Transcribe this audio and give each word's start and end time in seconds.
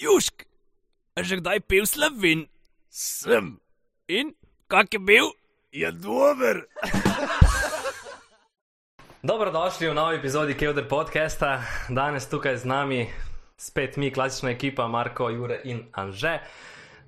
Južk, 0.00 0.48
a 1.12 1.20
že 1.20 1.44
kdaj 1.44 1.60
pil 1.68 1.84
slovin? 1.84 2.48
Sem. 2.88 3.60
In 4.08 4.32
kak 4.64 4.96
je 4.96 4.96
bil? 4.96 5.28
Je 5.76 5.92
dober. 5.92 6.64
Dobrodošli 9.28 9.92
v 9.92 9.94
novi 9.94 10.16
epizodi 10.16 10.56
Kevder 10.56 10.88
podcasta. 10.88 11.60
Danes 11.92 12.24
tukaj 12.32 12.56
z 12.56 12.64
nami 12.64 13.12
spet 13.60 14.00
mi, 14.00 14.08
klasična 14.08 14.56
ekipa 14.56 14.88
Marko, 14.88 15.28
Jure 15.28 15.60
in 15.68 15.92
Anže. 15.92 16.40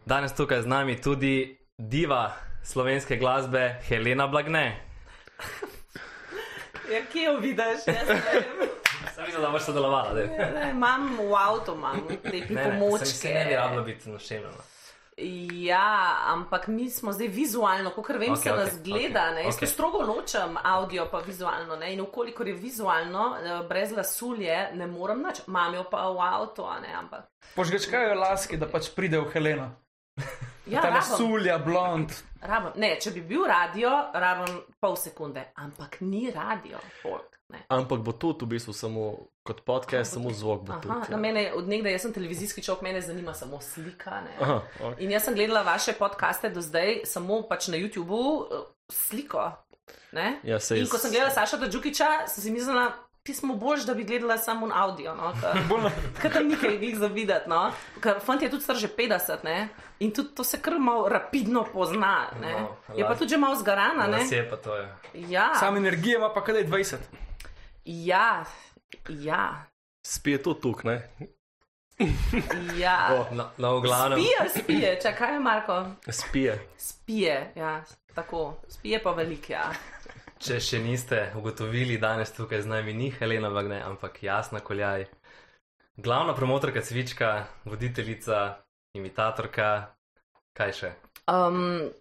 Danes 0.04 0.36
tukaj 0.36 0.60
z 0.60 0.68
nami 0.68 1.00
tudi 1.00 1.48
diva 1.80 2.36
slovenske 2.60 3.16
glasbe 3.16 3.80
Helena 3.88 4.28
Blagne. 4.28 4.84
Ja, 6.92 7.00
kje 7.08 7.24
jo 7.24 7.40
vidiš? 7.40 7.88
Jaz 9.22 9.28
ne. 9.28 9.32
Sem 9.32 9.34
videl, 9.34 9.42
da 9.42 9.50
boš 9.50 9.62
sodelovala. 9.62 10.12
daj. 10.12 10.26
Ne, 10.54 10.70
Imam 10.70 11.16
v 11.18 11.34
avtu, 11.36 11.72
imam 11.72 12.00
te 12.02 12.18
Ne, 12.24 12.30
ne, 12.32 12.46
pripomočke. 12.46 13.06
sem 13.06 13.18
se 13.18 13.34
ne 13.34 13.44
bi 13.44 13.54
rabila 13.54 13.82
biti 13.82 14.10
našemljena. 14.10 14.62
Ja, 15.52 15.88
ampak 16.26 16.66
mi 16.68 16.90
smo 16.90 17.12
zdaj 17.12 17.28
vizualno, 17.28 17.90
kot 17.90 18.08
vem, 18.08 18.22
Ok, 18.22 18.28
okay, 18.30 18.42
se 18.42 18.50
nas 18.50 18.82
gleda. 18.82 19.20
ok, 19.22 19.32
Okay, 19.32 19.44
Jaz 19.44 19.54
ok. 19.54 19.60
okay. 19.60 19.66
strogo 19.66 19.98
ločem 20.00 20.56
audio 20.64 21.06
pa 21.06 21.18
vizualno. 21.18 21.76
Ne? 21.76 21.92
In 21.92 22.00
ukolikor 22.00 22.48
je 22.48 22.54
vizualno, 22.54 23.36
eh, 23.36 23.68
brez 23.68 23.92
lasulje, 23.92 24.70
ne 24.74 24.86
morem 24.86 25.22
nič. 25.22 25.42
Imam 25.46 25.74
jo 25.74 25.84
pa 25.84 26.08
v 26.08 26.18
avtu, 26.20 26.64
a 26.64 26.80
ne, 26.80 26.94
ampak. 26.94 27.28
Požgečkajo 27.54 28.14
laski, 28.14 28.56
da 28.56 28.66
pač 28.66 28.88
pride 28.90 29.18
v 29.18 29.30
Heleno. 29.30 29.70
Ja, 30.66 30.80
Ta 30.80 30.88
rabim, 30.88 31.02
sulja, 31.02 31.58
blond. 31.58 32.10
rabim. 32.42 32.72
Ne, 32.76 32.96
če 32.96 33.10
bi 33.10 33.20
bil 33.20 33.44
radio, 33.44 33.90
rabim 34.14 34.62
pol 34.80 34.96
sekunde, 34.96 35.52
ampak 35.56 36.00
ni 36.00 36.30
radio. 36.30 36.78
Folk, 37.02 37.31
ne. 37.52 37.62
Ampak 37.68 38.00
bo 38.00 38.12
tudi 38.12 38.44
v 38.44 38.48
bistvu 38.56 38.72
samo 38.72 39.28
kot 39.42 39.60
podcast, 39.66 40.14
samo 40.14 40.30
zvok 40.30 40.62
bo 40.62 40.72
Aha, 40.72 40.80
tudi. 40.80 41.10
na 41.10 41.16
mene 41.16 41.52
od 41.52 41.68
nekdaj, 41.68 41.92
jaz 41.92 42.02
sem 42.02 42.12
televizijski 42.12 42.62
človek, 42.62 42.82
mene 42.82 43.00
zanima 43.00 43.34
samo 43.34 43.60
slika. 43.60 44.20
Ne? 44.24 44.34
Aha, 44.40 44.58
ok. 44.80 45.00
In 45.00 45.10
jaz 45.10 45.24
sem 45.24 45.34
gledala 45.34 45.62
vaše 45.62 45.92
podcaste 45.92 46.50
do 46.50 46.60
zdaj 46.60 47.02
samo 47.04 47.42
pač 47.48 47.68
na 47.68 47.76
YouTubu 47.76 48.22
eh, 48.50 48.64
sliko. 48.92 49.52
Ne? 50.12 50.40
Ja, 50.44 50.60
sej 50.60 50.80
In 50.84 50.88
ko 50.88 50.98
sem 51.00 51.10
gledala 51.10 51.32
Saša 51.32 51.56
Džukiča, 51.68 52.28
sem 52.28 52.44
si 52.44 52.50
mislila, 52.52 52.92
ti 53.22 53.34
smo 53.34 53.54
boljši, 53.54 53.86
da 53.86 53.94
bi 53.94 54.04
gledala 54.04 54.38
samo 54.38 54.66
na 54.70 54.84
audio. 54.84 55.14
No? 55.14 55.32
Ker 56.20 56.32
tam 56.32 56.48
ni 56.48 56.56
kaj 56.56 56.78
glih 56.78 56.98
za 56.98 57.06
videti. 57.06 57.48
No? 57.50 57.70
Ker 58.00 58.20
fant 58.20 58.42
je 58.42 58.50
tudi 58.50 58.62
star 58.62 58.76
že 58.76 58.88
50 58.88 59.44
ne? 59.44 59.68
in 60.00 60.10
tudi 60.10 60.34
to 60.34 60.44
se 60.44 60.58
kar 60.60 60.78
malo 60.78 61.08
rapidno 61.08 61.64
pozna. 61.72 62.26
Ne? 62.40 62.52
No, 62.52 62.76
je 62.96 63.06
pa 63.06 63.14
tudi 63.14 63.30
že 63.30 63.38
malo 63.38 63.54
zgarana. 63.56 64.06
Ne? 64.06 64.18
Nas 64.18 64.32
je 64.32 64.50
pa 64.50 64.56
to. 64.56 64.76
Je. 64.76 64.88
Ja, 65.14 65.54
Sam 65.54 65.76
energije 65.76 66.16
ima 66.16 66.32
pa 66.34 66.44
kadaj 66.44 66.66
20. 66.66 66.96
ja, 67.84 68.44
ja. 69.08 69.64
Spije 70.06 70.42
tudi 70.42 70.60
tuk, 70.60 70.84
ne? 70.84 71.02
ja. 72.82 73.26
No, 73.30 73.50
no, 73.58 73.76
v 73.78 73.82
glavnem. 73.82 74.18
Spije, 74.18 74.62
spije, 74.62 75.00
čakaj, 75.02 75.38
Marko. 75.38 75.84
Spije. 76.08 76.68
Spije, 76.76 77.52
ja, 77.56 77.84
tako. 78.14 78.54
Spije 78.68 79.02
pa 79.02 79.10
velik, 79.10 79.50
ja. 79.50 79.70
Če 80.42 80.58
še 80.60 80.80
niste 80.82 81.28
ugotovili, 81.38 82.00
danes 82.02 82.32
tukaj 82.34 82.64
z 82.64 82.66
nami 82.66 82.94
ni 82.98 83.10
Helena 83.14 83.48
Vagne, 83.48 83.78
ampak 83.86 84.22
Jasna 84.22 84.60
Koljaj. 84.60 85.06
Glavna 85.96 86.34
promotorka 86.34 86.82
cvička, 86.82 87.44
voditeljica, 87.64 88.64
imitatorka, 88.98 89.94
kaj 90.58 90.72
še? 90.72 90.90
Um, 91.30 91.92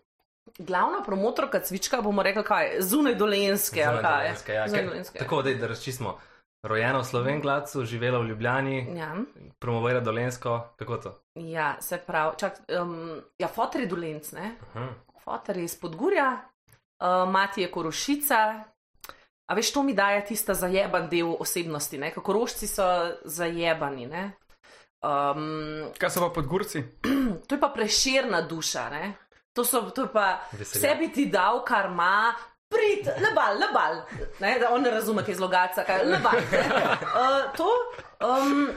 glavna 0.58 1.04
promotorka 1.04 1.60
cvička, 1.60 2.02
bomo 2.02 2.24
rekli, 2.24 2.44
kaj, 2.44 2.72
zunaj 2.80 3.16
dolenske. 3.16 3.84
ali 3.84 3.98
Zunaj 3.98 4.04
kaj? 4.04 4.24
Dolenjske, 4.24 4.54
ja, 4.54 4.68
Zunaj 4.68 4.82
ker- 4.82 4.88
Dolenjske. 4.88 5.20
Tako, 5.20 5.42
da, 5.42 5.54
da 5.54 5.68
razčistimo. 5.68 6.18
Rojena 6.64 7.00
v 7.00 7.06
Slovenglacu, 7.06 7.86
živela 7.86 8.20
v 8.20 8.28
Ljubljani, 8.28 8.94
Ja, 8.96 9.16
promovira 9.60 10.00
Dolensko, 10.00 10.68
kako 10.76 10.98
to? 10.98 11.20
ja, 11.36 11.78
se 11.80 11.98
pravi, 11.98 12.36
čak, 12.38 12.54
um, 12.82 13.22
ja, 13.40 13.48
fotor 13.48 13.82
je 13.82 13.88
dolenc, 13.88 14.32
ne? 14.32 14.56
Aha. 14.68 14.88
Fotor 15.24 15.58
je 15.58 15.64
iz 15.64 15.76
Podgurja, 15.76 16.38
uh, 17.00 17.30
mati 17.30 17.62
je 17.62 17.72
korošica. 17.72 18.64
A 19.48 19.54
veš, 19.54 19.74
to 19.74 19.84
mi 19.84 19.94
daje 19.94 20.26
tista 20.26 20.54
zajeban 20.54 21.10
del 21.10 21.36
osebnosti, 21.40 21.98
ne? 21.98 22.12
kako 22.12 22.34
rožci 22.34 22.68
so 22.68 22.84
zajebani. 23.26 24.06
Ne? 24.06 24.32
Um, 25.04 25.90
Kaj 25.98 26.10
so 26.10 26.20
pa 26.20 26.30
podgurci? 26.32 26.84
to 27.48 27.56
je 27.56 27.60
pa 27.60 27.68
preširna 27.68 28.42
duša. 28.42 28.90
Ne? 28.90 29.14
To, 29.54 29.66
so, 29.66 29.90
to 29.92 30.08
pa 30.14 30.40
Veselja. 30.52 30.80
vse 30.80 30.96
bi 31.00 31.12
ti 31.12 31.26
dal, 31.32 31.64
kar 31.68 31.90
ima. 31.92 32.32
Prid, 32.72 33.04
lebal, 33.20 33.58
lebal. 33.60 33.98
Ne, 34.40 34.54
da 34.60 34.70
on 34.72 34.82
ne 34.82 34.92
razume, 34.94 35.26
kaj 35.28 35.34
je 35.34 35.38
zlogaca, 35.42 35.84
kaj 35.84 35.98
je 36.00 36.06
lebal. 36.06 36.38
Uh, 36.40 37.50
to, 37.60 37.68
um, 38.24 38.70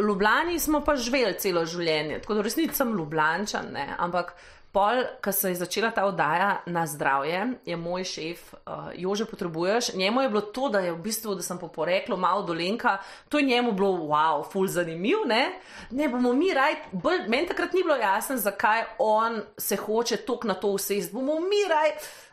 Ljubljani 0.00 0.58
smo 0.60 0.80
pa 0.84 0.94
živeli 0.96 1.34
celo 1.38 1.66
življenje, 1.68 2.22
tako 2.22 2.38
da 2.38 2.40
v 2.40 2.46
resnici 2.48 2.78
sem 2.78 2.94
Ljubljančan, 2.96 3.68
ne, 3.74 3.84
ampak 3.98 4.32
pol, 4.72 5.02
ko 5.24 5.32
se 5.32 5.50
je 5.50 5.54
začela 5.54 5.90
ta 5.90 6.04
oddaja 6.06 6.60
na 6.66 6.86
zdravje, 6.86 7.46
je 7.66 7.76
moj 7.76 8.04
šef, 8.04 8.54
uh, 8.54 8.90
Jože 8.94 9.24
potrebuješ, 9.24 9.94
njemu 9.94 10.22
je 10.22 10.28
bilo 10.28 10.40
to, 10.40 10.68
da 10.68 10.78
je 10.78 10.92
v 10.92 11.02
bistvu, 11.02 11.34
da 11.34 11.42
sem 11.42 11.58
po 11.58 11.68
poreklu 11.68 12.16
malo 12.16 12.42
dolenka, 12.46 12.98
to 13.28 13.38
je 13.38 13.44
njemu 13.44 13.72
bilo 13.72 13.90
wow, 13.90 14.44
ful 14.52 14.66
zanimiv, 14.66 15.26
ne, 15.26 15.58
ne 15.90 16.08
bomo 16.08 16.32
mi 16.32 16.54
raj, 16.54 16.76
bolj, 16.92 17.26
meni 17.28 17.48
takrat 17.48 17.72
ni 17.72 17.82
bilo 17.82 17.96
jasno, 17.96 18.36
zakaj 18.36 18.84
on 18.98 19.42
se 19.58 19.76
hoče 19.76 20.16
tok 20.16 20.44
na 20.44 20.54
to 20.54 20.68
usest, 20.68 21.12
bomo 21.12 21.40
mi 21.40 21.64
raj. 21.68 21.90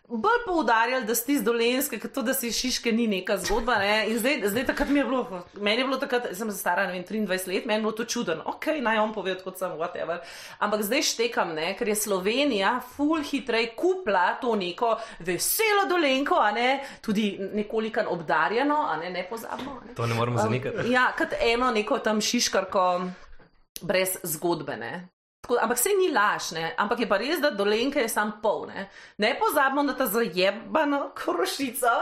Bolj 0.10 0.46
poudarjali, 0.46 1.06
da 1.06 1.16
si 1.16 1.26
ti 1.26 1.38
z 1.38 1.44
dolenske, 1.44 1.98
kot 2.00 2.14
to, 2.16 2.22
da 2.24 2.34
si 2.34 2.48
šiške, 2.56 2.92
ni 2.96 3.10
neka 3.12 3.36
zgodba. 3.38 3.76
Ne? 3.82 4.06
In 4.08 4.20
zdaj, 4.20 4.38
zdaj 4.54 4.66
takrat 4.70 4.90
mi 4.90 5.00
je 5.00 5.06
bilo, 5.06 5.42
meni 5.60 5.82
je 5.82 5.88
bilo 5.88 5.98
takrat, 6.00 6.30
sem 6.32 6.52
stara 6.52 6.86
ne 6.88 6.94
vem, 6.94 7.04
23 7.04 7.48
let, 7.52 7.66
meni 7.66 7.76
je 7.76 7.84
bilo 7.84 7.92
to 7.92 8.06
čuden, 8.08 8.40
ok, 8.46 8.70
naj 8.82 9.02
on 9.04 9.12
pove, 9.14 9.36
kot 9.44 9.60
sem, 9.60 9.74
whatever. 9.76 10.22
Ampak 10.64 10.86
zdaj 10.88 11.04
štekam, 11.10 11.52
ne? 11.60 11.74
ker 11.76 11.92
je 11.92 11.96
Slovenija 12.00 12.78
ful 12.96 13.20
hitrej 13.20 13.74
kupla 13.76 14.38
to 14.42 14.56
neko 14.56 14.94
veselo 15.20 15.84
dolenko, 15.92 16.40
a 16.40 16.54
ne 16.56 16.70
tudi 17.04 17.28
nekoliko 17.54 18.08
obdarjeno, 18.16 18.80
a 18.88 18.96
ne, 19.04 19.12
ne 19.12 19.26
pozabimo. 19.28 19.82
Ne? 19.90 19.98
To 20.00 20.08
ne 20.08 20.16
moremo 20.16 20.40
zanikati. 20.40 20.88
Ja, 20.92 21.10
kot 21.18 21.36
eno 21.42 21.72
neko 21.76 22.00
tam 22.00 22.24
šiškarko 22.24 22.88
brez 23.84 24.18
zgodbe. 24.24 24.80
Tako, 25.48 25.60
ampak 25.64 25.78
se 25.80 25.90
ni 25.96 26.10
laž, 26.12 26.52
ne? 26.52 26.74
ampak 26.76 27.00
je 27.00 27.08
pa 27.08 27.18
res, 27.18 27.40
da 27.40 27.54
dolenke 27.56 28.02
je 28.04 28.10
sam 28.12 28.34
pol. 28.44 28.66
Ne, 29.18 29.30
pozabimo, 29.40 29.86
da 29.88 29.94
ta 29.96 30.04
zajebana 30.12 31.06
korošica, 31.16 31.94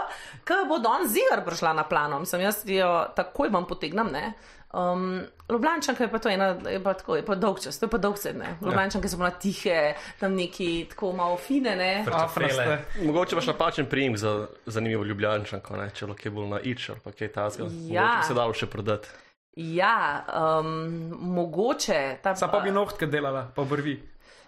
ki 0.41 0.63
bo 0.65 0.79
danes 0.81 1.13
zigar 1.13 1.43
prišla 1.45 1.75
na 1.77 1.83
plano, 1.85 2.23
sem 2.25 2.41
jaz 2.41 2.63
jo 2.65 2.89
takoj 3.13 3.53
vam 3.53 3.67
potegnem. 3.69 4.09
Ne? 4.09 4.31
Um, 4.73 5.21
Ljubljančanka 5.49 6.03
je 6.03 6.11
pa 6.11 6.19
to 6.19 6.29
ena, 6.29 6.47
je 6.69 6.79
pa 6.83 6.93
tako, 6.97 7.19
je 7.19 7.25
pa 7.25 7.35
dolg 7.35 7.61
čas, 7.61 7.77
to 7.79 7.85
je 7.85 7.89
pa 7.89 7.99
dolg 8.01 8.17
ne. 8.33 8.55
Ljubljančanke 8.65 9.09
so 9.09 9.17
bila 9.21 9.29
tihe, 9.29 9.93
tam 10.19 10.33
neki 10.33 10.87
tako 10.89 11.11
malo 11.13 11.37
fine, 11.37 11.75
ne. 11.75 12.05
Afnaste. 12.11 12.79
Mogoče 13.05 13.35
imaš 13.35 13.47
napačen 13.47 13.85
prijem 13.85 14.17
za 14.17 14.47
zanimivo 14.65 15.03
ljubljančanko, 15.03 15.77
ne? 15.77 15.91
če 15.93 16.09
lahko 16.09 16.27
je 16.27 16.31
bolj 16.31 16.49
na 16.49 16.59
ič 16.59 16.89
ali 16.89 16.99
pa 17.03 17.13
kaj 17.13 17.31
tasga. 17.37 17.69
Ja. 17.69 18.01
Mogoče 18.01 18.17
bi 18.17 18.27
se 18.27 18.39
dalo 18.41 18.57
še 18.57 18.65
prodati. 18.65 19.13
Ja, 19.55 20.25
um, 20.59 20.67
mogoče 21.11 22.17
ta 22.21 22.35
Sa 22.35 22.47
pa 22.47 22.59
bi 22.59 22.71
nohtke 22.71 23.07
delala, 23.07 23.47
pa 23.55 23.63
brvi. 23.63 23.95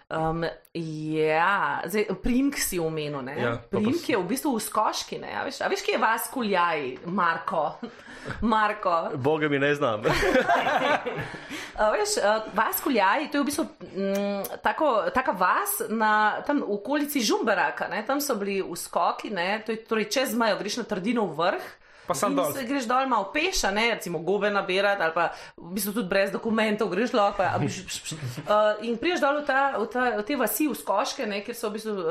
Um, 0.08 0.44
ja, 0.72 1.80
zdaj, 1.84 2.06
primk 2.22 2.56
si 2.56 2.78
omenil. 2.78 3.22
ne? 3.22 3.34
Ja, 3.36 3.50
pa 3.60 3.76
primk 3.76 4.00
pa- 4.00 4.12
je 4.12 4.16
v 4.16 4.24
bistvu 4.24 4.52
v 4.56 4.60
skoški. 4.60 5.18
ne, 5.18 5.32
A 5.32 5.44
veš, 5.44 5.60
a 5.60 5.68
veš, 5.68 5.82
kje 5.82 5.92
je 5.92 5.98
vas 5.98 6.28
kuljaj, 6.32 6.96
Marko? 7.06 7.76
Marko. 8.52 9.10
Boga 9.16 9.48
mi 9.48 9.58
ne 9.58 9.74
znam. 9.74 10.02
A 11.78 11.90
veš, 11.90 12.16
vas 12.54 12.80
kuljaj, 12.80 13.30
to 13.30 13.38
je 13.38 13.42
v 13.42 13.46
bistvu 13.46 13.64
m, 13.94 14.42
tako, 14.62 15.10
taka 15.14 15.30
vas 15.30 15.78
na, 15.88 16.40
tam 16.42 16.58
v 16.60 16.72
okolici 16.74 17.20
Žumberaka. 17.20 17.88
Ne? 17.88 18.02
Tam 18.02 18.20
so 18.20 18.34
bili 18.34 18.62
uskoki, 18.62 19.30
ne? 19.30 19.62
to 19.66 19.72
je 19.72 19.84
torej 19.84 20.08
čez 20.10 20.34
mejo, 20.34 20.58
greš 20.58 20.76
na 20.76 20.84
Trdino 20.84 21.26
vrh. 21.26 21.62
Pa 22.08 22.14
sam 22.14 22.30
In 22.30 22.36
dol. 22.36 22.52
se 22.52 22.64
greš 22.64 22.84
dol 22.84 23.06
malo 23.06 23.28
peša, 23.28 23.70
ne, 23.70 23.90
recimo 23.90 24.18
gobe 24.20 24.48
nabirati, 24.50 25.02
ali 25.02 25.12
pa 25.12 25.26
v 25.56 25.70
bistvu 25.70 25.92
tudi 25.92 26.08
brez 26.08 26.30
dokumentov 26.30 26.88
greš 26.88 27.12
lahko. 27.12 27.36
pa- 27.36 27.52
a 27.52 27.58
biš- 27.58 27.84
biš- 27.84 28.00
biš. 28.02 28.12
Uh, 28.40 28.54
in 28.82 28.96
priješ 28.96 29.20
dol 29.20 29.36
v, 29.36 29.44
ta, 29.44 29.76
v, 29.76 29.86
ta, 29.86 30.16
v 30.16 30.22
te 30.22 30.36
vasi 30.36 30.66
v 30.66 30.74
Skoške, 30.74 31.26
ne, 31.26 31.42
kjer 31.42 31.54
so 31.54 31.68
v 31.68 31.72
bistvu, 31.72 31.92
uh, 31.92 32.08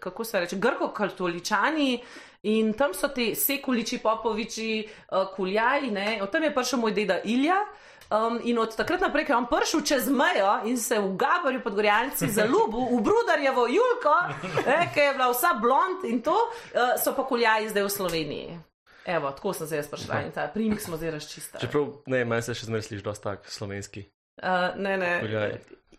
kako 0.00 0.24
se 0.24 0.40
reče, 0.40 0.56
grko-katoličani. 0.56 2.00
In 2.44 2.72
tam 2.72 2.94
so 2.94 3.08
ti 3.08 3.34
sekuliči, 3.34 3.98
popoviči, 3.98 4.70
uh, 5.10 5.28
kuljaji, 5.28 5.90
ne. 5.90 6.18
od 6.22 6.30
tam 6.30 6.42
je 6.42 6.54
prišel 6.54 6.78
moj 6.78 6.92
deda 6.92 7.20
Ilja. 7.20 7.56
Um, 8.08 8.40
in 8.42 8.56
od 8.56 8.72
takrat 8.72 9.00
naprej, 9.00 9.26
ko 9.26 9.32
je 9.32 9.36
on 9.36 9.46
prišel 9.46 9.80
čez 9.82 10.08
mejo 10.08 10.64
in 10.64 10.78
se 10.78 10.96
v 10.96 11.10
Gaborju 11.14 11.60
pod 11.60 11.74
Gorjanci 11.74 12.24
zaljubil 12.28 12.88
v 12.88 13.02
Brudarjevo 13.02 13.66
Julko, 13.68 14.14
ne, 14.64 14.88
ki 14.88 15.00
je 15.00 15.12
bila 15.12 15.28
vsa 15.28 15.52
blond 15.54 16.04
in 16.04 16.22
to, 16.22 16.32
uh, 16.32 16.96
so 16.96 17.12
pa 17.12 17.20
kuljaji 17.22 17.68
zdaj 17.68 17.82
v 17.82 17.90
Sloveniji. 17.90 18.48
Evo, 19.08 19.30
tako 19.32 19.52
sem 19.52 19.66
se 19.66 19.76
jaz 19.76 19.88
prišla 19.88 20.18
in 20.22 20.32
ta 20.32 20.44
primk 20.48 20.80
smo 20.80 20.96
zdaj 20.96 21.10
razčistili. 21.10 21.60
Čeprav, 21.62 21.86
ne, 22.06 22.24
meni 22.24 22.42
se 22.42 22.52
še 22.54 22.66
zmeraj 22.66 22.82
sliši 22.82 23.04
dosta 23.04 23.30
tak 23.30 23.48
slovenski. 23.48 24.02
Uh, 24.36 24.76
ne, 24.76 24.96
ne, 24.96 25.12
Kuljaj. 25.20 25.54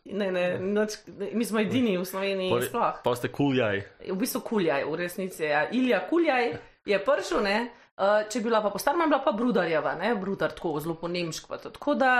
ne, 0.05 0.27
ne, 0.31 0.43
noč, 0.61 0.99
mi 1.33 1.45
smo 1.45 1.59
edini 1.59 1.97
v 1.97 2.05
Sloveniji 2.05 2.51
Pa, 2.51 2.61
sploh. 2.61 2.99
pa 3.03 3.15
ste 3.15 3.27
kuljaj. 3.29 3.81
V 4.05 4.15
bistvu 4.15 4.41
kuljaj, 4.43 4.85
v 4.85 4.95
resnici 4.95 5.43
je. 5.43 5.63
Ilja 5.73 6.03
Kuljaj 6.05 6.53
je 6.85 6.99
prišel, 7.01 7.41
ne. 7.43 7.57
Uh, 7.97 8.21
če 8.23 8.39
bi 8.39 8.45
bila 8.45 8.61
pa 8.61 8.69
po 8.69 8.79
starem, 8.79 9.09
bila 9.09 9.19
pa 9.19 9.33
Brudarjeva, 9.33 9.95
ne, 9.95 10.13
Brudar, 10.15 10.53
tako 10.53 10.77
zelo 10.79 10.95
po 10.95 11.09
nemško. 11.09 11.57
Tako 11.65 11.95
da, 11.95 12.13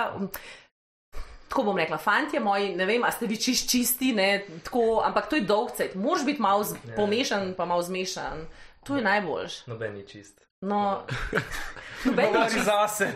tako 1.48 1.64
bom 1.64 1.78
rekla, 1.78 1.98
fantje 1.98 2.40
moji, 2.40 2.74
ne 2.76 2.86
vem, 2.86 3.04
a 3.04 3.12
ste 3.12 3.28
vi 3.28 3.38
čist 3.38 3.70
čisti, 3.70 4.12
ne, 4.14 4.28
tako, 4.64 5.00
ampak 5.06 5.30
to 5.30 5.36
je 5.36 5.46
dolg 5.48 5.72
cajt, 5.72 5.96
moraš 5.96 6.26
biti 6.26 6.42
malo 6.42 6.66
Ja. 6.84 6.96
pomešan, 6.96 7.54
pa 7.54 7.66
malo 7.66 7.82
zmešan. 7.82 8.44
To 8.84 8.96
je 8.96 9.04
najboljš. 9.04 9.66
Noben 9.68 9.94
ni 9.94 10.04
čist. 10.04 10.49
No, 10.62 11.04
noben 12.06 12.26
ni 12.26 12.32
Govori 12.32 12.52
čist 12.52 12.66
zase. 12.66 13.12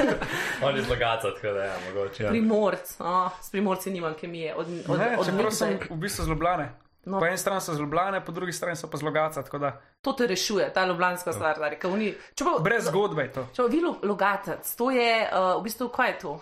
On 0.64 0.76
je 0.76 0.82
zlagaca, 0.82 1.34
tako 1.34 1.46
da 1.48 1.64
ja, 1.64 1.74
mogoče. 1.86 2.24
Ja. 2.24 2.30
primorc, 2.30 2.96
oh, 2.98 3.30
s 3.42 3.50
primorci 3.50 3.90
nimam 3.90 4.14
kemije. 4.14 4.54
Od, 4.54 4.66
od, 4.88 4.98
Ne, 4.98 5.16
od 5.18 5.26
čeprav 5.26 5.50
sem 5.50 5.78
v 5.90 5.96
bistvu 5.96 6.24
z 6.24 6.28
Ljubljane. 6.28 6.72
No. 7.04 7.18
Po 7.18 7.26
eni 7.26 7.38
strani 7.38 7.60
so 7.60 7.74
z 7.74 7.80
Ljubljane, 7.80 8.24
po 8.24 8.32
drugi 8.32 8.52
strani 8.52 8.76
so 8.76 8.86
pa 8.86 8.96
z 8.96 9.02
Logaca, 9.02 9.42
tako 9.42 9.58
da 9.58 9.80
To 10.00 10.12
te 10.12 10.26
rešuje, 10.26 10.72
ta 10.72 10.86
ljubljanska 10.86 11.32
stvar. 11.32 11.58
da, 11.58 11.68
rekel, 11.68 11.90
ni- 11.92 12.14
Čeprav, 12.34 12.60
brez 12.60 12.84
zgodbe 12.84 13.22
je 13.22 13.32
to. 13.32 13.46
Če 13.54 13.62
vi 13.62 13.80
lo- 13.80 13.98
logatec, 14.02 14.76
to 14.76 14.90
je 14.90 15.16
uh, 15.24 15.60
v 15.60 15.64
bistvu 15.64 15.88
kaj 15.88 16.10
je 16.10 16.18
to? 16.18 16.40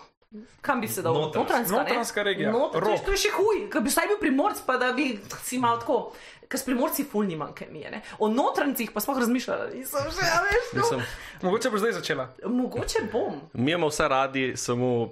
Kam 0.61 0.81
bi 0.81 0.87
se 0.87 1.01
dal? 1.01 1.13
Notranjska. 1.13 1.39
Notranjska, 1.39 1.73
ne? 1.73 1.79
Notranjska 1.79 2.23
regija. 2.23 2.51
Not, 2.51 2.71
to, 2.73 3.11
je, 3.11 3.17
še 3.17 3.31
huj, 3.31 3.65
ker 3.69 3.81
bi 3.81 3.89
vsaj 3.89 4.07
bil 4.07 4.19
primorc, 4.19 4.61
pa 4.65 4.77
da 4.77 4.93
bi 4.93 5.09
si 5.43 5.55
imel 5.55 5.79
tako. 5.79 6.13
Ker 6.47 6.59
s 6.59 6.63
primorci 6.63 7.03
ful 7.03 7.23
nimam 7.23 7.53
kemije. 7.53 7.91
Ne? 7.91 8.01
O 8.19 8.27
notranjcih 8.27 8.91
pa 8.91 8.99
sploh 8.99 9.17
razmišljala 9.17 9.67
nisem 9.67 10.07
že, 10.09 10.23
a 10.25 10.39
veš. 10.41 10.65
to- 10.69 10.77
Mislim, 10.77 11.01
Mogoče 11.41 11.69
bo 11.69 11.77
zdaj 11.77 11.91
začela. 11.93 12.29
Mogoče 12.45 12.99
bom. 13.11 13.39
mi 13.53 13.71
imamo 13.71 13.87
vse 13.87 14.07
radi, 14.07 14.53
samo 14.57 15.09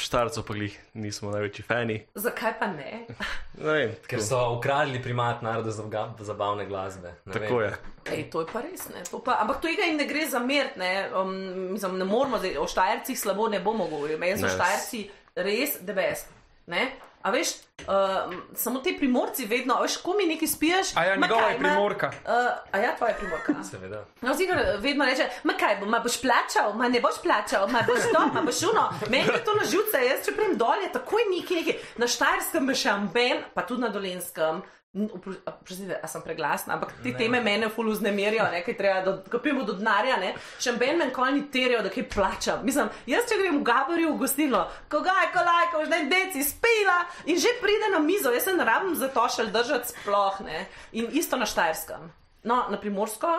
štarcev 0.00 0.44
pa 0.46 0.54
glih 0.56 0.76
nismo 0.94 1.30
največji 1.30 1.64
fani. 1.64 1.96
Zakaj 2.14 2.54
pa 2.58 2.66
ne? 2.72 3.04
Ne 3.60 3.72
vem, 3.72 3.90
Ker 4.08 4.18
tako, 4.18 4.24
so 4.24 4.40
ukradli 4.56 5.02
primat 5.02 5.42
naroda 5.42 5.70
za 5.70 5.84
zabavne 6.18 6.64
glasbe. 6.66 7.12
Ne 7.24 7.32
tako 7.32 7.60
vem. 7.60 7.70
je. 7.70 8.14
Ej, 8.16 8.22
to 8.32 8.40
je 8.40 8.46
pa 8.52 8.62
res. 8.64 8.88
Ne? 8.88 9.04
To 9.10 9.20
Pa, 9.24 9.36
ampak 9.42 9.60
tega 9.60 9.84
jim 9.84 9.98
ne 10.00 10.06
gre 10.08 10.24
za 10.26 10.38
mert. 10.38 10.76
Ne, 10.80 11.10
um, 11.12 11.34
mislim, 11.72 11.98
ne 11.98 12.08
moramo, 12.08 12.38
zdaj, 12.38 12.56
o 12.56 12.66
Štajercih 12.66 13.20
slabo 13.20 13.48
ne 13.48 13.60
bomo 13.60 13.86
govorili. 13.86 14.18
Meni 14.18 14.40
so. 14.40 14.48
Štajerci 14.48 15.04
res 15.36 15.76
debes. 15.84 16.24
Ne? 16.66 16.88
A 17.22 17.30
veš, 17.30 17.48
uh, 17.80 18.32
samo 18.54 18.80
ti 18.80 18.96
primorci 18.96 19.44
vedno, 19.44 19.76
veš, 19.82 19.96
ko 19.96 20.14
mi 20.16 20.26
nekaj 20.26 20.48
spiješ. 20.48 20.92
A 20.96 21.04
ja, 21.04 21.16
ma 21.16 21.26
njegova 21.26 21.42
kaj, 21.42 21.52
je 21.52 21.58
ma- 21.58 21.68
primorka. 21.68 22.06
Uh, 22.06 22.32
a 22.72 22.78
ja, 22.78 22.96
tvoja 22.96 23.10
je 23.10 23.18
primorka. 23.18 23.54
Seveda. 23.70 24.04
No, 24.20 24.34
Zigar 24.34 24.58
vedno 24.78 25.04
reče, 25.04 25.28
ma 25.44 25.52
kaj, 25.52 25.76
bo, 25.76 25.86
ma 25.86 25.98
boš 25.98 26.20
plačal, 26.20 26.72
ma 26.74 26.88
ne 26.88 27.00
boš 27.00 27.20
plačal, 27.22 27.68
ma 27.68 27.82
boš 27.82 28.08
to, 28.12 28.26
ma 28.34 28.42
boš 28.42 28.62
uno. 28.62 28.88
Meni 29.08 29.28
je 29.28 29.44
to 29.44 29.54
na 29.54 29.64
živce, 29.64 30.00
jaz 30.06 30.24
če 30.24 30.32
pridem 30.32 30.56
dol, 30.56 30.80
je 30.82 30.92
takoj 30.92 31.22
neki, 31.30 31.54
neki. 31.54 31.74
Na 31.96 32.08
Štajerskem 32.08 32.68
je 32.68 32.74
šamben, 32.76 33.44
pa 33.54 33.62
tudi 33.62 33.82
na 33.82 33.88
Dolenskem. 33.88 34.62
Prosite, 34.90 36.00
a 36.02 36.08
sem 36.10 36.22
preglasna, 36.22 36.74
ampak 36.74 36.96
te 37.04 37.12
teme 37.14 37.38
mene 37.40 37.68
ful 37.70 37.92
vznemirjajo, 37.92 38.48
nekaj 38.50 38.74
treba, 38.74 39.02
do, 39.06 39.12
ko 39.30 39.38
pijemo 39.38 39.62
do 39.62 39.76
denarja, 39.78 40.16
ne. 40.18 40.32
Šamben 40.58 40.98
me 40.98 41.06
nikoli 41.06 41.36
ni 41.36 41.44
terjal, 41.54 41.84
da 41.86 41.92
kaj 41.94 42.08
plačam. 42.10 42.64
Mislim, 42.66 42.90
jaz 43.06 43.28
če 43.30 43.38
grem 43.38 43.60
v 43.60 43.68
Gabarju 43.68 44.10
v 44.10 44.18
gostilno, 44.24 44.64
koga 44.90 45.14
je 45.20 45.30
kolajka, 45.36 45.84
už 45.84 45.94
ne 45.94 46.00
deci, 46.10 46.42
spila 46.42 47.04
in 47.30 47.38
že 47.38 47.54
pride 47.62 47.92
na 47.94 48.02
mizo, 48.02 48.34
jaz 48.34 48.48
se 48.48 48.56
ne 48.56 48.66
rabim 48.66 48.98
za 48.98 49.12
to 49.14 49.28
še 49.30 49.46
držati 49.54 49.94
sploh, 49.94 50.42
ne. 50.48 50.66
In 50.98 51.14
isto 51.22 51.38
na 51.38 51.46
Štajerskem. 51.46 52.10
No, 52.50 52.64
na 52.72 52.80
Primorsko, 52.80 53.30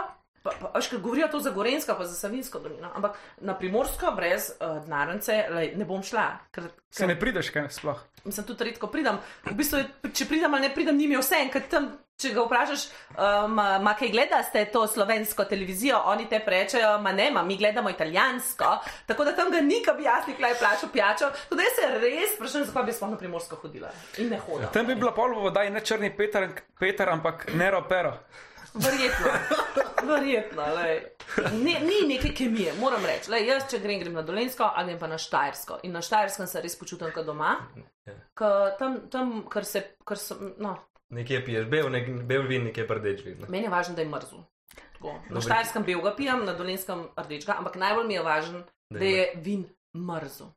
pa, 0.47 0.55
pa, 0.55 0.71
veš, 0.77 0.87
ker 0.93 1.03
govorijo 1.03 1.27
to 1.35 1.43
za 1.43 1.51
Gorensko, 1.51 1.97
pa 1.99 2.07
za 2.07 2.15
Savinsko 2.15 2.63
dolino, 2.63 2.93
ampak 2.95 3.19
na 3.43 3.57
Primorsko 3.59 4.15
brez 4.15 4.53
uh, 4.55 4.79
denarnice 4.85 5.41
ne 5.75 5.83
bom 5.89 5.99
šla. 5.99 6.29
Ker, 6.55 6.71
Se 6.95 7.11
ne 7.11 7.19
prideš, 7.19 7.51
kaj 7.51 7.73
sploh. 7.75 7.99
Mislim, 8.23 8.45
tudi 8.45 8.63
redko 8.63 8.87
pridem. 8.87 9.17
V 9.45 9.55
bistvu, 9.57 9.81
je, 9.81 10.11
če 10.13 10.27
pridem 10.29 10.53
ali 10.53 10.67
ne 10.67 10.73
pridem, 10.73 10.97
ni 10.97 11.07
mi 11.09 11.17
vse. 11.17 11.39
Ker 11.53 11.63
tam, 11.71 11.87
če 12.21 12.33
ga 12.35 12.43
vprašaš, 12.45 12.83
um, 13.15 13.57
ma 13.57 13.93
kaj 13.97 14.11
gledaste 14.13 14.63
to 14.73 14.83
slovensko 14.87 15.47
televizijo, 15.49 15.97
oni 16.11 16.27
te 16.29 16.41
rečejo, 16.45 16.93
ma 17.01 17.15
ne, 17.17 17.31
ma 17.33 17.43
mi 17.47 17.57
gledamo 17.57 17.89
italijansko. 17.89 18.69
Tako 19.09 19.25
da 19.25 19.35
tam 19.37 19.49
ga 19.53 19.63
ni, 19.65 19.81
ki 19.81 19.97
bi 19.97 20.05
jaz 20.05 20.29
nikoli 20.29 20.53
plačal 20.59 20.93
pijačo. 20.93 21.31
Tudi 21.49 21.65
jaz 21.65 21.79
se 21.79 21.89
res 21.97 22.37
sprašujem, 22.37 22.69
zakaj 22.69 22.87
bi 22.89 22.97
sploh 22.99 23.15
na 23.15 23.19
primorsko 23.23 23.57
hodila. 23.63 23.89
In 24.21 24.29
ne 24.35 24.39
hodim. 24.45 24.69
Tam 24.73 24.85
bi 24.85 24.95
bila 24.95 25.15
pol 25.17 25.33
v 25.33 25.49
vodaji 25.49 25.73
ne 25.73 25.81
črni 25.81 26.13
Peter, 26.17 26.49
Peter 26.79 27.09
ampak 27.09 27.49
Nero 27.57 27.81
Pero. 27.89 28.19
Verjetno, 28.73 29.27
verjetno. 30.07 30.63
Ne, 31.53 31.73
ni 31.79 32.07
neke 32.07 32.33
kemije, 32.33 32.73
moram 32.79 33.03
reči. 33.05 33.31
Lej, 33.31 33.47
jaz, 33.47 33.65
če 33.67 33.79
grem, 33.79 33.99
grem 33.99 34.13
na 34.13 34.21
Dolensko, 34.21 34.63
a 34.65 34.83
grem 34.83 34.99
pa 34.99 35.07
na 35.07 35.17
Štajersko. 35.17 35.79
In 35.83 35.91
na 35.91 36.01
Štajerskem 36.01 36.47
se 36.47 36.61
res 36.61 36.75
počutim 36.75 37.11
kot 37.11 37.25
doma. 37.25 37.55
Ker 38.33 38.77
tam, 38.79 39.01
tam 39.09 39.33
ker 39.47 39.65
se, 39.65 39.81
ker 40.03 40.17
sem, 40.17 40.53
no, 40.57 40.77
Nekje 41.11 41.41
piješ 41.43 41.65
bel, 41.67 41.89
nek, 41.91 42.05
bel 42.23 42.45
vin, 42.47 42.63
nekje 42.63 42.85
rdeč 42.87 43.25
vin. 43.25 43.41
meni 43.49 43.65
je 43.65 43.69
važno, 43.69 43.95
da 43.95 44.01
je 44.01 44.07
mrzel. 44.07 44.45
Tako. 44.93 45.15
Na. 45.29 45.41
Štajerskem 45.41 45.83
belga 45.83 46.15
pijem, 46.15 46.45
na 46.45 46.53
Dolenskem 46.53 47.09
rdečega, 47.17 47.57
ampak 47.59 47.75
najbolj 47.75 48.07
mi 48.07 48.13
je 48.13 48.23
važno, 48.23 48.63
Da 48.89 48.99
je 48.99 49.11
je 49.11 49.25
vin 49.35 49.65
mrzel. 49.93 50.47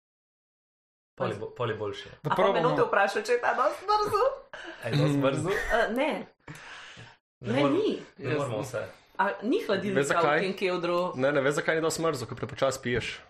Poli, 1.14 1.34
bo- 1.34 1.50
poli 1.50 1.74
boljše. 1.74 2.08
Da 2.22 2.30
A 2.30 2.34
pa 2.34 2.42
me 2.42 2.52
probamo. 2.52 2.86
vprašal, 2.86 3.22
če 3.22 3.32
je 3.32 3.40
ta 3.40 3.54
nos 3.54 3.76
mrzel? 3.82 4.24
Aj, 4.84 4.90
to 4.92 5.08
zmrzlo? 5.08 5.50
Uh, 5.50 5.96
ne, 5.96 6.26
ne, 7.40 7.60
mor- 7.62 7.72
ni. 7.72 8.02
Ne 8.18 8.34
moramo 8.34 8.60
vse. 8.62 8.84
A, 9.18 9.30
ni 9.42 9.62
hladilnika 9.66 10.20
v 10.20 10.40
tem 10.40 10.52
kevdru. 10.58 11.12
Ne, 11.16 11.32
ne 11.32 11.40
veš, 11.40 11.54
zakaj 11.54 11.76
ni 11.76 11.82
dosti 11.82 12.02
mrzo, 12.02 12.26
ko 12.26 12.34
prepočasi 12.34 12.80
piješ. 12.82 13.20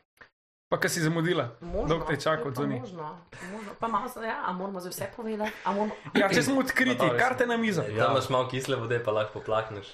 Pa 0.72 0.78
kaj 0.80 0.90
si 0.90 1.00
zamudila? 1.04 1.48
Dolgo 1.60 2.06
te 2.08 2.16
je 2.16 2.20
čakal 2.20 2.48
je 2.48 2.54
pa 2.54 2.60
zunaj. 2.62 2.80
Možno, 2.80 3.16
možno. 3.52 3.74
Pa 3.80 3.88
malo 3.88 4.08
se, 4.08 4.20
ja, 4.24 4.42
a 4.46 4.52
moramo 4.52 4.80
za 4.80 4.88
vse 4.88 5.10
povedati. 5.16 5.52
A 5.64 5.72
moramo... 5.72 5.94
Ja, 6.16 6.28
če 6.28 6.42
smo 6.42 6.60
odkriti, 6.60 6.96
No, 7.04 7.12
to 7.12 7.18
karte 7.18 7.46
na 7.46 7.56
mizo. 7.56 7.82
Ja, 7.82 8.08
imaš 8.10 8.28
malo 8.28 8.48
kisle 8.48 8.76
vode, 8.76 8.98
pa 9.04 9.12
lahko 9.12 9.38
poplakneš. 9.38 9.92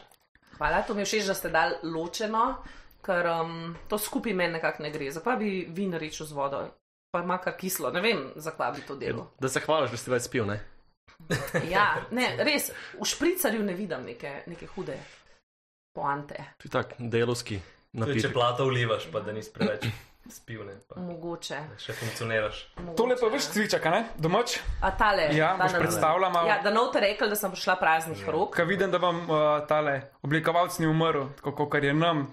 Hvala, 0.56 0.82
to 0.82 0.94
mi 0.94 1.02
je 1.02 1.04
všeč, 1.10 1.26
da 1.26 1.34
ste 1.34 1.50
dali 1.50 1.74
ločeno, 1.82 2.62
ker 3.02 3.26
um, 3.26 3.74
to 3.88 3.98
skupaj 3.98 4.32
meni 4.32 4.52
nekako 4.52 4.82
ne 4.82 4.90
gre. 4.90 5.10
Zakaj 5.10 5.36
bi 5.36 5.66
vin 5.68 5.92
rečil 5.92 6.26
z 6.26 6.32
vodo? 6.32 6.62
Pa 7.10 7.24
ima 7.26 7.38
kar 7.42 7.56
kislo, 7.58 7.90
ne 7.90 8.00
vem, 8.00 8.30
zakaj 8.36 8.72
bi 8.78 8.86
to 8.86 8.94
delal. 8.96 9.26
Da 9.40 9.48
se 9.48 9.60
hvališ, 9.60 9.90
da 9.90 9.96
si 9.96 10.10
več 10.10 10.22
spil, 10.30 10.46
ne? 10.46 10.60
Ja, 11.74 12.02
ne, 12.10 12.34
res, 12.44 12.70
v 12.98 13.06
špricarju 13.06 13.62
ne 13.64 13.74
vidim 13.74 14.06
neke, 14.06 14.42
neke 14.46 14.66
hude 14.74 14.98
poante. 15.94 16.54
To 16.58 16.68
je 16.68 16.70
tak 16.70 16.94
delovski 16.98 17.60
Tudi 17.90 18.22
če 18.22 18.30
plato 18.30 18.68
vlivaš, 18.68 19.08
pa 19.10 19.18
da 19.24 19.32
nisi 19.34 19.50
preveč 19.50 19.88
spil, 20.30 20.62
ne, 20.62 20.76
pa 20.86 21.00
Mogoče. 21.00 21.58
še 21.80 21.94
funkcioniraš. 21.98 22.60
mogoče. 22.76 22.96
Tole 23.00 23.16
pa 23.18 23.30
veš 23.32 23.48
cvičak, 23.50 23.86
a 23.86 23.90
ne? 23.90 24.00
Domač? 24.14 24.58
A 24.80 24.92
tale. 24.94 25.26
Ja, 25.34 25.56
ta 25.58 25.66
boš 25.66 25.74
predstavila 25.80 26.30
malo. 26.30 26.46
Ja, 26.46 26.60
da 26.62 26.70
ne 26.70 26.78
boste 26.84 27.02
rekli, 27.02 27.26
da 27.32 27.38
sem 27.40 27.50
prišla 27.50 27.76
praznih 27.80 28.22
rok. 28.28 28.54
Kaj 28.54 28.68
vidim, 28.68 28.92
da 28.94 29.00
vam 29.02 29.24
uh, 29.26 29.40
tale 29.66 29.96
oblikovalec 30.22 30.78
ni 30.78 30.86
umrl, 30.86 31.32
tako 31.40 31.66
kot 31.66 31.82
je 31.82 31.94
nam, 31.96 32.28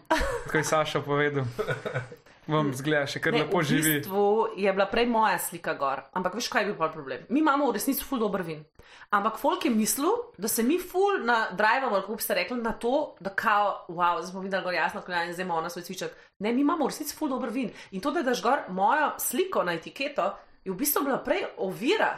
kot 0.45 0.59
je 0.61 0.63
Saša 0.67 1.01
povedal. 1.01 1.49
Vam 2.47 2.71
zgleda 2.73 3.07
še 3.07 3.19
kar 3.19 3.33
Ne, 3.33 3.43
lepo 3.43 3.59
v 3.59 3.67
živi. 3.67 3.93
bistvu 3.99 4.55
je 4.55 4.73
bila 4.73 4.85
prej 4.87 5.05
moja 5.11 5.39
slika 5.39 5.73
gor, 5.75 6.01
ampak 6.15 6.35
veš, 6.39 6.47
kaj 6.47 6.63
je 6.63 6.67
bil 6.71 6.77
pa 6.79 6.87
problem? 6.89 7.25
Mi 7.29 7.39
imamo 7.39 7.67
v 7.67 7.75
resnici 7.75 8.03
ful 8.07 8.19
dober 8.19 8.41
vin. 8.41 8.63
Ampak 9.11 9.37
folk 9.39 9.65
je 9.65 9.71
mislil, 9.71 10.11
da 10.37 10.47
se 10.47 10.63
mi 10.63 10.79
ful 10.79 11.19
nadrajvamo, 11.27 12.01
kako 12.01 12.15
bi 12.15 12.23
se 12.23 12.33
rekli, 12.33 12.57
na 12.63 12.71
to, 12.73 13.15
da 13.19 13.29
kao, 13.29 13.85
wow, 13.89 14.21
zdaj 14.21 14.31
smo 14.31 14.41
videli 14.41 14.63
gor 14.63 14.73
jasno, 14.73 15.01
kolajno 15.01 15.31
in 15.31 15.33
zdaj 15.33 15.45
imamo 15.45 15.61
na 15.61 15.69
svoj 15.69 15.83
cviček. 15.83 16.11
Ne, 16.39 16.53
mi 16.53 16.61
imamo 16.61 16.85
v 16.85 16.87
resnici 16.87 17.15
ful 17.15 17.29
dober 17.29 17.49
vin. 17.49 17.71
In 17.91 18.01
to, 18.01 18.11
da 18.11 18.23
daš 18.23 18.41
gor 18.43 18.63
mojo 18.69 19.11
sliko 19.19 19.63
na 19.63 19.73
etiketo, 19.75 20.31
je 20.63 20.71
v 20.71 20.75
bistvu 20.75 21.03
bila 21.03 21.19
prej 21.23 21.45
ovira. 21.57 22.13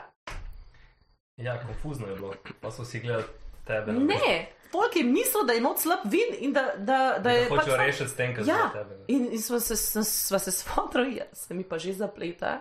Ja, 1.38 1.57
konfuzno 1.65 2.07
je 2.07 2.15
bilo, 2.15 2.33
pa 2.62 2.71
so 2.71 2.86
si 2.86 3.00
gledali 3.00 3.24
tebe. 3.65 3.91
Ne, 3.91 4.50
folk 4.71 4.95
je 4.95 5.03
mislil, 5.03 5.43
da 5.43 5.53
je 5.53 5.61
noč 5.61 5.77
slab 5.79 5.99
vin 6.05 6.35
in 6.39 6.53
da, 6.53 6.73
da, 6.77 7.19
da 7.19 7.31
je. 7.31 7.45
Hočejo 7.45 7.65
pač- 7.67 7.79
rešiti 7.79 8.09
s 8.09 8.13
tem, 8.13 8.35
kar 8.35 8.43
Ja, 8.43 8.57
ja. 8.57 8.69
tebe. 8.73 8.97
in, 9.07 9.29
in 9.31 9.39
sva 9.39 9.59
se, 9.59 9.75
sva, 10.03 10.39
se 10.39 10.51
sfotrali, 10.53 11.21
se 11.33 11.53
mi 11.53 11.63
pa 11.63 11.77
že 11.77 11.93
zapleta. 11.95 12.59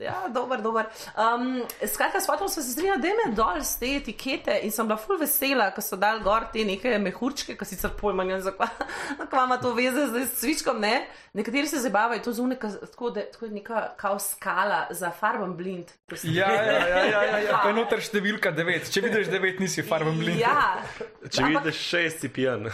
Ja, 0.00 0.28
dober, 0.28 0.60
dober. 0.60 0.86
Um, 1.16 1.62
skratka, 1.88 2.20
s 2.20 2.26
fotom 2.26 2.48
smo 2.48 2.62
se 2.62 2.72
strinjali, 2.72 3.00
da 3.00 3.08
me 3.08 3.34
dol 3.34 3.62
z 3.64 3.78
te 3.80 3.92
etikete 3.96 4.58
in 4.62 4.72
sem 4.72 4.88
bila 4.88 4.98
full 5.00 5.16
vesela, 5.20 5.70
ko 5.72 5.80
so 5.80 5.96
dal 5.96 6.20
gor 6.24 6.44
te 6.52 6.64
neke 6.68 6.98
mehurčke, 7.00 7.56
ki 7.56 7.68
sicer 7.68 7.94
pojma 7.96 8.26
ne 8.28 8.36
vem, 8.36 8.42
zakaj 8.44 9.44
ima 9.46 9.56
to 9.62 9.72
veze 9.76 10.08
zdaj 10.10 10.26
s 10.26 10.40
cvičkom, 10.42 10.80
ne. 10.84 11.06
Nekateri 11.36 11.70
se 11.70 11.80
zabavajo, 11.80 12.20
to 12.24 12.34
zunaj, 12.36 12.58
tako 12.60 13.10
da 13.10 13.24
tako 13.32 13.48
je 13.48 13.50
neka 13.56 13.86
kao 13.96 14.18
skala 14.18 14.86
za 14.90 15.10
farben 15.10 15.56
blind. 15.56 15.94
Ja, 16.22 16.52
ja, 16.52 16.62
ja, 16.62 16.86
ja, 16.88 17.22
ja, 17.24 17.38
ja. 17.48 17.60
Pa 17.62 17.72
je 17.72 17.78
noter 17.80 18.04
številka 18.04 18.52
9. 18.52 18.92
Če 18.92 19.04
vidiš 19.08 19.32
9, 19.32 19.64
nisi 19.64 19.86
farben 19.86 20.20
blin. 20.20 20.36
Ja, 20.40 20.76
Če 21.24 21.48
vidiš 21.54 21.80
šest, 21.88 22.20
si 22.20 22.28
pijan. 22.28 22.68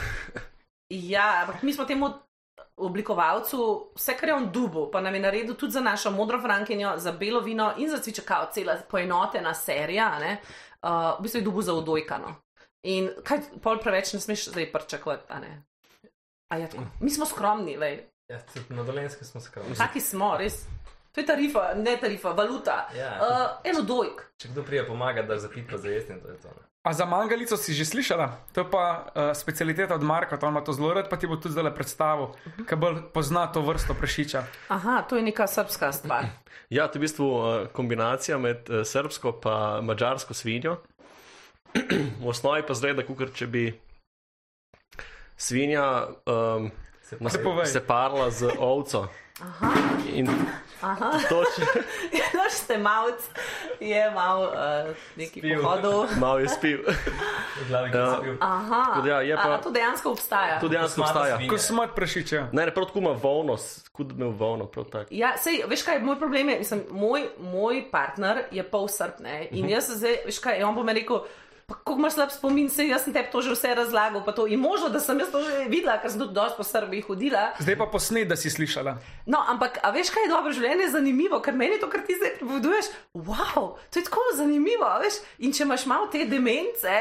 Ja, 0.90 1.44
ampak 1.44 1.62
mi 1.62 1.72
smo 1.72 1.86
temu 1.86 2.10
oblikovalcu 2.76 3.90
vse, 3.96 4.14
kar 4.16 4.28
je 4.28 4.34
on 4.34 4.50
dubu, 4.52 4.90
pa 4.92 5.00
nam 5.00 5.14
je 5.14 5.20
naredil 5.20 5.54
tudi 5.54 5.72
za 5.72 5.80
našo 5.80 6.10
modro 6.10 6.40
frankinjo, 6.40 6.94
za 6.96 7.12
belo 7.12 7.40
vino 7.40 7.72
in 7.78 7.90
za 7.90 7.98
cvičakao, 7.98 8.48
cela 8.52 8.76
poenotena 8.90 9.54
serija, 9.54 10.18
ne, 10.18 10.36
uh, 10.82 11.18
v 11.18 11.22
bistvu 11.22 11.40
je 11.40 11.44
dubu 11.44 11.62
za 11.62 11.74
odojkano. 11.74 12.34
In 12.82 13.10
kaj 13.24 13.38
pol 13.62 13.78
preveč 13.78 14.12
ne 14.12 14.20
smeš 14.20 14.48
zdaj 14.48 14.72
pričakovati, 14.72 15.24
a 15.28 15.38
ne. 15.38 15.62
A 16.48 16.56
je 16.58 16.70
tako. 16.70 16.84
Mi 17.00 17.10
smo 17.10 17.26
skromni, 17.26 17.76
lej. 17.76 18.00
Ja, 18.28 18.40
na 18.68 18.82
dolenske 18.82 19.24
smo 19.24 19.40
skromni. 19.40 19.76
Taki 19.76 20.00
smo, 20.00 20.36
res. 20.38 20.64
To 21.12 21.20
je 21.20 21.26
tarifa, 21.26 21.74
ne 21.76 21.96
tarifa, 22.00 22.32
valuta. 22.32 22.88
Ja. 22.96 23.12
Uh, 23.20 23.70
eno 23.70 23.82
dojk. 23.82 24.24
Če 24.36 24.48
kdo 24.48 24.64
prije 24.64 24.86
pomaga, 24.86 25.22
da 25.22 25.38
zapit 25.38 25.70
pa 25.70 25.76
za 25.76 25.88
jesti, 25.88 26.16
to 26.22 26.28
je 26.28 26.38
to. 26.40 26.48
Ne? 26.48 26.71
A 26.82 26.92
za 26.92 27.06
mangalico 27.06 27.54
si 27.56 27.70
že 27.74 27.86
slišala? 27.86 28.42
To 28.52 28.60
je 28.60 28.66
pa 28.66 29.06
uh, 29.14 29.30
specialiteta 29.38 29.94
od 29.94 30.02
Marka, 30.02 30.34
to 30.36 30.50
ima 30.50 30.60
to 30.66 30.74
zelo 30.74 30.90
rad, 30.94 31.06
pa 31.06 31.14
ti 31.16 31.30
bo 31.30 31.38
tudi 31.38 31.54
zdaj 31.54 31.70
predstavil, 31.70 32.34
ker 32.66 32.74
bolj 32.74 33.06
pozna 33.14 33.46
to 33.46 33.62
vrsto 33.62 33.94
prešiča. 33.94 34.42
Aha, 34.68 35.06
to 35.06 35.14
je 35.14 35.22
neka 35.22 35.46
srpska 35.46 35.92
stvar. 35.92 36.26
Ja, 36.72 36.88
to 36.88 36.96
je 36.96 37.00
v 37.00 37.04
bistvu 37.04 37.26
uh, 37.28 37.44
kombinacija 37.68 38.38
med 38.40 38.64
uh, 38.72 38.80
srbsko 38.80 39.36
in 39.44 39.84
mačarsko 39.84 40.32
svinjo. 40.34 40.80
v 42.22 42.24
osnovi 42.24 42.64
pa 42.64 42.72
zgleda, 42.72 43.04
kot 43.04 43.36
če 43.36 43.46
bi 43.46 43.64
svinja 45.36 46.08
um, 46.24 46.72
Se 47.02 47.18
se 47.66 47.80
parla 47.84 48.30
z 48.30 48.56
ovco. 48.58 49.08
Aha, 49.42 49.72
In 50.14 50.28
Naš 52.34 52.52
stemalc 52.54 53.20
je 53.80 54.10
mal 54.10 54.42
uh, 54.42 54.50
neki 55.16 55.40
Spil. 55.40 55.62
pohodov. 55.62 56.06
malo 56.18 56.38
je 56.38 56.48
spil. 56.48 56.78
Glavi, 57.68 57.90
Ja. 57.90 58.10
sem 58.10 58.24
bil. 58.24 58.36
Aha, 58.40 59.02
ja, 59.04 59.20
je 59.20 59.32
a, 59.32 59.36
pa- 59.36 59.50
a 59.50 59.58
to 59.58 59.70
dejansko 59.70 60.10
obstaja. 60.10 60.58
To 60.58 60.68
dejansko 60.68 61.00
obstaja. 61.00 61.38
Ko 61.44 61.58
smrt 61.58 61.94
prešiča. 61.94 62.48
Ne, 62.52 62.66
ne, 62.66 62.70
prav 62.70 62.86
tako 62.86 62.98
ima 62.98 63.10
volno, 63.12 63.56
bi 63.98 64.14
imel 64.14 64.30
volno, 64.30 64.66
prav 64.66 64.84
tako. 64.86 65.08
Ja, 65.10 65.34
sej, 65.36 65.62
veš 65.66 65.82
kaj, 65.82 66.00
moj 66.00 66.18
problem 66.18 66.48
je, 66.48 66.58
mislim, 66.58 66.82
moj, 66.90 67.28
moj 67.38 67.84
partner 67.90 68.44
je 68.50 68.62
pol 68.64 68.88
srp, 68.88 69.20
ne? 69.20 69.48
In 69.50 69.68
jaz 69.68 69.86
se 69.86 69.94
zdaj, 69.94 70.16
veš 70.26 70.38
kaj, 70.38 70.62
on 70.62 70.74
bo 70.74 70.82
me 70.82 70.92
rekel, 70.92 71.22
pa 71.66 71.74
kako 71.74 71.98
imaš 71.98 72.14
slab 72.14 72.30
spomin, 72.34 72.68
sej 72.70 72.90
jaz 72.92 73.04
sem 73.04 73.14
tebi 73.14 73.30
to 73.32 73.42
že 73.42 73.54
vse 73.54 73.74
razlagal, 73.74 74.24
to 74.34 74.46
in 74.46 74.60
možno, 74.60 74.88
da 74.88 75.00
sem 75.00 75.18
jaz 75.18 75.30
to 75.32 75.42
že 75.42 75.66
videla, 75.68 75.98
ker 76.02 76.10
sem 76.10 76.20
tudi 76.20 76.34
dosti 76.34 76.56
po 76.56 76.64
Srbiji 76.64 77.04
hodila. 77.08 77.44
Zdaj 77.58 77.76
pa 77.78 77.86
posnet, 77.86 78.28
da 78.28 78.36
si 78.36 78.50
slišala. 78.50 78.96
No, 79.26 79.42
ampak, 79.48 79.78
a 79.82 79.90
veš 79.90 80.10
kaj 80.14 80.26
je 80.26 80.32
dobro 80.32 80.52
življenje, 80.52 80.88
je 80.88 80.94
zanimivo, 80.96 81.40
ker 81.44 81.54
meni 81.54 81.78
to, 81.80 81.90
kar 81.92 82.04
ti 82.06 82.16
zdaj 82.18 82.36
pripoveduješ, 82.40 82.90
wow, 83.14 83.76
to 83.90 84.00
je 84.00 84.08
tako 84.08 84.24
zanimivo, 84.36 84.88
veš. 85.02 85.22
In 85.44 85.52
če 85.52 85.66
imaš 85.66 85.86
malo 85.90 86.10
te 86.12 86.24
demence, 86.28 86.96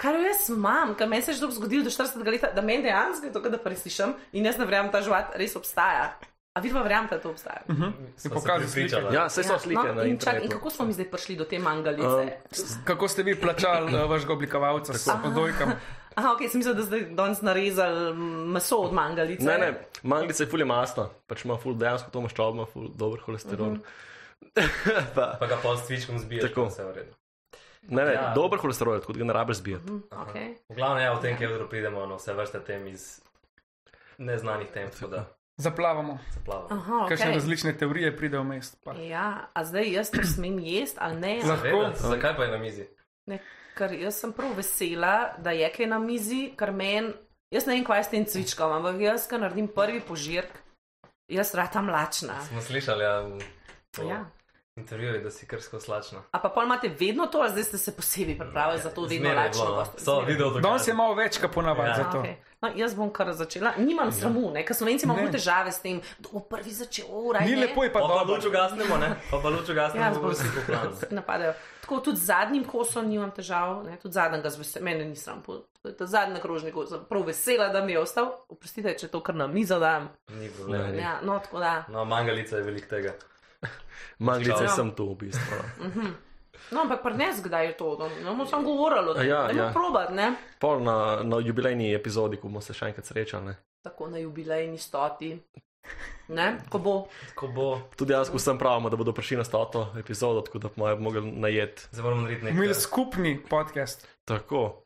kar 0.00 0.16
jaz 0.16 0.48
imam, 0.48 0.94
ker 0.96 1.08
meni 1.08 1.22
se 1.22 1.34
je 1.34 1.40
že 1.40 1.52
zgodilo 1.58 1.84
do 1.84 1.92
40 1.92 2.24
let, 2.24 2.50
da 2.56 2.62
meni 2.64 2.86
dejansko 2.88 3.28
je 3.28 3.32
to, 3.32 3.42
kar 3.44 3.52
da 3.52 3.60
preslišam 3.60 4.16
in 4.32 4.48
jaz 4.48 4.58
ne 4.58 4.64
verjamem, 4.64 4.92
ta 4.92 5.02
živat 5.04 5.36
res 5.36 5.56
obstaja. 5.56 6.14
A 6.52 6.60
vi 6.60 6.72
pa 6.72 6.82
verjamete, 6.82 7.14
da 7.14 7.22
to 7.22 7.30
obstaja? 7.30 7.62
Uh 7.68 7.76
-huh. 7.76 7.92
Se 8.16 8.28
pokazal 8.28 8.58
prepričali. 8.58 9.02
slike. 9.02 9.14
Ja, 9.14 9.26
vse 9.26 9.42
so 9.44 9.58
slike 9.58 9.74
no, 9.78 9.82
na 9.84 9.90
in, 9.90 9.94
čak, 9.94 10.04
in 10.04 10.10
internetu. 10.10 10.48
kako 10.48 10.70
smo 10.70 10.86
mi 10.86 10.92
zdaj 10.92 11.10
prišli 11.10 11.36
do 11.36 11.44
te 11.44 11.58
mangalice? 11.58 12.06
Um, 12.06 12.20
Um, 12.20 12.84
Kako 12.84 13.08
ste 13.08 13.22
vi 13.22 13.40
plačali 13.40 13.94
uh, 13.96 14.10
vašega 14.10 14.32
oblikovalca 14.32 14.92
s 14.92 15.08
podojkam? 15.22 15.72
Aha, 16.14 16.32
ok, 16.32 16.38
sem 16.50 16.58
mislil, 16.58 16.74
da 16.74 16.82
zdaj 16.82 17.00
danes 17.00 17.42
narezali 17.42 18.14
meso 18.46 18.76
od 18.76 18.92
mangalice. 18.92 19.44
Ne, 19.44 19.58
ne, 19.58 19.74
manglica 20.02 20.42
je 20.42 20.50
fulje 20.50 20.64
masna, 20.64 21.08
pač 21.26 21.44
ima 21.44 21.56
ful, 21.56 21.74
dejansko 21.74 22.10
to 22.10 22.20
maščobo, 22.20 22.50
ima 22.52 22.66
ful 22.66 22.88
dober 22.94 23.20
holesterol. 23.20 23.70
Mhm. 23.70 23.80
pa, 25.14 25.36
Pa 25.40 25.46
ga 25.46 25.56
pol 25.62 25.76
s 25.76 25.86
cvičkom 25.86 26.18
zbiješ, 26.18 26.42
Tako. 26.48 26.62
pa 26.62 26.68
vse 26.68 26.84
v 26.84 26.94
redu. 26.94 27.12
ne, 27.88 28.04
ne, 28.04 28.12
Ja. 28.12 28.32
dober 28.34 28.58
holesterol 28.58 28.94
je, 28.94 29.00
tako 29.00 29.12
da 29.12 29.18
ga 29.18 29.24
ne 29.24 29.32
rabiš 29.32 29.56
zbijati. 29.56 29.84
Okay. 30.10 30.54
V 30.68 30.74
glavnem, 30.74 31.04
ja, 31.04 31.12
v 31.14 31.20
tem 31.20 31.38
kevdru 31.38 31.68
pridemo 31.68 32.06
na 32.06 32.14
vse 32.14 32.32
vrste 32.32 32.60
tem 32.60 32.86
iz 32.86 33.20
neznanih 34.18 34.68
tem, 34.74 34.90
tako 34.90 35.06
da 35.06 35.24
Zaplavamo. 35.60 36.18
se 36.30 36.40
plava. 36.40 36.66
Aha, 36.70 37.06
Kakšne 37.06 37.26
okay. 37.26 37.34
različne 37.34 37.72
teorije 37.74 38.16
pridejo 38.16 38.42
v 38.42 38.46
mest. 38.46 38.78
Pa. 38.80 38.94
Ja, 38.94 39.26
a 39.52 39.64
zdaj 39.64 39.92
jaz 39.92 40.10
to 40.10 40.24
smem 40.24 40.58
jesti 40.58 40.98
ali 40.98 41.16
ne? 41.16 41.34
Lahko. 41.44 41.82
Zakaj 41.96 42.36
pa 42.36 42.44
je 42.44 42.50
na 42.50 42.58
mizi? 42.58 42.88
ne? 43.26 43.38
Ker 43.72 43.92
jaz 43.92 44.16
sem 44.16 44.32
prav 44.32 44.50
vesela, 44.52 45.14
da 45.38 45.50
je 45.52 45.68
kaj 45.70 45.86
na 45.86 45.98
mizi, 45.98 46.50
ker 46.54 46.72
meni, 46.72 47.12
jaz 47.50 47.64
ne 47.64 47.74
vem, 47.74 47.84
kaj 47.84 47.98
je 47.98 48.04
s 48.04 48.08
tem 48.08 48.24
cvičkom, 48.26 48.72
ampak 48.72 49.00
jaz, 49.00 49.28
ko 49.28 49.38
naredim 49.38 49.68
prvi 49.68 50.00
požirk, 50.00 50.50
jaz 51.28 51.54
rata 51.54 51.80
mlačna. 51.80 52.34
Smo 52.42 52.60
slišali, 52.60 53.04
ja, 53.04 53.14
to 53.90 54.02
Ja. 54.02 54.24
intervjuji, 54.76 55.20
da 55.20 55.30
si 55.30 55.46
krsko 55.46 55.80
slačna. 55.80 56.22
A 56.30 56.38
pa 56.38 56.48
pol 56.48 56.64
imate 56.64 56.88
vedno 56.90 57.26
to, 57.26 57.38
ali 57.38 57.50
zdaj 57.50 57.64
ste 57.64 57.78
se 57.78 57.96
posebej 57.96 58.38
pripravili 58.38 58.80
za 58.80 58.90
to, 58.90 59.02
vedno 59.02 59.16
Zmeraj 59.18 59.32
je 59.34 59.48
lačno 59.48 59.64
bilo, 59.64 59.76
no. 59.76 59.84
gosto. 59.84 60.20
Video 60.22 60.50
Danes 60.50 60.88
je 60.88 60.94
malo 60.94 61.14
več, 61.14 61.38
kot 61.38 61.52
ponavadi 61.52 61.88
Ja. 61.90 61.96
za 61.96 62.02
A, 62.02 62.12
to. 62.12 62.18
okay. 62.18 62.34
No, 62.62 62.68
jaz 62.74 62.94
bom 62.94 63.10
kar 63.10 63.32
začela. 63.32 63.72
Nimam 63.78 64.12
sramu, 64.12 64.50
ne? 64.50 64.62
ker 64.62 64.74
slovenci 64.74 65.04
imamo 65.04 65.28
težave 65.28 65.70
s 65.70 65.78
tem, 65.78 66.00
kdo 66.18 66.28
bo 66.30 66.40
prvi 66.42 66.70
začel, 66.72 67.06
uraj. 67.08 67.44
Ni 67.44 67.52
ne. 67.52 67.60
lepo, 67.62 67.84
je 67.84 67.92
pa 67.92 68.00
dobro. 68.00 68.34
luč 68.34 68.44
ugasnemo, 68.44 68.96
ne? 68.98 69.16
Pa 69.30 69.38
pa 69.38 69.48
luč 69.48 69.64
Ja, 69.64 69.72
ugasnemo, 69.72 70.14
zbolj 70.14 70.22
bo 70.22 70.30
vsi 70.30 70.48
po 70.50 70.62
planu. 70.66 70.96
napadajo. 71.12 71.52
Tako 71.80 72.00
tudi 72.00 72.16
z 72.16 72.24
zadnjim 72.24 72.64
kosom 72.64 73.04
nimam 73.06 73.30
težav, 73.30 73.82
ne? 73.82 73.96
tudi 73.96 74.12
zadnjega 74.12 74.50
z 74.50 74.58
veseljem, 74.58 74.84
mene 74.86 75.04
ni 75.04 75.16
sram. 75.16 75.42
po- 75.42 75.62
Ta 75.90 76.06
zadnji 76.06 76.36
krožnik, 76.38 76.74
sem 76.86 77.00
prav 77.04 77.22
vesela, 77.24 77.68
da 77.68 77.80
mi 77.80 77.92
je 77.92 78.00
ostal. 78.00 78.26
Oprostite, 78.48 78.92
če 78.94 79.08
to 79.08 79.20
kar 79.20 79.34
na 79.34 79.46
mizo 79.48 79.78
dam. 79.78 80.10
Ni 80.30 80.50
problema. 80.50 80.86
Ne, 80.86 80.98
Ja, 80.98 81.18
no, 81.22 81.38
tako 81.38 81.58
da. 81.58 81.84
No, 81.88 82.04
mangalica 82.04 82.56
je 82.56 82.62
velik 82.62 82.86
tega. 82.86 83.14
Manglice 84.20 84.62
Ja. 84.62 84.68
sem 84.70 84.90
tu 84.92 85.08
v 85.08 85.16
bistvu. 85.16 85.56
No. 86.70 86.76
No, 86.76 86.82
ampak 86.82 87.02
prnes, 87.02 87.42
kdaj 87.42 87.66
je 87.66 87.76
to? 87.76 87.96
No, 87.98 88.08
ne 88.08 88.24
bomo 88.24 88.46
samo 88.46 88.62
govorili 88.64 89.08
o 89.08 89.14
tem. 89.14 89.28
Ja, 89.28 89.42
Dajmo 89.46 89.62
ja. 89.62 89.72
probat, 89.72 90.10
ne? 90.10 90.34
Pol 90.58 90.80
na, 90.80 90.96
na 91.22 91.36
jubilejni 91.38 91.94
epizodi, 91.94 92.36
ko 92.36 92.48
bomo 92.48 92.60
se 92.60 92.72
še 92.72 92.86
enkrat 92.86 93.06
srečali. 93.06 93.44
Ne. 93.44 93.56
Tako 93.82 94.06
na 94.06 94.18
jubilejni 94.18 94.78
stoti. 94.78 95.34
Ne, 96.28 96.58
ko 96.68 96.78
bo. 96.78 96.94
Ko 97.34 97.48
bo, 97.48 97.80
Tudi 97.96 98.12
jaz 98.12 98.30
vsem 98.30 98.58
pravimo, 98.58 98.86
da 98.86 98.96
bodo 98.96 99.12
prišli 99.12 99.36
na 99.36 99.44
stoto 99.44 99.88
epizodo, 99.96 100.40
tako 100.40 100.58
da 100.58 100.68
bomo 100.68 100.96
mogli 100.98 101.22
najeti. 101.24 101.88
zdaj 101.90 102.04
moramo 102.04 102.22
narediti 102.22 102.48
Imeli 102.48 102.68
nekaj. 102.68 102.80
skupni 102.80 103.40
podcast. 103.40 104.06
Tako. 104.24 104.79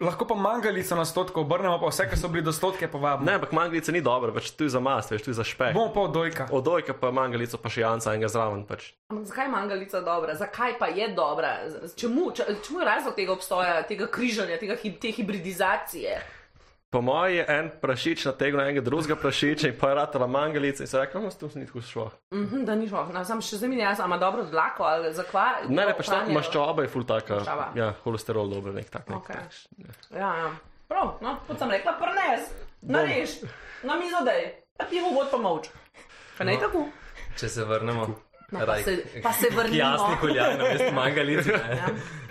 Lahko 0.00 0.24
pa 0.24 0.34
mangalico 0.34 0.96
na 0.96 1.04
stotko 1.04 1.40
obrnemo, 1.40 1.76
pa 1.78 1.86
vse, 1.86 2.06
kar 2.08 2.16
so 2.16 2.28
bili 2.28 2.40
do 2.42 2.52
stotke, 2.52 2.88
povabimo. 2.88 3.26
Ne, 3.26 3.34
ampak 3.34 3.52
manglica 3.52 3.92
ni 3.92 4.00
dobra, 4.00 4.32
pač 4.32 4.48
tu 4.50 4.64
je 4.64 4.70
za 4.70 4.80
mast, 4.80 5.10
veš, 5.10 5.22
tu 5.22 5.30
je 5.30 5.34
za 5.34 5.44
špek. 5.44 5.74
Bomo 5.74 5.92
pa 5.92 6.00
od 6.00 6.12
dojka. 6.12 6.46
Odojka 6.50 6.94
pa 6.94 7.10
mangalico, 7.10 7.58
pa 7.58 7.68
še 7.68 7.82
janca 7.82 8.14
enega 8.14 8.28
zraven. 8.28 8.64
Pač. 8.64 8.94
Ampak 9.12 9.26
zakaj 9.26 9.44
je 9.44 9.50
mangalica 9.50 10.00
dobra? 10.00 10.34
Zakaj 10.34 10.78
pa 10.78 10.88
je 10.88 11.08
dobra? 11.10 11.52
Čemu, 11.94 12.32
če- 12.32 12.56
čemu 12.62 12.80
je 12.80 12.86
razlog 12.86 13.14
tega 13.14 13.32
obstoja, 13.32 13.82
tega 13.84 14.08
križanja, 14.08 14.56
tega, 14.56 14.72
te 14.96 15.12
hibridizacije? 15.12 16.16
Po 16.94 17.00
mojem 17.02 17.34
je 17.34 17.44
en 17.48 17.70
prašič 17.80 18.24
nategnil 18.24 18.60
enega 18.60 18.80
drugega 18.80 19.16
prašiča 19.16 19.68
in 19.68 19.74
pa 19.74 19.88
je 19.88 19.94
ratala 19.94 20.26
mangalica 20.26 20.82
in 20.82 20.86
se 20.86 20.98
rekel, 20.98 21.22
no, 21.22 21.30
s 21.30 21.36
tem 21.36 21.50
se 21.50 21.58
ni 21.58 21.66
tako 21.66 21.80
šlo. 21.82 22.04
Mhm, 22.30 22.60
da 22.64 22.74
ni 22.74 22.86
šlo. 22.88 23.08
No, 23.10 23.24
sam 23.24 23.40
še 23.42 23.58
jasno, 23.58 24.04
ali 24.04 24.08
ima 24.08 24.18
dobro 24.18 24.44
dlako 24.44 24.82
ali 24.84 25.10
zakvaj. 25.14 25.66
Ne, 25.68 25.86
ne, 25.86 25.94
pač 25.94 26.06
ta 26.06 26.20
maščoba 26.28 26.82
je 26.82 26.88
ful 26.88 27.02
taka. 27.04 27.34
Maščoba. 27.34 27.66
Ja, 27.74 27.88
holesterol 28.04 28.46
dober, 28.48 28.72
nek 28.72 28.90
tak. 28.90 29.08
Nek 29.10 29.18
Okej. 29.18 29.34
tak. 29.34 30.12
Ja, 30.14 30.30
ja. 30.38 30.52
Prav, 30.86 31.16
no, 31.20 31.34
kot 31.48 31.58
sem 31.58 31.70
rekla, 31.70 31.96
prnes, 31.98 32.46
nareš, 32.82 33.40
na 33.82 33.98
mizo 33.98 34.22
dej, 34.22 34.46
pa 34.78 34.86
pivo 34.86 35.10
bod 35.10 35.32
pa 35.34 35.40
moč. 35.42 35.66
Pa 36.38 36.44
ne 36.46 36.54
No. 36.54 36.60
tako. 36.60 36.84
Če 37.34 37.48
se 37.48 37.64
vrnemo. 37.64 38.06
No, 38.50 38.60
pa 38.66 38.76
se- 38.76 39.04
pa 39.22 39.32
se 39.32 39.48
vrnimo. 39.50 39.76
Jasni 39.76 40.16
mestu 40.60 40.94
mangalice. 40.94 41.50
ne. 41.50 41.76
Ja. 41.76 41.86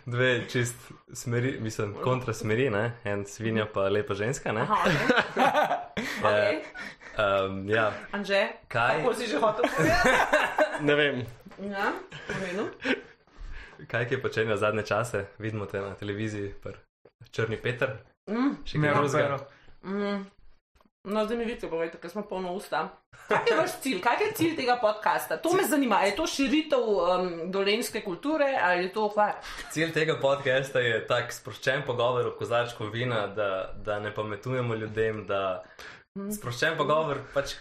Dve 0.05 0.47
čist 0.47 0.75
smeri, 1.13 1.57
mislim, 1.59 1.95
kontra 1.95 2.33
smeri, 2.33 2.69
ne? 2.69 2.91
En 3.03 3.25
svinja 3.25 3.65
pa 3.65 3.79
lepa 3.81 4.13
ženska, 4.13 4.51
ne? 4.51 4.61
Aha, 4.61 4.77
okay. 4.85 5.53
okay. 6.21 6.59
Um, 7.15 7.69
ja, 7.69 7.91
Anže, 8.11 8.47
Kaj? 8.67 8.97
kako 8.97 9.13
si 9.13 9.27
že 9.27 9.37
hotel? 9.37 9.65
Ne 10.81 10.95
vem. 10.95 11.25
Ja, 11.61 11.91
redu. 12.41 12.67
kaj 13.87 14.07
je 14.11 14.21
počenjal 14.21 14.57
zadnje 14.57 14.81
čase, 14.83 15.25
vidimo 15.37 15.65
te 15.65 15.79
na 15.79 15.93
televiziji, 15.93 16.53
pr 16.63 16.71
Črni 17.31 17.57
Peter. 17.57 17.97
Mm. 18.27 18.57
Še 18.65 18.77
Ne, 18.77 18.87
kaj 18.89 18.97
drugega? 18.97 19.37
Mm. 19.83 20.25
No, 21.03 21.25
zdaj 21.25 21.37
mi 21.37 21.45
vidite, 21.45 21.67
povejte, 21.67 21.97
ker 21.99 22.09
smo 22.09 22.21
polno 22.23 22.53
usta. 22.55 22.87
Kaj 23.27 23.49
je 23.49 23.55
vaš 23.57 23.71
cilj? 23.81 23.97
Kaj 24.01 24.21
je 24.23 24.31
cilj 24.35 24.55
tega 24.55 24.77
podcasta? 24.81 25.37
To 25.37 25.53
me 25.53 25.63
zanima. 25.67 25.99
Je 26.07 26.15
to 26.15 26.27
širitev 26.27 26.79
um, 26.79 27.51
dolenske 27.51 28.01
kulture 28.01 28.45
ali 28.61 28.83
je 28.83 28.93
to 28.93 29.09
kvar? 29.09 29.33
Cilj 29.71 29.91
tega 29.93 30.15
podcasta 30.21 30.79
je 30.79 31.01
tak 31.07 31.33
sproščen 31.35 31.83
pogovor 31.85 32.27
o 32.27 32.31
kozarčku 32.39 32.87
vina, 32.87 33.27
da, 33.27 33.73
da 33.85 33.99
ne 33.99 34.13
pametujemo 34.15 34.75
ljudem, 34.75 35.25
da 35.27 35.63
sproščen 36.39 36.77
pogovor 36.79 37.19
pač. 37.33 37.57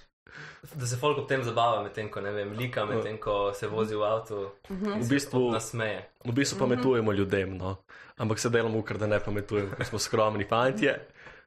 Da 0.78 0.86
se 0.86 0.96
folk 0.96 1.18
ob 1.18 1.26
tem 1.28 1.42
zabava, 1.42 1.82
medtem 1.82 2.06
ko 2.08 2.20
ne 2.22 2.30
vem, 2.32 2.52
lika, 2.56 2.84
medtem 2.86 3.18
ko 3.20 3.50
se 3.54 3.66
vozi 3.66 3.98
v 3.98 4.06
avtu, 4.06 4.44
V 4.70 5.02
bistvu, 5.10 5.48
nasmeje. 5.52 6.04
v 6.24 6.32
bistvu 6.32 6.58
pametujemo 6.60 7.12
ljudem, 7.12 7.56
no. 7.58 7.74
ampak 8.16 8.38
se 8.38 8.50
delamo, 8.50 8.80
ker 8.86 9.00
da 9.02 9.10
ne 9.10 9.18
pametujemo, 9.20 9.74
ker 9.76 9.86
smo 9.90 9.98
skromni 9.98 10.46
fantje. 10.48 10.94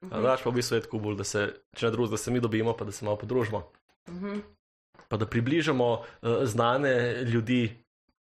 Znaš 0.02 0.44
pa 0.44 0.50
v 0.50 0.54
bistvu 0.54 0.76
je 0.76 0.82
tako 0.82 1.00
bolj, 1.00 1.16
da 1.16 1.24
se, 1.24 1.42
če 1.74 1.86
ne 1.86 1.92
drugega, 1.92 2.12
da 2.12 2.18
se 2.18 2.32
mi 2.32 2.40
dobimo, 2.40 2.74
pa 2.74 2.86
da 2.86 2.92
se 2.92 3.06
malo 3.06 3.18
podružimo. 3.18 3.64
Pa 5.08 5.18
da 5.18 5.26
približamo 5.26 5.88
uh, 5.92 6.04
znane 6.44 7.24
ljudi 7.24 7.78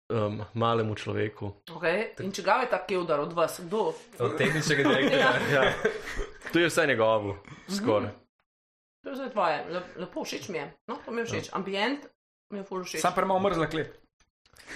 um, 0.08 0.42
malemu 0.54 0.94
človeku. 0.94 1.52
Okay. 1.66 2.08
In 2.22 2.32
če 2.32 2.42
ga 2.42 2.52
je 2.62 2.70
ta 2.70 2.80
kevdar 2.86 3.20
od 3.20 3.32
vas, 3.32 3.60
kdo? 3.60 3.92
Od 4.18 4.36
tehničnega 4.38 4.88
direktorja. 4.88 5.32
Ja. 5.52 5.72
To 6.52 6.58
je 6.58 6.66
vse 6.66 6.86
njegovo, 6.86 7.36
skoraj. 7.68 8.10
To 9.02 9.10
je 9.10 9.16
zdaj 9.16 9.30
tvoje. 9.30 9.58
Lep- 9.70 9.96
Lepo 9.96 10.24
všeč 10.24 10.48
mi 10.48 10.58
je. 10.58 10.66
No, 10.86 10.98
to 11.04 11.10
mi 11.10 11.20
je 11.20 11.26
všeč. 11.26 11.50
Ambient 11.52 12.06
mi 12.50 12.58
je 12.58 12.64
ful 12.64 12.84
všeč. 12.84 13.00
Sam 13.00 13.12
prema 13.14 13.34
umrzla 13.34 13.66
klep. 13.66 13.94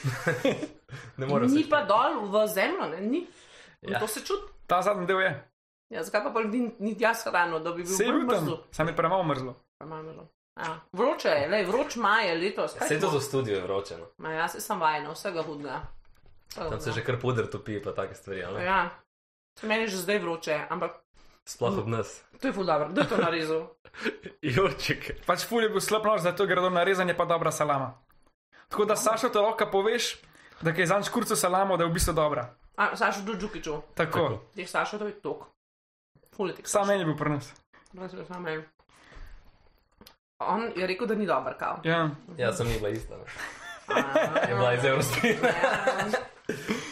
Ne 1.16 1.26
morem 1.26 1.48
Ni 1.48 1.64
pa 1.64 1.84
dol 1.84 2.28
v 2.28 2.46
zemljo, 2.48 2.88
ne? 2.88 3.00
Ni. 3.00 3.26
Ja. 3.82 3.96
Ja. 3.96 3.98
To 3.98 4.06
se 4.06 4.20
čuti. 4.20 4.52
Ta 4.66 4.82
zadnji 4.82 5.06
del 5.06 5.20
je. 5.20 5.32
Ja, 5.92 6.02
zakaj 6.02 6.22
pa 6.22 6.30
pa 6.30 6.40
ljudi 6.40 6.70
ni 6.78 6.96
jaz 6.98 7.24
hrano, 7.24 7.58
da 7.58 7.70
bi 7.70 7.82
bil 7.82 7.92
Vse 7.92 8.04
je 8.04 8.12
bolj 8.12 8.24
mrzlo? 8.24 8.58
sam 8.70 8.88
je 8.88 8.96
prema 8.96 9.16
umrzlo. 9.16 9.54
Pa 9.78 9.86
malo 9.86 10.02
mrzlo. 10.02 10.26
Ja. 10.56 10.80
Vroče 10.92 11.28
je, 11.30 11.48
lej, 11.48 11.64
vroč 11.64 11.96
maj 11.96 12.28
je 12.28 12.34
letos. 12.36 12.76
Vse 12.76 13.00
to 13.00 13.08
za 13.08 13.20
studio 13.20 13.56
je 13.56 13.62
vročeno. 13.62 14.06
Ma 14.18 14.32
Ja, 14.32 14.48
se 14.48 14.60
sem 14.60 14.80
vajena, 14.80 15.12
vsega 15.12 15.42
hudega. 15.42 15.82
Vsega 16.48 16.70
Tam 16.70 16.80
se 16.80 16.90
hudega. 16.90 16.94
že 16.94 17.04
kar 17.04 17.20
puder 17.20 17.46
topi, 17.46 17.78
pa 17.78 17.92
take 17.92 18.14
stvari. 18.14 18.44
ali? 18.44 18.64
Ja, 18.64 18.90
se 19.60 19.66
meni 19.66 19.82
je 19.82 19.88
že 19.88 19.96
zdaj 19.98 20.18
vroče, 20.18 20.60
ampak 20.70 20.92
Sploh 21.44 21.78
ob 21.78 21.86
nas. 21.88 22.22
to 22.40 22.48
je 22.48 22.52
ful 22.52 22.64
dobro. 22.64 22.88
Kdo 22.88 23.00
je 23.00 23.08
to 23.08 23.16
narezal? 23.16 23.62
Joček. 24.46 25.24
Pač 25.26 25.44
ful 25.44 25.62
je 25.62 25.68
bil 25.68 25.80
slab 25.80 26.04
noč, 26.04 26.20
zato 26.20 26.46
gredo 26.46 26.70
na 26.70 26.84
rezanje 26.84 27.14
pa 27.14 27.24
dobra 27.24 27.50
salama. 27.50 27.94
Tako 28.68 28.84
da 28.84 28.96
Saša 28.96 29.28
te 29.28 29.38
lahko 29.38 29.66
poveš, 29.66 30.16
da 30.60 30.70
je 30.70 30.86
zanj 30.86 31.02
škurco 31.02 31.36
salamo, 31.36 31.76
da 31.76 31.84
je 31.84 31.90
v 31.90 31.92
bistvu 31.92 32.12
dobra. 32.12 32.54
A, 32.76 32.96
Sašo 32.96 33.20
do 33.20 33.34
Džukiču. 33.34 33.82
Tako. 33.94 34.18
Tako. 34.18 34.40
Teh 34.54 34.68
Sašo 34.68 34.98
to 34.98 35.06
je 35.06 35.12
tok. 35.14 35.44
Ful 36.36 36.48
je 36.48 36.54
teh 36.54 36.66
Sam 36.66 36.86
meni 36.86 37.00
je 37.00 37.06
bil 37.06 37.16
pri 37.16 37.30
nas. 37.30 37.52
Samo 38.26 38.40
meni. 38.40 38.62
On 40.40 40.72
je 40.76 40.86
rekel, 40.86 41.06
da 41.06 41.14
ni 41.14 41.26
dober 41.26 41.54
kav. 41.54 41.80
Ja. 41.84 42.10
Ja, 42.36 42.52
sem 42.52 42.66
ni 42.66 42.74
bila 42.74 42.88
ista. 42.88 43.14
ne. 43.16 43.24
A, 43.88 44.48
Je 44.48 44.54
bila 44.54 44.74
iz 44.74 44.84
Evropske. 44.84 45.28
ja. 45.28 46.10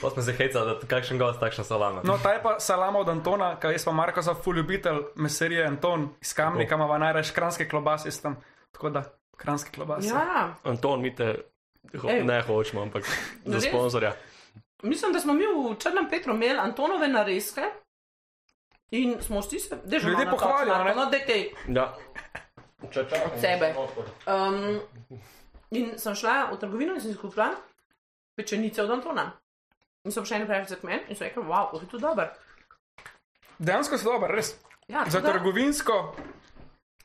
Pa 0.02 0.10
smo 0.10 0.22
se 0.22 0.32
hecali, 0.32 0.66
da 0.70 0.86
kakšen 0.88 1.18
gost, 1.18 1.40
takšna 1.40 1.64
salama. 1.64 2.00
No, 2.04 2.18
ta 2.22 2.32
je 2.32 2.42
pa 2.42 2.60
salama 2.60 2.98
od 2.98 3.08
Antona, 3.08 3.56
kaj 3.56 3.72
jaz 3.72 3.84
pa 3.84 3.92
Marko 3.92 4.22
za 4.22 4.34
ful 4.34 4.56
ljubitelj, 4.56 4.96
meserije 5.16 5.66
Anton 5.66 6.08
iz 6.20 6.34
Kamnika, 6.34 6.74
ima 6.74 6.98
najraje 6.98 7.24
kranske 7.34 7.68
klobase 7.68 8.10
s 8.10 8.20
tam. 8.20 8.36
Tako 8.72 8.90
da, 8.90 9.02
kranske 9.36 9.70
klobase. 9.70 10.08
ja, 10.08 10.54
Anton, 10.64 11.02
mi 11.02 11.14
te 11.14 11.34
ho 11.98 12.08
Ej. 12.08 12.24
ne 12.24 12.42
hočemo, 12.42 12.82
ampak 12.82 13.04
za 13.44 13.54
Res? 13.54 13.64
sponzorja. 13.64 14.12
mislim, 14.82 15.12
da 15.12 15.20
smo 15.20 15.32
mi 15.32 15.44
v 15.44 15.76
Črnem 15.78 16.06
Petru 16.10 16.34
imeli 16.34 16.58
Antonove 16.58 17.08
narezke 17.08 17.62
in 18.90 19.22
smo 19.22 19.40
vsi 19.40 19.58
se, 19.58 19.76
da 19.84 19.98
že 19.98 20.08
Ljudje 20.08 20.30
pohvalijo, 20.30 20.84
ne? 20.84 20.94
No, 20.94 21.06
da 21.06 21.18
kaj. 21.18 21.44
Ja. 21.68 21.94
Če 22.90 23.04
čakam. 23.10 23.30
Od 23.34 23.40
sebe. 23.40 23.74
Um, 24.26 24.80
in 25.70 25.98
sem 25.98 26.14
šla 26.14 26.48
v 26.52 26.58
trgovino 26.58 26.94
in 26.94 27.00
sem 27.00 27.12
si 27.12 27.18
kupila 27.18 27.50
pečenice 28.36 28.82
od 28.82 28.90
Antona. 28.90 29.30
In 30.04 30.12
so 30.12 30.20
prišli 30.20 30.36
eni 30.36 30.46
prijatelji 30.46 30.80
k 30.80 30.82
meni 30.82 31.02
in 31.08 31.16
so 31.16 31.24
rekli, 31.24 31.42
wow, 31.42 31.74
je 31.76 31.88
to 31.88 31.98
dobro. 31.98 32.28
Dejansko 33.58 33.98
so 33.98 34.12
dobre, 34.12 34.34
res. 34.34 34.54
Ja, 34.88 35.04
Za 35.08 35.20
da- 35.20 35.32
trgovinsko, 35.32 36.14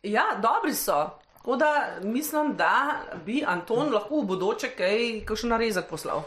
Ja, 0.05 0.39
dobri 0.41 0.73
so. 0.73 1.09
Tako 1.33 1.55
da 1.55 1.97
mislim, 2.01 2.55
da 2.55 3.01
bi 3.25 3.43
Anton 3.47 3.93
lahko 3.93 4.21
v 4.21 4.25
bodoče 4.25 4.69
kaj, 4.69 5.25
kakšen 5.25 5.49
narezek 5.49 5.85
poslal. 5.89 6.23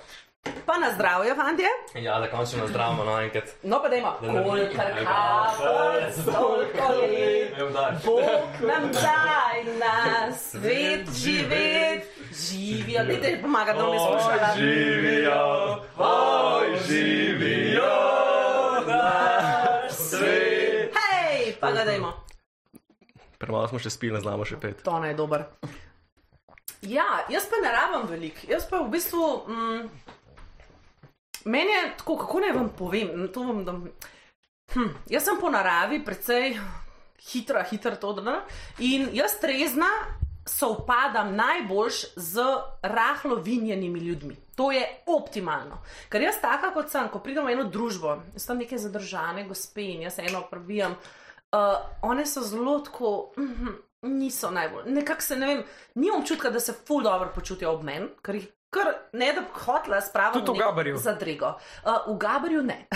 Pa 0.67 0.79
na 0.79 0.93
zdravje, 0.95 1.35
fantje. 1.35 1.67
Ja, 1.95 2.21
da 2.21 2.31
končno 2.31 2.59
nazdravimo 2.59 3.05
na 3.05 3.23
enkrat. 3.23 3.45
No, 3.63 3.83
pa 3.83 3.89
dajmo. 3.89 4.17
Da. 4.23 4.43
Kolikor 4.43 4.85
kapljic, 5.05 6.25
toliko 6.25 6.93
let. 6.93 7.59
Ne 7.59 7.65
udaj. 7.65 7.93
Bog 8.05 8.69
nam 8.69 8.91
daj 8.93 9.65
na 9.79 10.33
svet 10.37 11.09
živeti. 11.15 12.07
Živijo, 12.49 13.05
dajte 13.05 13.39
pomagati, 13.43 13.79
da 13.79 13.85
bom 13.85 13.95
jaz 13.95 14.03
slušala. 14.03 14.55
Živijo, 14.57 15.79
oj, 15.99 16.79
živijo, 16.89 17.95
naš 18.87 19.93
svet. 19.93 20.95
Hej, 20.95 21.57
pa 21.61 21.73
ga 21.73 21.85
dajmo. 21.85 22.13
Premalo 23.39 23.69
smo 23.69 23.79
še 23.79 23.91
spili, 23.91 24.13
ne 24.15 24.21
znamo 24.21 24.45
še 24.45 24.61
pet. 24.61 24.83
To 24.83 24.99
ne 25.01 25.09
je 25.09 25.15
dober. 25.15 25.45
Ja, 26.83 27.25
jaz 27.29 27.49
pa 27.51 27.57
ne 27.65 27.73
rabim 27.73 28.09
veliko. 28.11 28.39
Jaz 28.49 28.69
pa 28.71 28.79
v 28.83 28.91
bistvu. 28.91 29.45
Mm, 29.49 29.89
meni 31.45 31.73
je 31.73 31.97
tako, 31.99 32.17
kako 32.17 32.41
naj 32.41 32.53
vam 32.53 32.69
povem. 32.79 33.29
To 33.35 33.43
vam, 33.43 33.65
da, 33.65 33.73
hm, 34.75 34.93
jaz 35.11 35.25
sem 35.25 35.41
po 35.41 35.51
naravi 35.51 36.05
precej 36.05 36.59
hitra, 37.31 37.65
hitra 37.71 37.97
to 37.97 38.09
odrna. 38.09 38.41
In 38.79 39.09
jaz 39.13 39.39
trezna 39.41 39.89
sovpadam 40.49 41.37
najboljš 41.37 42.05
z 42.17 42.43
rahlo 42.83 43.37
vinjenimi 43.37 44.01
ljudmi. 44.01 44.37
To 44.55 44.73
je 44.73 45.03
optimalno. 45.07 45.83
Ker 46.09 46.23
jaz 46.23 46.41
taka 46.41 46.73
kot 46.75 46.91
sem, 46.91 47.09
ko 47.13 47.21
pridem 47.23 47.47
v 47.47 47.53
eno 47.53 47.65
družbo, 47.65 48.17
jaz 48.35 48.47
tam 48.47 48.59
neke 48.59 48.79
zadržane 48.79 49.45
gospe 49.49 49.85
in 49.85 50.03
jaz 50.09 50.19
eno 50.19 50.43
prebijam. 50.51 50.97
Uh, 51.53 51.79
one 52.03 52.27
so 52.27 52.43
zelo 52.45 52.79
tako, 52.85 53.33
mm, 53.39 53.77
niso 54.03 54.51
najbolj. 54.51 54.91
Nekako 54.93 55.23
se 55.23 55.37
ne 55.37 55.47
vem, 55.47 55.63
nimam 55.95 56.21
občutka, 56.21 56.51
da 56.51 56.61
se 56.61 56.73
ful 56.87 57.03
dobro 57.03 57.31
počutijo 57.35 57.73
ob 57.73 57.85
meni, 57.85 58.09
ker 58.23 58.35
jih 58.35 58.49
kar 58.71 58.95
ne 59.13 59.33
da 59.33 59.41
bi 59.41 59.53
hotla 59.65 60.01
spraviti 60.01 60.45
Tudi 60.47 60.59
v 60.59 60.63
Gabarju. 60.63 60.97
Zadrego. 60.97 61.55
Uh, 61.85 62.15
v 62.15 62.19
Gabarju 62.19 62.63
ne. 62.63 62.87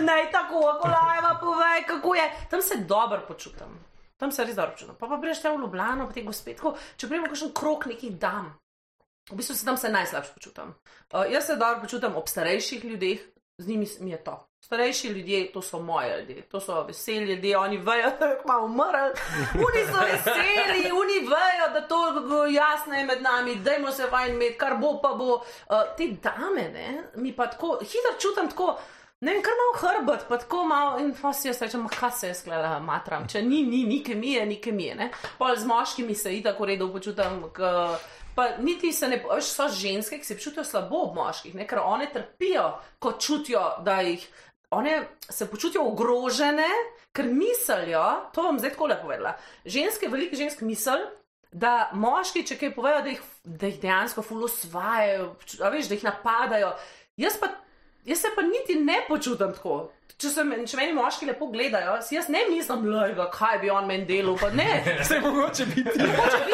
Ne 0.00 0.30
tako, 0.36 0.78
kolajva, 0.82 1.38
povej, 1.40 1.84
kako 1.86 2.14
je. 2.14 2.32
Tam 2.50 2.62
se 2.62 2.76
dobro 2.76 3.20
počutim. 3.28 3.80
Tam 4.16 4.32
se 4.32 4.44
res 4.44 4.54
dobro 4.54 4.72
počutim. 4.72 4.94
Pa 4.98 5.06
pa 5.06 5.16
greš 5.16 5.42
tam 5.42 5.56
v 5.56 5.66
Ljubljano, 5.66 6.06
pa 6.06 6.12
te 6.12 6.22
gospe, 6.22 6.54
tako, 6.54 6.76
če 6.96 7.08
prijemo 7.10 7.28
kakšen 7.28 7.52
krok 7.54 7.86
nekih 7.86 8.18
dam. 8.18 8.54
V 9.30 9.36
bistvu 9.36 9.56
se 9.56 9.64
tam 9.64 9.76
se 9.76 9.88
najslabše 9.88 10.34
počutim. 10.34 10.74
Uh, 11.12 11.24
jaz 11.30 11.46
se 11.46 11.56
dobro 11.56 11.80
počutim 11.80 12.16
ob 12.16 12.28
starejših 12.28 12.84
ljudeh, 12.84 13.20
z 13.58 13.68
njimi 13.68 13.88
mi 14.00 14.10
je 14.10 14.24
to. 14.24 14.38
Starejši 14.64 15.08
ljudje, 15.08 15.52
to 15.52 15.62
so 15.62 15.78
moji 15.78 16.08
ljudje, 16.18 16.42
to 16.42 16.60
so 16.60 16.82
veseli 16.82 17.34
ljudje, 17.34 17.58
oni 17.58 17.76
vejo, 17.76 18.10
da 18.20 18.26
je 18.26 18.38
malo 18.44 18.64
umrl. 18.64 19.10
Oni 19.54 19.82
so 19.92 20.00
veseli, 20.12 20.90
oni 20.92 21.18
vejo, 21.28 21.66
da 21.72 21.88
to 21.88 22.46
jasno 22.46 22.94
je 22.94 23.04
med 23.04 23.22
nami, 23.22 23.54
dajmo 23.54 23.92
se 23.92 24.06
fajn 24.10 24.34
imeti, 24.34 24.58
kar 24.58 24.76
bo 24.80 25.00
pa 25.02 25.08
bo. 25.08 25.34
Uh, 25.34 25.42
te 25.96 26.06
dame, 26.22 26.68
ne, 26.68 27.02
mi 27.14 27.36
pa 27.36 27.46
tako, 27.46 27.78
hitro 27.82 28.18
čutim 28.20 28.48
tako. 28.50 28.78
Ne 29.20 29.32
vem, 29.32 29.42
kar 29.42 29.52
malo 29.60 29.74
hrbet, 29.82 30.24
pa 30.28 30.38
tako 30.38 30.64
malo 30.64 30.98
in 30.98 31.12
pa 31.22 31.32
si 31.32 31.48
jaz 31.48 31.62
rečem, 31.62 31.84
kaj 31.88 32.10
se 32.10 32.28
je 32.28 32.34
sklala 32.34 32.78
matram, 32.80 33.28
če 33.28 33.42
ni, 33.42 33.62
ni, 33.62 33.84
ni 33.84 34.02
kemije, 34.04 34.46
ni 34.46 34.56
kemije, 34.60 34.94
ne. 34.94 35.10
Pol 35.38 35.56
z 35.56 35.68
moškimi 35.68 36.14
se 36.14 36.32
itak 36.38 36.60
v 36.60 36.70
redu 36.72 36.88
počutim, 36.92 37.44
k, 37.52 37.70
pa 38.34 38.48
niti 38.58 38.92
se 38.92 39.08
ne, 39.08 39.20
veš, 39.30 39.52
so 39.52 39.68
ženske, 39.68 40.18
ki 40.18 40.24
se 40.24 40.38
počutijo 40.40 40.64
slabo 40.64 41.04
ob 41.10 41.14
moških, 41.20 41.54
ne, 41.54 41.68
ker 41.68 41.84
one 41.84 42.08
trpijo, 42.12 42.66
ko 42.98 43.14
čutijo, 43.20 43.62
da 43.84 44.00
jih, 44.00 44.24
one 44.74 44.94
se 45.30 45.46
počutijo 45.50 45.84
ogrožene, 45.86 46.68
ker 47.12 47.26
mislijo, 47.30 48.04
to 48.34 48.42
bom 48.42 48.58
zdaj 48.58 48.74
tako 48.74 48.86
lepo 48.86 49.02
povedala, 49.02 49.36
ženske, 49.64 50.08
velike 50.08 50.36
ženske 50.36 50.64
misel, 50.64 50.98
da 51.52 51.90
moški, 51.94 52.42
če 52.42 52.56
kaj 52.58 52.72
povejo, 52.74 53.02
da 53.02 53.12
jih, 53.12 53.20
da 53.44 53.66
jih 53.66 53.80
dejansko 53.80 54.22
fulosvajajo, 54.22 55.28
veš, 55.70 55.88
da 55.88 55.94
jih 55.94 56.04
napadajo. 56.04 56.72
Jaz 57.16 57.38
pa 57.40 57.52
Jaz 58.04 58.18
se 58.20 58.28
pa 58.36 58.42
niti 58.42 58.74
ne 58.74 58.98
počutim 59.08 59.52
tako. 59.52 59.90
Če, 60.20 60.28
se, 60.28 60.42
me- 60.44 60.58
če 60.68 60.76
meni 60.76 60.92
moški 60.92 61.24
lepo 61.26 61.46
gledajo, 61.48 61.94
si 62.04 62.14
jaz 62.14 62.26
ne 62.28 62.42
mislim, 62.50 62.82
lojga, 62.92 63.30
kaj 63.32 63.58
bi 63.62 63.70
on 63.72 63.86
meni 63.88 64.04
delal. 64.04 64.36
Pa 64.36 64.50
ne, 64.52 64.66
se 65.08 65.20
mogoče 65.20 65.64
biti. 65.66 66.02
mogoče, 66.04 66.40
bi, 66.44 66.52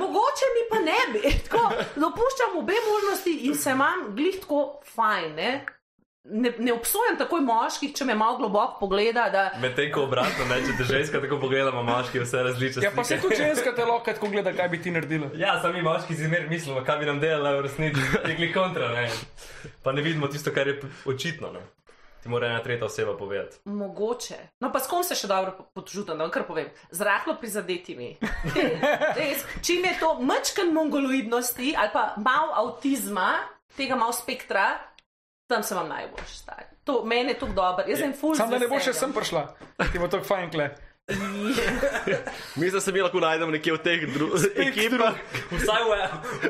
mogoče 0.00 0.48
mi 0.54 0.62
pa 0.70 0.78
ne 0.78 0.96
bi. 1.12 1.20
Tako, 1.44 1.60
dopuščam 1.96 2.56
obe 2.58 2.78
možnosti 2.88 3.34
in 3.50 3.54
se 3.54 3.70
imam 3.70 4.06
glih 4.16 4.40
tako 4.40 4.62
fajn. 4.94 5.34
Ne, 5.34 5.50
ne, 6.24 6.52
ne 6.58 6.72
obsojam 6.72 7.16
takoj 7.18 7.40
moških, 7.40 7.94
če 7.94 8.04
me 8.04 8.14
malo 8.14 8.36
globoko 8.36 8.76
pogleda. 8.80 9.28
Da, 9.28 9.44
Medtem 9.60 9.92
ko 9.92 10.02
obratno, 10.02 10.44
ne, 10.44 10.60
če 10.60 10.76
te 10.76 10.84
ženska 10.86 11.20
tako 11.20 11.38
pogledamo, 11.38 11.82
moški 11.82 12.20
vse 12.20 12.42
različne. 12.42 12.82
Ja, 12.82 12.90
pa 12.90 13.04
se 13.04 13.18
tudi 13.18 13.36
ženska 13.36 13.72
te 13.72 13.84
lahko 13.84 14.12
tako 14.12 14.28
gleda, 14.28 14.52
kaj 14.52 14.68
bi 14.68 14.82
ti 14.82 14.90
naredila. 14.90 15.30
Ja, 15.34 15.60
sami 15.62 15.82
moški 15.82 16.14
si 16.14 16.28
mer 16.28 16.48
mislimo, 16.48 16.84
kaj 16.84 16.98
bi 16.98 17.06
nam 17.06 17.20
delala 17.20 17.56
v 17.56 17.62
resnici, 17.62 18.00
tegli 18.20 18.52
kontra, 18.52 18.88
ne. 18.90 19.08
Pa 19.82 19.92
ne 19.92 20.02
vidimo 20.02 20.28
tisto, 20.28 20.52
kar 20.52 20.68
je 20.68 20.80
očitno, 21.06 21.52
ne. 21.52 21.64
Ti 22.18 22.28
mora 22.28 22.48
ena 22.48 22.58
tretja 22.58 22.84
oseba 22.84 23.12
povedati. 23.16 23.60
Mogoče. 23.64 24.34
No, 24.60 24.72
pa 24.72 24.80
s 24.80 24.86
kom 24.86 25.04
se 25.04 25.14
še 25.14 25.28
dobro 25.28 25.52
po- 25.52 25.68
počutim, 25.72 26.18
da 26.18 26.24
vam 26.24 26.32
kar 26.34 26.42
povem. 26.42 26.66
Z 26.90 27.00
rahlo 27.00 27.36
prizadetimi. 27.36 28.16
Res, 29.14 29.44
čim 29.62 29.84
je 29.84 29.92
to 30.00 30.16
mečken 30.20 30.74
mongoloidnosti 30.74 31.74
ali 31.76 31.90
pa 31.92 32.14
malo 32.18 32.52
avtizma, 32.56 33.28
tega 33.76 33.94
malo 33.94 34.12
spektra, 34.12 34.64
tam 35.48 35.62
se 35.62 35.74
vam 35.74 35.88
najbolj 35.88 36.26
stari. 36.26 36.66
To 36.84 37.04
meni 37.04 37.32
je 37.34 37.38
to 37.38 37.46
dobro. 37.46 37.84
Jaz 37.88 37.98
sem 37.98 38.12
full. 38.12 38.36
Sam 38.36 38.50
da 38.50 38.58
ne 38.58 38.68
bo 38.68 38.80
še 38.80 38.92
sem 38.92 39.12
prišla, 39.12 39.48
ti 39.92 39.98
bo 39.98 40.08
to 40.08 40.20
fajn 40.24 40.52
kle. 40.52 40.68
Mislim, 42.60 42.72
da 42.72 42.80
se 42.80 42.92
mi 42.92 43.00
lahko 43.00 43.20
najdemo 43.20 43.52
nekje 43.52 43.72
v 43.72 43.78
teh 43.80 44.02
ekipah. 44.66 45.14
Vsaj 45.50 45.84
v, 45.88 45.96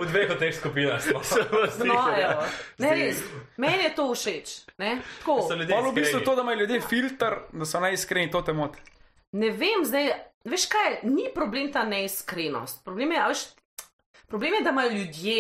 v 0.02 0.06
dveh 0.10 0.32
od 0.34 0.40
teh 0.42 0.54
skupinah 0.54 1.02
smo. 1.02 1.22
No, 1.86 1.98
evo. 2.10 2.42
ne, 2.82 2.90
res, 2.90 3.22
meni 3.56 3.86
je 3.86 3.92
to 3.94 4.08
všeč. 4.14 4.54
Ne? 4.82 4.98
Tako. 5.20 5.46
Pa 5.46 5.80
v 5.86 5.94
bistvu 5.94 6.24
to, 6.26 6.34
da 6.34 6.42
imajo 6.42 6.64
ljudje 6.64 6.80
filter, 6.80 7.38
da 7.52 7.68
so 7.70 7.80
najiskreni, 7.80 8.32
to 8.34 8.42
te 8.42 8.52
moti. 8.52 8.82
Ne 9.38 9.52
vem, 9.54 9.86
zdaj, 9.86 10.10
veš 10.48 10.66
kaj, 10.72 11.00
ni 11.06 11.28
problem 11.34 11.70
ta 11.72 11.86
neiskrenost. 11.86 12.82
Problem 12.84 13.14
je, 13.14 13.22
a 13.22 13.30
veš, 13.30 13.46
problem 14.26 14.58
je 14.58 14.64
da 14.66 14.74
imajo 14.74 14.90
ljudje, 14.90 15.38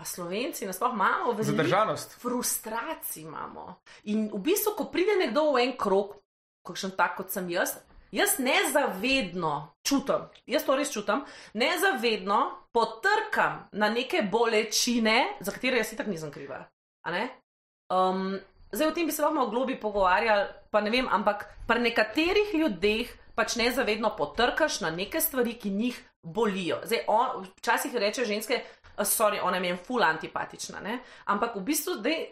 pa 0.00 0.04
slovenci, 0.08 0.64
nasploh 0.66 0.94
imamo 0.94 1.32
veliko 1.32 1.56
Zadržanost. 1.56 2.16
frustracij. 2.20 3.22
Imamo. 3.22 3.74
In 4.04 4.30
v 4.32 4.38
bistvu, 4.40 4.72
ko 4.72 4.88
pride 4.88 5.12
nekdo 5.20 5.52
v 5.52 5.68
en 5.68 5.76
krog, 5.76 6.16
kakšen 6.64 6.96
tak 6.96 7.20
kot 7.20 7.28
sem 7.28 7.50
jaz. 7.52 7.76
Jaz 8.10 8.40
nezavedno 8.42 9.76
čutim, 9.86 10.24
jaz 10.46 10.64
to 10.66 10.74
res 10.74 10.90
čutim, 10.90 11.20
nezavedno 11.54 12.66
potrkam 12.72 13.68
na 13.72 13.86
neke 13.92 14.24
bolečine, 14.26 15.36
za 15.40 15.52
katere 15.52 15.78
jaz 15.78 15.92
itak 15.92 16.08
nisem 16.10 16.32
kriva. 16.32 16.64
Um, 17.06 18.40
zdaj 18.72 18.88
o 18.88 18.94
tem 18.96 19.06
bi 19.06 19.12
se 19.12 19.22
lahko 19.22 19.34
malo 19.34 19.50
globi 19.50 19.78
pogovarjali, 19.80 20.48
pa 20.70 20.80
ne 20.80 20.90
vem, 20.90 21.06
ampak 21.06 21.46
pri 21.68 21.80
nekaterih 21.86 22.54
ljudeh 22.54 23.14
pa 23.34 23.44
pač 23.44 23.56
nezavedno 23.56 24.10
potrkaš 24.16 24.80
na 24.80 24.90
neke 24.90 25.20
stvari, 25.20 25.54
ki 25.54 25.70
njih 25.70 25.96
bolijo. 26.22 26.80
Zdaj, 26.84 27.04
on, 27.08 27.46
včasih 27.56 27.94
reče 27.94 28.24
ženske, 28.24 28.60
"A, 28.60 28.79
sorry, 29.04 29.40
ona 29.42 29.60
mi 29.60 29.68
je 29.68 29.76
ful 29.76 30.02
antipatična. 30.02 30.80
Ne? 30.80 30.98
Ampak 31.24 31.56
v 31.56 31.60
bistvu, 31.60 31.94
dej, 32.02 32.26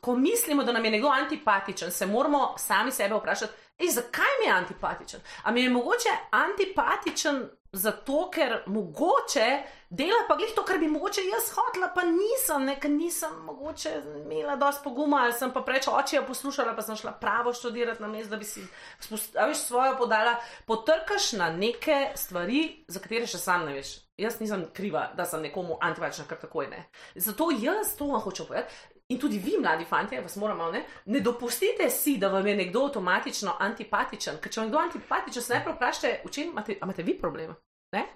ko 0.00 0.16
mislimo, 0.16 0.64
da 0.64 0.72
nam 0.72 0.84
je 0.84 0.90
nekdo 0.90 1.08
antipatičen, 1.08 1.90
se 1.90 2.06
moramo 2.06 2.54
sami 2.58 2.92
sebe 2.92 3.14
vprašati, 3.14 3.52
Ej, 3.78 3.88
zakaj 3.88 4.32
mi 4.40 4.46
je 4.46 4.52
antipatičen? 4.52 5.20
A 5.42 5.52
mi 5.52 5.62
je 5.62 5.70
mogoče 5.70 6.08
antipatičen 6.30 7.48
zato, 7.72 8.30
ker 8.30 8.62
mogoče 8.66 9.62
dela 9.90 10.20
pa 10.28 10.36
glih 10.36 10.52
to, 10.54 10.62
kar 10.64 10.78
bi 10.78 10.88
mogoče 10.88 11.20
jaz 11.26 11.50
hotla, 11.56 11.88
pa 11.94 12.02
nisem, 12.06 12.64
ne, 12.64 12.76
ker 12.80 12.90
nisem 12.90 13.34
mogoče 13.44 13.90
imela 14.22 14.56
dosti 14.56 14.84
poguma, 14.84 15.24
ali 15.24 15.32
sem 15.32 15.52
pa 15.52 15.60
preveč 15.60 15.88
očija 15.90 16.22
poslušala, 16.22 16.76
pa 16.76 16.82
sem 16.82 16.96
šla 16.96 17.12
pravo 17.20 17.52
študirati 17.52 18.02
na 18.02 18.08
mestu, 18.08 18.30
da 18.30 18.36
bi 18.36 18.44
si 18.44 18.62
spust- 19.00 19.38
a 19.38 19.46
veš, 19.46 19.66
svojo 19.66 19.96
podala. 19.98 20.36
Potrkaš 20.66 21.32
na 21.32 21.50
neke 21.50 22.12
stvari, 22.14 22.84
za 22.88 23.00
katere 23.00 23.26
še 23.26 23.38
sam 23.38 23.66
ne 23.66 23.74
veš. 23.74 23.96
Jaz 24.16 24.38
nisem 24.40 24.68
kriva, 24.72 25.08
da 25.16 25.24
sem 25.24 25.42
nekomu 25.42 25.78
antipatična, 25.80 26.24
kar 26.28 26.38
takoj 26.38 26.70
ne. 26.70 26.84
Zato 27.14 27.50
jaz 27.50 27.96
to 27.98 28.06
vam 28.06 28.20
hočem 28.20 28.46
povedati. 28.46 28.74
In 29.12 29.18
tudi 29.20 29.38
vi, 29.38 29.58
mladi 29.60 29.84
fanti, 29.84 30.16
vas 30.16 30.36
moramo, 30.36 30.70
ne, 30.72 30.84
ne 31.04 31.20
dopustite 31.20 31.90
si, 31.90 32.16
da 32.18 32.28
vam 32.32 32.46
je 32.46 32.56
nekdo 32.56 32.86
avtomatično 32.86 33.56
antipatičen. 33.60 34.38
Ker 34.40 34.52
če 34.52 34.60
vam 34.60 34.68
je 34.68 34.72
kdo 34.72 34.80
antipatičen, 34.80 35.42
se 35.44 35.52
najprej 35.52 35.74
vprašajte, 35.74 36.12
v 36.24 36.32
čem 36.32 36.54
imate, 36.54 36.78
a 36.80 36.88
imate 36.88 37.04
vi 37.04 37.16
problem. 37.18 37.52
Ne? 37.92 38.06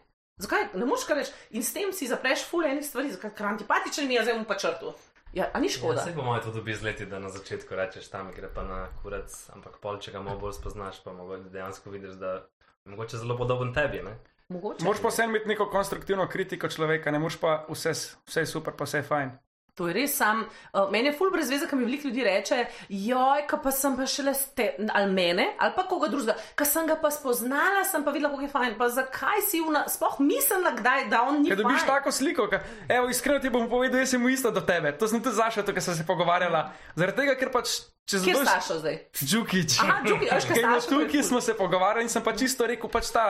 Zakaj 0.41 0.71
ne 0.75 0.87
moš 0.87 1.05
kar 1.05 1.19
reči 1.19 1.35
in 1.51 1.67
s 1.67 1.75
tem 1.75 1.93
si 1.93 2.09
zapreš 2.09 2.47
ful 2.49 2.65
enih 2.65 2.87
stvari, 2.87 3.13
zakaj 3.13 3.35
ker 3.37 3.51
antipatičen 3.51 4.09
mi 4.09 4.17
je, 4.17 4.23
zdaj 4.25 4.39
bom 4.39 4.47
pa 4.49 4.57
črtu. 4.57 4.95
Ja, 5.37 5.51
a 5.53 5.61
ni 5.61 5.69
škoda. 5.69 6.01
Ja, 6.01 6.05
se 6.07 6.15
mojem 6.17 6.43
to 6.43 6.53
dobi 6.57 6.75
z 6.75 6.83
leti, 6.83 7.07
da 7.07 7.19
na 7.19 7.29
začetku 7.29 7.77
rečeš 7.77 8.09
tam, 8.09 8.31
gre 8.33 8.49
pa 8.55 8.65
na 8.65 8.87
kurac, 9.03 9.35
ampak 9.53 9.77
pol, 9.83 9.99
če 10.01 10.15
ga 10.15 10.23
malo 10.25 10.41
bolj 10.41 10.57
spoznaš, 10.57 11.03
pa 11.05 11.13
mogoče 11.13 11.53
dejansko 11.53 11.93
vidiš, 11.93 12.17
da 12.23 12.33
je 12.33 12.95
mogoče 12.95 13.21
zelo 13.21 13.37
podoben 13.37 13.75
tebi. 13.77 14.01
Ne? 14.07 14.17
Mogoče. 14.49 14.87
Moraš 14.89 15.03
pa 15.05 15.13
vseeno 15.13 15.35
imeti 15.35 15.53
neko 15.53 15.69
konstruktivno 15.69 16.25
kritiko 16.33 16.73
človeka, 16.73 17.13
ne 17.13 17.21
moreš 17.21 17.37
pa 17.43 17.67
vse, 17.69 17.93
vse 18.25 18.47
je 18.47 18.49
super, 18.49 18.73
pa 18.73 18.89
vse 18.89 19.03
je 19.03 19.09
fajn. 19.11 19.37
To 19.79 19.87
je 19.89 19.95
res 19.95 20.17
sam. 20.19 20.43
Uh, 20.73 20.89
meni 20.91 21.13
je 21.13 21.15
ful 21.15 21.31
brez 21.31 21.51
veze, 21.51 21.69
ko 21.71 21.77
mi 21.79 21.87
veliko 21.87 22.09
ljudi 22.09 22.25
reče, 22.27 22.59
joj, 22.89 23.45
ka 23.51 23.61
pa 23.63 23.71
sem 23.75 23.95
pa 23.97 24.07
šele 24.11 24.35
ste, 24.35 24.73
ali 24.91 25.13
mene, 25.15 25.53
ali 25.59 25.75
pa 25.77 25.85
koga 25.87 26.11
drugega, 26.11 26.35
ka 26.59 26.67
sem 26.67 26.89
ga 26.89 26.97
pa 26.99 27.13
spoznala, 27.15 27.85
sem 27.87 28.03
pa 28.05 28.15
videla, 28.15 28.33
kako 28.35 28.47
je 28.47 28.53
fajn. 28.55 28.75
Pa 28.79 28.89
zakaj 28.95 29.45
si 29.47 29.63
vna, 29.63 29.85
sploh 29.91 30.19
mislila, 30.25 30.75
kdaj, 30.79 31.07
da 31.13 31.23
on 31.29 31.43
ni. 31.43 31.53
Ker 31.53 31.63
dobiš 31.63 31.85
fajn. 31.85 31.93
tako 31.93 32.15
sliko, 32.15 32.49
ka, 32.51 32.61
evo, 32.89 33.13
iskreno 33.13 33.39
ti 33.45 33.53
bom 33.55 33.69
povedal, 33.71 34.03
jaz 34.03 34.17
sem 34.17 34.23
mu 34.23 34.33
isto 34.35 34.51
do 34.51 34.65
tebe. 34.67 34.93
To 34.99 35.09
sem 35.11 35.23
tudi 35.23 35.39
zašel, 35.39 35.67
ker 35.71 35.85
sem 35.85 35.95
se 36.01 36.07
pogovarjala. 36.09 36.65
Zaradi 36.99 37.23
tega, 37.23 37.39
ker 37.39 37.55
pač 37.55 37.79
če 38.09 38.25
zadoš... 38.25 38.49
stašo 38.49 38.81
zdaj? 38.83 38.99
Džukič. 39.23 39.79
Aha, 39.85 40.01
Džukić, 40.07 40.33
a 40.33 40.41
veš, 40.41 40.51
kaj 40.51 40.59
Ker 40.59 40.67
je 40.75 41.23
ful. 41.23 41.23
smo 41.31 41.41
se 41.45 41.55
pogovarjali 41.55 42.09
in 42.09 42.13
sem 42.13 42.25
pa 42.25 42.35
čisto 42.35 42.67
rekel, 42.67 42.91
pač 42.91 43.13
ta 43.15 43.29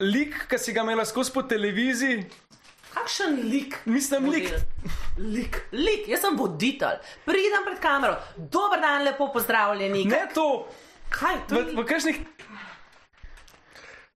lik, 0.00 0.46
ki 0.48 0.58
si 0.58 0.72
ga 0.72 0.84
imela 0.86 1.04
skozi 1.04 1.34
po 1.34 1.42
televiziji, 1.42 2.22
Kakšen 2.98 3.38
lik? 3.44 3.78
mislim, 3.86 4.26
lik. 4.26 4.50
Model. 4.50 4.92
Lik, 5.18 5.56
lik, 5.72 6.08
jaz 6.08 6.20
sem 6.20 6.36
voditelj. 6.36 6.98
Pridem 7.24 7.64
pred 7.64 7.78
kamero, 7.78 8.16
dober 8.36 8.80
dan, 8.80 9.02
lepo 9.02 9.30
pozdravljeni. 9.32 10.04
Ne 10.06 10.26
to, 10.34 10.66
Kaj 11.10 11.38
to? 11.48 11.54
v, 11.56 11.74
v 11.74 11.84
kakšnih 11.84 12.18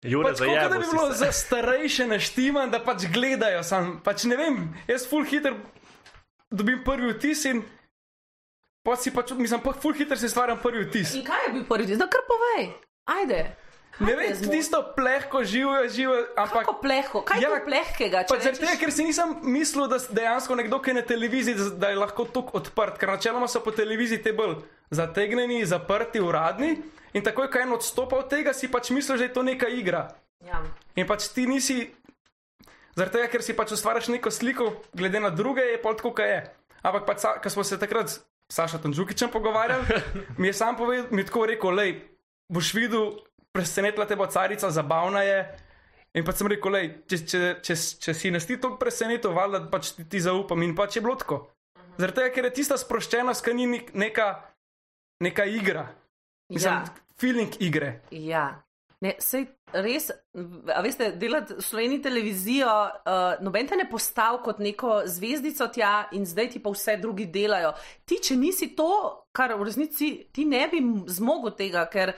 Jure, 0.01 0.31
Pač, 0.31 0.38
kot 0.38 0.55
da 0.62 0.69
bi 0.71 0.87
bilo 0.87 1.09
se. 1.09 1.19
za 1.19 1.33
starejše 1.35 2.07
naštiman, 2.07 2.71
da 2.71 2.79
pač 2.79 3.09
gledajo. 3.11 3.62
Sam, 3.62 3.97
pač 3.99 4.25
ne 4.25 4.37
vem, 4.37 4.59
jaz 4.87 5.03
full 5.05 5.25
hitter 5.25 5.57
dobim 6.49 6.85
prvi 6.85 7.12
vtis 7.12 7.43
in 7.45 7.64
pa 8.81 8.95
si 8.95 9.11
pač, 9.11 9.33
mislim, 9.33 9.59
pa 9.61 9.73
full 9.75 9.93
hitter 9.93 10.17
si 10.17 10.31
stvarjam 10.31 10.61
prvi 10.62 10.87
vtis. 10.87 11.14
In 11.14 11.27
kaj 11.27 11.49
je 11.49 11.53
bil 11.53 11.64
prvi? 11.67 11.99
Da 11.99 12.07
kar 12.07 12.23
povej. 12.25 12.71
Ajde. 13.11 13.41
Ne 13.98 14.07
Kaj 14.07 14.16
vem, 14.16 14.31
z 14.31 14.40
moj- 14.40 14.51
tisto 14.53 14.79
plehko 14.94 15.38
živo, 15.42 15.74
živo, 15.88 16.14
ampak. 16.37 16.62
Kako 16.62 16.74
plehko? 16.77 17.22
Kaj 17.22 17.37
je 17.37 17.42
Ja, 17.42 17.61
plehkega? 17.61 18.18
zaradi 18.22 18.44
tega, 18.55 18.66
rečeš- 18.68 18.79
ker 18.79 18.90
si 18.92 19.03
nisem 19.03 19.29
mislil, 19.42 19.88
da 19.88 19.98
dejansko 19.98 20.55
nekdo, 20.55 20.79
ki 20.79 20.90
je 20.90 20.94
na 20.94 21.03
televiziji, 21.03 21.55
da- 21.74 21.88
je 21.88 21.96
lahko 21.96 22.24
tako 22.24 22.51
odprt, 22.55 22.94
ker 22.96 23.09
načeloma 23.09 23.46
so 23.46 23.59
po 23.59 23.70
televiziji 23.72 24.22
te 24.22 24.33
bolj 24.33 24.55
zategnjeni, 24.90 25.64
zaprti, 25.64 26.20
uradni. 26.20 26.79
In 27.12 27.22
takoj, 27.22 27.48
ko 27.48 27.59
je 27.59 27.62
en 27.62 27.72
odstopal 27.72 28.18
od 28.18 28.29
tega, 28.29 28.53
si 28.53 28.68
pač 28.68 28.90
mislil, 28.90 29.16
da 29.16 29.24
je 29.24 29.33
to 29.33 29.42
neka 29.42 29.66
igra. 29.68 30.14
Ja. 30.40 30.62
In 30.94 31.03
pač 31.05 31.27
ti 31.29 31.42
nisi, 31.42 31.90
zaradi 32.94 33.12
tega, 33.14 33.29
ker 33.29 33.42
si 33.42 33.53
pač 33.53 33.72
ustvarjaš 33.72 34.09
neko 34.09 34.31
sliko, 34.31 34.64
glede 34.92 35.18
na 35.18 35.31
druge, 35.31 35.61
je 35.64 35.79
pol 35.79 35.94
tako, 35.94 36.12
kot 36.12 36.24
je. 36.24 36.38
Ampak 36.81 37.03
pač, 37.05 37.18
ko 37.42 37.51
smo 37.51 37.64
se 37.64 37.74
takrat 37.77 38.09
s 38.09 38.20
Sašo 38.48 38.79
Tanžukičem 38.79 39.29
pogovarjali, 39.29 39.83
mi 40.38 40.46
je 40.46 40.55
sam 40.55 40.77
povedal, 40.77 41.11
mi 41.11 41.20
je 41.20 41.27
tako 41.27 41.46
rekel, 41.46 41.70
lej, 41.72 41.90
boš 42.48 42.72
videl, 42.72 43.18
presenetila 43.53 44.07
te 44.07 44.17
bo 44.17 44.27
carica, 44.27 44.71
zabavna 44.71 45.23
je. 45.23 45.39
In 46.15 46.25
pa 46.25 46.33
sem 46.33 46.49
rekel, 46.49 46.73
lej, 46.73 46.87
če, 47.11 47.19
če, 47.29 47.41
če, 47.63 47.75
če 48.03 48.15
si 48.17 48.31
nas 48.33 48.47
ti 48.49 48.57
to 48.61 48.73
presenetil, 48.81 49.35
valjda 49.37 49.67
pač 49.71 49.93
ti, 49.97 50.07
ti 50.09 50.21
zaupam 50.25 50.63
in 50.65 50.75
pač 50.75 50.97
je 50.97 51.03
bilo 51.05 51.15
tako. 51.21 51.43
Zaradi 51.99 52.17
tega, 52.21 52.31
ker 52.35 52.49
je 52.49 52.55
tista 52.61 52.79
sproščenost, 52.81 53.45
ki 53.45 53.55
ni 53.55 53.67
nek- 53.67 53.93
neka, 53.95 54.29
neka 55.21 55.45
igra. 55.45 55.89
Mislim, 56.49 56.73
Ja. 56.73 56.85
feeling 57.21 57.53
igre. 57.61 58.01
Ja. 58.11 58.63
Ne, 59.01 59.13
sej 59.23 59.45
res, 59.73 60.09
a 60.75 60.81
veste, 60.83 61.13
delati 61.15 61.55
v 61.55 61.63
Sloveniji 61.63 62.03
televizijo, 62.03 62.67
uh, 62.67 63.37
noben 63.45 63.69
te 63.69 63.77
ne 63.77 63.85
postav 63.87 64.41
kot 64.43 64.59
neko 64.59 65.03
zvezdico 65.07 65.69
tja 65.71 66.09
in 66.13 66.25
zdaj 66.27 66.51
ti 66.51 66.59
pa 66.59 66.71
vse 66.75 66.97
drugi 66.99 67.27
delajo. 67.31 67.75
Ti, 68.05 68.19
če 68.19 68.35
nisi 68.37 68.73
to, 68.75 68.89
kar 69.31 69.55
v 69.55 69.69
resnici 69.69 70.27
ti 70.33 70.45
ne 70.45 70.65
bi 70.73 70.81
zmogel 71.07 71.55
tega, 71.55 71.85
ker 71.87 72.15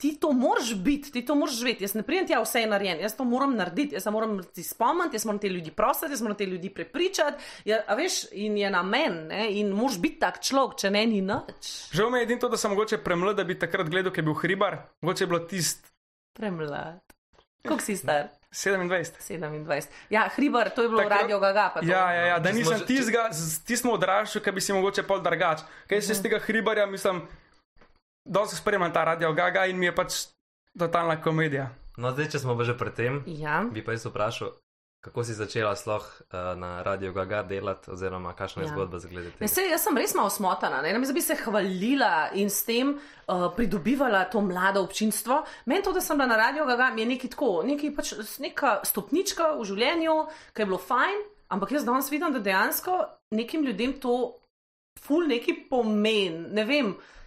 ti 0.00 0.16
to 0.20 0.32
moraš 0.32 0.74
biti, 0.74 1.12
ti 1.12 1.22
to 1.26 1.34
moraš 1.34 1.58
živeti. 1.60 1.84
Jaz 1.84 1.94
ne 1.94 2.02
pridem 2.02 2.26
tja, 2.26 2.40
vse 2.40 2.60
je 2.60 2.66
narejeno, 2.66 3.00
jaz 3.04 3.14
to 3.16 3.24
moram 3.24 3.52
narediti, 3.56 3.94
jaz 3.94 4.02
se 4.02 4.10
moram 4.10 4.38
ti 4.54 4.62
spomniti, 4.62 5.16
jaz 5.16 5.24
moram 5.28 5.38
te 5.38 5.48
ljudi 5.48 5.70
prositi, 5.70 6.12
jaz 6.12 6.22
moram 6.22 6.36
te 6.36 6.46
ljudi 6.46 6.70
prepričati. 6.70 7.42
Ja, 7.64 7.82
a 7.86 7.94
veš, 7.94 8.24
in 8.32 8.56
je 8.58 8.70
na 8.70 8.82
meni, 8.82 9.20
ne, 9.28 9.46
in 9.60 9.70
moraš 9.76 10.00
biti 10.00 10.18
tak 10.18 10.40
človek, 10.40 10.78
če 10.80 10.90
ne 10.90 11.06
ni 11.06 11.20
nič. 11.20 11.70
Žal 11.92 12.10
mi 12.10 12.18
je 12.18 12.22
edino 12.30 12.40
to, 12.40 12.48
da 12.48 12.56
sem 12.56 12.70
mogoče 12.72 12.98
premlad, 13.04 13.36
da 13.36 13.44
bi 13.44 13.58
takrat 13.58 13.88
gledal, 13.92 14.12
ker 14.12 14.24
je 14.24 14.28
bil 14.32 14.40
hribar, 14.40 14.78
mogoče 15.02 15.24
je 15.24 15.28
bilo 15.28 15.44
tist 15.44 15.86
Premlad. 16.32 17.00
Koliko 17.66 17.84
si 17.84 17.96
star? 17.96 18.28
27. 18.52 18.88
27. 19.28 19.88
Ja, 20.10 20.28
hribar, 20.34 20.70
to 20.70 20.82
je 20.82 20.88
bilo 20.88 21.02
Takrat- 21.02 21.22
radio 21.22 21.38
Gaga. 21.38 21.70
pa 21.74 21.80
to. 21.80 21.86
Ja, 21.86 22.12
ja, 22.12 22.26
ja, 22.26 22.38
da 22.38 22.52
nisem 22.52 22.80
tistega, 22.86 23.28
ti 23.66 23.76
smo 23.76 23.92
odraščali, 23.92 24.44
ki 24.44 24.52
bi 24.52 24.60
si 24.60 24.72
mogoče 24.72 25.02
pol 25.02 25.20
drugač. 25.22 25.60
Kaj 25.86 26.02
se 26.02 26.12
iz 26.12 26.22
tega 26.22 26.38
hribarja, 26.38 26.86
mislim, 26.86 27.20
dosti 28.24 28.56
spremljam 28.56 28.92
ta 28.92 29.04
radio 29.04 29.32
Gaga 29.32 29.66
in 29.66 29.78
mi 29.78 29.86
je 29.86 29.94
pač 29.94 30.12
totalna 30.78 31.22
komedija. 31.22 31.70
No, 31.96 32.10
zdaj, 32.10 32.30
če 32.30 32.38
smo 32.38 32.56
že 32.64 32.74
pri 32.74 32.90
tem, 32.90 33.22
Ja. 33.26 33.64
bi 33.64 33.84
pa 33.84 33.92
jaz 33.92 34.06
vprašal, 34.06 34.52
kako 35.00 35.24
si 35.24 35.34
začela 35.34 35.76
sploh 35.76 36.00
uh, 36.00 36.54
na 36.54 36.82
Radio 36.82 37.12
Gaga 37.12 37.42
delati, 37.42 37.90
oziroma 37.90 38.32
kakšna 38.32 38.62
je 38.62 38.66
Ja. 38.66 38.72
zgodba 38.72 38.98
za 38.98 39.08
gledati. 39.08 39.36
Ne, 39.40 39.48
sej, 39.48 39.70
jaz 39.70 39.82
sem 39.82 39.96
res 39.96 40.14
malo 40.14 40.30
smotana, 40.30 40.82
ne 40.82 40.92
namesto 40.92 41.12
da 41.12 41.16
bi 41.16 41.20
se 41.20 41.34
hvalila 41.36 42.30
in 42.34 42.50
s 42.50 42.64
tem 42.64 42.92
uh, 42.92 43.52
pridobivala 43.56 44.24
to 44.24 44.40
mlado 44.40 44.82
občinstvo. 44.82 45.42
Meni 45.66 45.82
to, 45.82 45.92
da 45.92 46.00
sem 46.00 46.16
bila 46.16 46.28
na 46.28 46.36
radio 46.38 46.64
Gaga, 46.66 46.90
mi 46.90 47.00
je 47.00 47.08
nekaj 47.08 47.30
tako, 47.30 47.62
nekaj 47.64 47.94
pač, 47.94 48.12
neka 48.38 48.80
stopnička 48.84 49.54
v 49.54 49.64
življenju, 49.64 50.16
ki 50.54 50.62
je 50.62 50.66
bilo 50.66 50.78
fajn, 50.78 51.16
ampak 51.48 51.72
jaz 51.72 51.84
danes 51.84 52.10
vidim, 52.10 52.32
da 52.32 52.38
dejansko 52.40 53.00
nekim 53.30 53.64
ljudem 53.64 53.92
to 53.94 54.36
ful 54.98 55.26
neki 55.26 55.66
pomen. 55.70 56.46
Ne 56.52 56.64
vem. 56.64 56.94
a- 56.94 57.19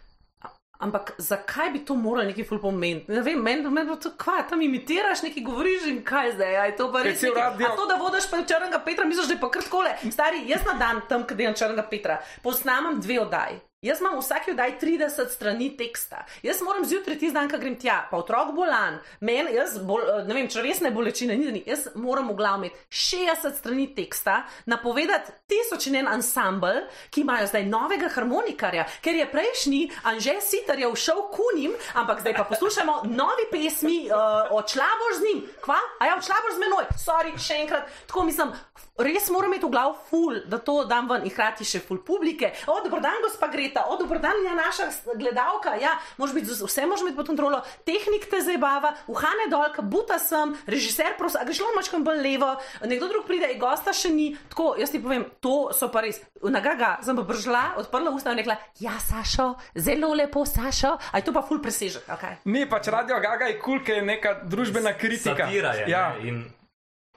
Ampak 0.83 1.13
zakaj 1.19 1.71
bi 1.71 1.79
to 1.81 1.95
moralo 1.95 2.25
neki 2.25 2.43
ful 2.43 2.59
pomeniti? 2.59 3.07
Ne 3.09 3.21
vem, 3.21 3.39
meni 3.39 3.63
men 3.69 3.85
bilo 3.85 3.95
to, 3.97 4.11
kva, 4.13 4.41
tam 4.43 4.61
imitiraš, 4.61 5.21
nekaj 5.21 5.43
govoriš 5.43 5.85
in 5.85 6.01
kaj 6.03 6.31
zdaj, 6.31 6.55
a 6.55 6.65
je 6.65 6.75
to 6.75 6.91
pa 6.91 7.03
res. 7.03 7.21
nekaj- 7.23 7.43
A 7.65 7.75
to, 7.75 7.85
da 7.85 7.95
vodiš 7.95 8.29
pa 8.29 8.41
črnega 8.43 8.79
Petra, 8.79 9.05
misliš, 9.05 9.27
da 9.27 9.33
je 9.33 9.39
pa 9.39 9.49
kar 9.49 9.63
takole. 9.63 9.91
Stari, 10.11 10.43
jaz 10.45 10.65
na 10.65 10.73
dan 10.75 11.01
tam, 11.07 11.23
kad 11.23 11.37
delam 11.37 11.53
črnega 11.53 11.83
Petra, 11.83 12.15
posnamem 12.43 12.99
dve 12.99 13.19
oddaji. 13.21 13.59
Jaz 13.83 13.99
imam 13.99 14.15
v 14.15 14.21
vsaki 14.23 14.51
oddaji 14.51 14.75
30 14.81 15.29
strani 15.29 15.69
teksta. 15.77 16.23
Jaz 16.43 16.61
moram 16.61 16.85
zjutraj 16.85 17.17
tisti 17.19 17.35
dan, 17.35 17.49
ko 17.51 17.57
grem 17.59 17.75
tja, 17.75 17.97
pa 18.11 18.17
otrok 18.17 18.53
bolan, 18.55 18.99
meni, 19.19 19.57
jaz, 19.57 19.75
bol, 19.83 19.99
ne 20.23 20.37
vem, 20.37 20.47
črvesne 20.47 20.91
bolečine, 20.95 21.35
ni, 21.35 21.45
da 21.45 21.51
ni. 21.51 21.63
Jaz 21.67 21.89
moram 21.99 22.29
v 22.31 22.37
glavu 22.39 22.63
imeti 22.63 22.79
60 22.89 23.59
strani 23.59 23.89
teksta, 23.95 24.37
napovedati 24.71 25.35
tisoč 25.51 25.89
in 25.91 25.99
en 25.99 26.07
ansambl, 26.07 26.85
ki 27.11 27.25
imajo 27.25 27.49
zdaj 27.51 27.65
novega 27.67 28.07
harmonikarja, 28.13 28.87
ker 29.03 29.19
je 29.19 29.27
prejšnji 29.31 29.81
Anže 30.07 30.37
Sitar 30.41 30.79
je 30.79 30.87
všel 30.87 31.19
kunim, 31.35 31.75
ampak 31.93 32.23
zdaj 32.23 32.37
pa 32.39 32.47
poslušamo 32.47 33.01
novi 33.11 33.49
pesmi, 33.51 34.07
uh, 34.07 34.51
odšlaboš 34.55 35.19
z 35.19 35.27
njim. 35.27 35.43
Kva? 35.59 35.79
A 35.99 36.07
ja, 36.07 36.15
odšlaboš 36.21 36.55
z 36.55 36.63
menoj, 36.63 36.87
sorry, 37.03 37.35
še 37.35 37.59
enkrat. 37.65 37.91
Tako 38.07 38.23
mislim, 38.31 38.55
res 38.97 39.29
moram 39.33 39.51
imeti 39.51 39.65
v 39.65 39.73
glavu 39.73 39.95
ful, 40.09 40.39
da 40.47 40.57
to 40.57 40.83
dam 40.85 41.09
ven 41.09 41.25
in 41.25 41.33
hkrati 41.33 41.65
še 41.65 41.81
ful 41.83 41.99
publike. 42.05 42.53
O, 42.67 42.79
dobro 42.85 43.01
dan, 43.01 43.19
gospa 43.25 43.47
Greta. 43.47 43.63
leta, 43.63 43.85
od 43.89 43.99
dobrodanja 43.99 44.53
naša 44.53 44.89
gledalka, 45.15 45.75
ja, 45.81 45.97
moraš 46.17 46.35
biti, 46.35 46.51
vse 46.51 46.85
moraš 46.85 47.01
imeti 47.01 47.15
pod 47.15 47.27
kontrolo, 47.27 47.61
tehnik 47.85 48.25
te 48.29 48.41
zabava, 48.41 48.93
uhane 49.07 49.47
dolka, 49.49 49.81
buta 49.81 50.19
sem, 50.19 50.55
režiser, 50.67 51.15
prosim, 51.17 51.41
a 51.41 51.45
greš 51.45 51.59
lo 51.59 51.71
mačkam 51.75 52.03
bolj 52.03 52.21
levo, 52.21 52.55
nekdo 52.85 53.07
drug 53.07 53.25
pride, 53.27 53.49
in 53.53 53.59
gosta 53.59 53.93
še 53.93 54.11
ni. 54.13 54.33
Tako, 54.49 54.75
jaz 54.79 54.91
ti 54.91 55.01
povem, 55.01 55.25
to 55.39 55.71
so 55.73 55.89
pa 55.89 56.03
res. 56.05 56.21
Na 56.43 56.59
gaga 56.59 56.97
sem 57.03 57.15
pa 57.15 57.23
bržla, 57.23 57.63
odprla 57.81 58.11
usta 58.13 58.31
in 58.31 58.41
rekla, 58.43 58.57
ja, 58.79 58.97
Sašo, 58.99 59.53
zelo 59.75 60.13
lepo, 60.13 60.45
Sašo, 60.45 60.95
a 61.11 61.17
je 61.17 61.27
to 61.27 61.33
pa 61.35 61.41
ful 61.41 61.61
presežek, 61.63 62.07
okay? 62.13 62.39
Ni 62.45 62.65
pač 62.69 62.91
radio 62.93 63.19
gaga 63.23 63.49
je 63.51 63.59
kul, 63.59 63.81
ker 63.83 64.01
je 64.01 64.07
neka 64.07 64.43
družbena 64.49 64.93
kritika. 64.97 65.47
Satira 65.47 65.73
je. 65.79 65.87
Ja. 65.89 66.13
ne, 66.19 66.27
In, 66.29 66.43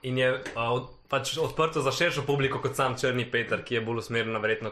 in 0.03 0.17
je 0.17 0.31
od, 0.55 0.89
pač 1.07 1.37
odprto 1.37 1.81
za 1.81 1.91
širšo 1.91 2.23
publiko 2.23 2.59
kot 2.59 2.75
sam 2.75 2.97
Črni 2.97 3.25
Peter, 3.25 3.63
ki 3.63 3.75
je 3.75 3.81
bolj 3.81 3.97
usmerjen 3.99 4.31
na 4.31 4.39
verjetno 4.39 4.71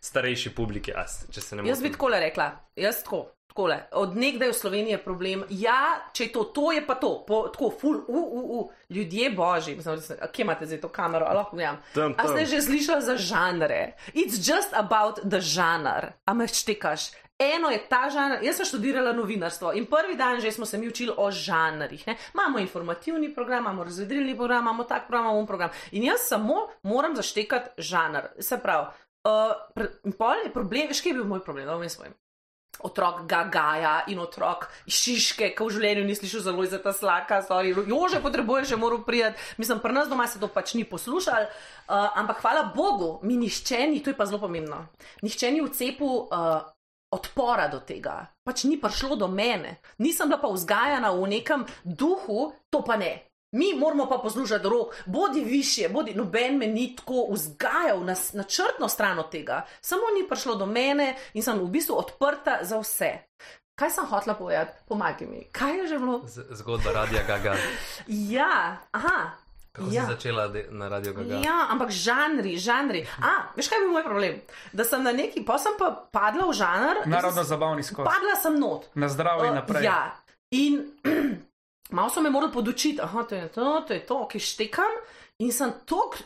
starejši 0.00 0.50
publiki. 0.50 0.92
A, 0.92 1.04
s- 1.04 1.26
če 1.28 1.40
se 1.40 1.56
ne 1.56 1.62
Jaz 1.62 1.78
bi 1.78 1.88
motim. 1.88 1.92
tako 1.92 2.08
rekla, 2.10 2.46
jaz 2.76 3.02
tako. 3.02 3.24
Takole. 3.48 3.78
Od 3.92 4.12
nekdaj 4.14 4.50
v 4.50 4.54
Sloveniji 4.54 4.92
je 4.92 4.98
problem. 5.00 5.44
Ja, 5.50 5.78
če 6.12 6.24
je 6.24 6.32
to, 6.32 6.44
to 6.46 6.72
je 6.72 6.82
pa 6.82 6.94
to, 6.94 7.24
po, 7.24 7.48
tako, 7.48 7.70
ful, 7.72 8.02
u, 8.06 8.12
u, 8.12 8.40
u, 8.52 8.58
ljudje 8.90 9.30
božji. 9.30 9.76
Mislim, 9.76 9.96
Kje 10.28 10.42
imate 10.42 10.66
zdaj 10.66 10.80
to 10.80 10.88
kamero? 10.90 11.24
A 11.24 11.32
lahko 11.32 11.56
gledam. 11.56 11.78
Tam, 11.94 12.12
A 12.12 12.26
ste 12.26 12.36
tam. 12.36 12.46
že 12.46 12.60
slišali 12.60 13.02
za 13.02 13.16
žanre? 13.16 13.80
It's 14.12 14.36
just 14.36 14.74
about 14.74 15.24
the 15.24 15.40
žanr. 15.40 16.12
A 16.22 16.34
me 16.34 16.44
štekaš? 16.46 17.10
Eno 17.38 17.68
je 17.68 17.82
ta 17.88 18.06
žanr, 18.08 18.40
jaz 18.40 18.56
sem 18.56 18.64
študirala 18.64 19.12
novinarstvo 19.12 19.74
in 19.76 19.84
prvi 19.86 20.16
dan 20.16 20.40
že 20.40 20.52
smo 20.52 20.64
se 20.66 20.78
mi 20.78 20.88
učili 20.88 21.12
o 21.16 21.30
žanrih. 21.30 22.06
Ne? 22.06 22.16
Imamo 22.34 22.58
informativni 22.58 23.34
program, 23.34 23.64
imamo 23.64 23.84
razvedrilni 23.84 24.36
program, 24.36 24.62
imamo 24.64 24.84
tak 24.84 25.06
program, 25.06 25.24
imamo 25.24 25.40
un 25.40 25.46
program. 25.46 25.70
In 25.92 26.04
jaz 26.04 26.20
samo 26.28 26.68
moram 26.82 27.16
zaštekati 27.16 27.82
žanr. 27.82 28.22
Se 28.40 28.58
pravi, 28.58 28.86
uh, 29.24 30.12
pol 30.18 30.44
je 30.44 30.52
problem, 30.52 30.88
veš, 30.88 31.02
kje 31.02 31.10
je 31.10 31.14
bil 31.14 31.24
moj 31.24 31.44
problem, 31.44 31.66
da 31.66 31.74
vam 31.74 31.82
jaz 31.82 31.96
povem. 31.96 32.14
Otrok 32.80 33.22
Gagaja 33.28 34.04
in 34.08 34.18
otrok 34.20 34.66
Šiške, 34.86 35.50
ki 35.56 35.64
v 35.64 35.74
življenju 35.76 36.04
ni 36.04 36.16
slišal 36.16 36.40
zelo 36.44 36.64
za 36.64 36.80
ta 36.80 36.92
slaka, 36.92 37.42
sorry, 37.44 37.72
jože 37.72 38.20
potrebuje 38.20 38.72
še 38.72 38.76
moral 38.80 39.00
priti. 39.04 39.32
Mislim, 39.56 39.80
pri 39.80 39.92
nas 39.92 40.08
doma 40.08 40.26
se 40.28 40.40
to 40.40 40.48
pač 40.48 40.72
ni 40.76 40.84
poslušal, 40.88 41.48
uh, 41.48 42.16
ampak 42.16 42.40
hvala 42.40 42.72
Bogu, 42.76 43.18
mi 43.24 43.36
nišče 43.36 43.80
ni, 43.92 44.00
to 44.00 44.12
je 44.12 44.16
pa 44.16 44.24
zelo 44.24 44.40
pomembno. 44.40 44.86
Nihče 45.24 45.52
ni 45.52 45.64
v 45.64 45.72
cepu 45.72 46.28
uh, 46.28 46.75
odpora 47.10 47.68
do 47.68 47.80
tega, 47.80 48.14
pač 48.42 48.64
ni 48.64 48.76
prišlo 48.76 49.16
do 49.16 49.28
mene. 49.28 49.76
Nisem 49.98 50.28
bila 50.28 50.38
pa 50.38 50.48
vzgajana 50.48 51.10
v 51.10 51.28
nekem 51.28 51.64
duhu, 51.82 52.52
to 52.70 52.82
pa 52.82 52.96
ne. 52.96 53.22
Mi 53.52 53.72
moramo 53.72 54.06
pa 54.06 54.18
poslušati 54.18 54.64
rok, 54.64 54.94
bodi 55.06 55.40
više, 55.40 55.88
bodi 55.88 56.14
noben 56.14 56.58
me 56.58 56.66
ni 56.66 56.96
tako 56.96 57.26
vzgajal 57.30 58.00
na, 58.00 58.14
na 58.32 58.42
črtno 58.42 58.88
stran 58.88 59.18
od 59.18 59.30
tega. 59.30 59.64
Samo 59.80 60.02
ni 60.12 60.28
prišlo 60.28 60.54
do 60.54 60.66
mene 60.66 61.14
in 61.32 61.42
sem 61.42 61.56
v 61.56 61.68
bistvu 61.68 61.94
odprta 61.94 62.58
za 62.62 62.78
vse. 62.78 63.12
Kaj 63.74 63.90
sem 63.90 64.06
hotela 64.06 64.34
povedati? 64.34 64.72
Pomagaj 64.88 65.26
mi. 65.26 65.44
Kaj 65.52 65.78
je 65.78 65.86
že 65.86 65.98
bilo? 65.98 66.20
Z- 66.26 66.48
Zgodba 66.50 66.92
Radia 66.92 67.22
Gaga. 67.22 67.54
Ja, 68.06 68.76
aha. 68.92 69.30
Kako 69.76 69.88
ja. 69.92 70.06
si 70.06 70.12
začela 70.12 70.48
na 70.70 70.88
Radio 70.88 71.12
Gaga? 71.12 71.36
Ja, 71.44 71.66
ampak 71.68 71.90
žanri, 71.92 72.56
žanri. 72.56 73.04
A, 73.20 73.52
veš 73.56 73.68
kaj 73.68 73.76
je 73.76 73.82
bil 73.84 73.92
moj 73.92 74.04
problem? 74.06 74.38
Da 74.72 74.86
sem 74.88 75.02
na 75.04 75.12
neki, 75.12 75.42
pa 75.44 75.58
sem 75.60 75.76
pa 75.76 75.90
padla 75.92 76.46
v 76.48 76.54
žanr. 76.56 77.02
Narodno 77.04 77.44
zabavni 77.44 77.84
skok. 77.84 78.08
Padla 78.08 78.38
sem 78.40 78.56
not. 78.56 78.88
Na 78.96 79.08
zdravje 79.12 79.50
in 79.50 79.52
Uh, 79.52 79.60
naprej. 79.60 79.84
Ja, 79.84 80.16
in 80.56 80.80
malo 81.96 82.08
so 82.08 82.24
me 82.24 82.32
morali 82.32 82.52
podučiti, 82.52 82.96
da 82.96 83.24
to 83.28 83.34
je 83.34 83.48
to, 83.52 83.84
to 83.86 83.92
je 83.92 84.00
to, 84.06 84.28
ki 84.28 84.40
štekam. 84.40 84.96
In 85.44 85.52
sem 85.52 85.72
tako 85.84 86.24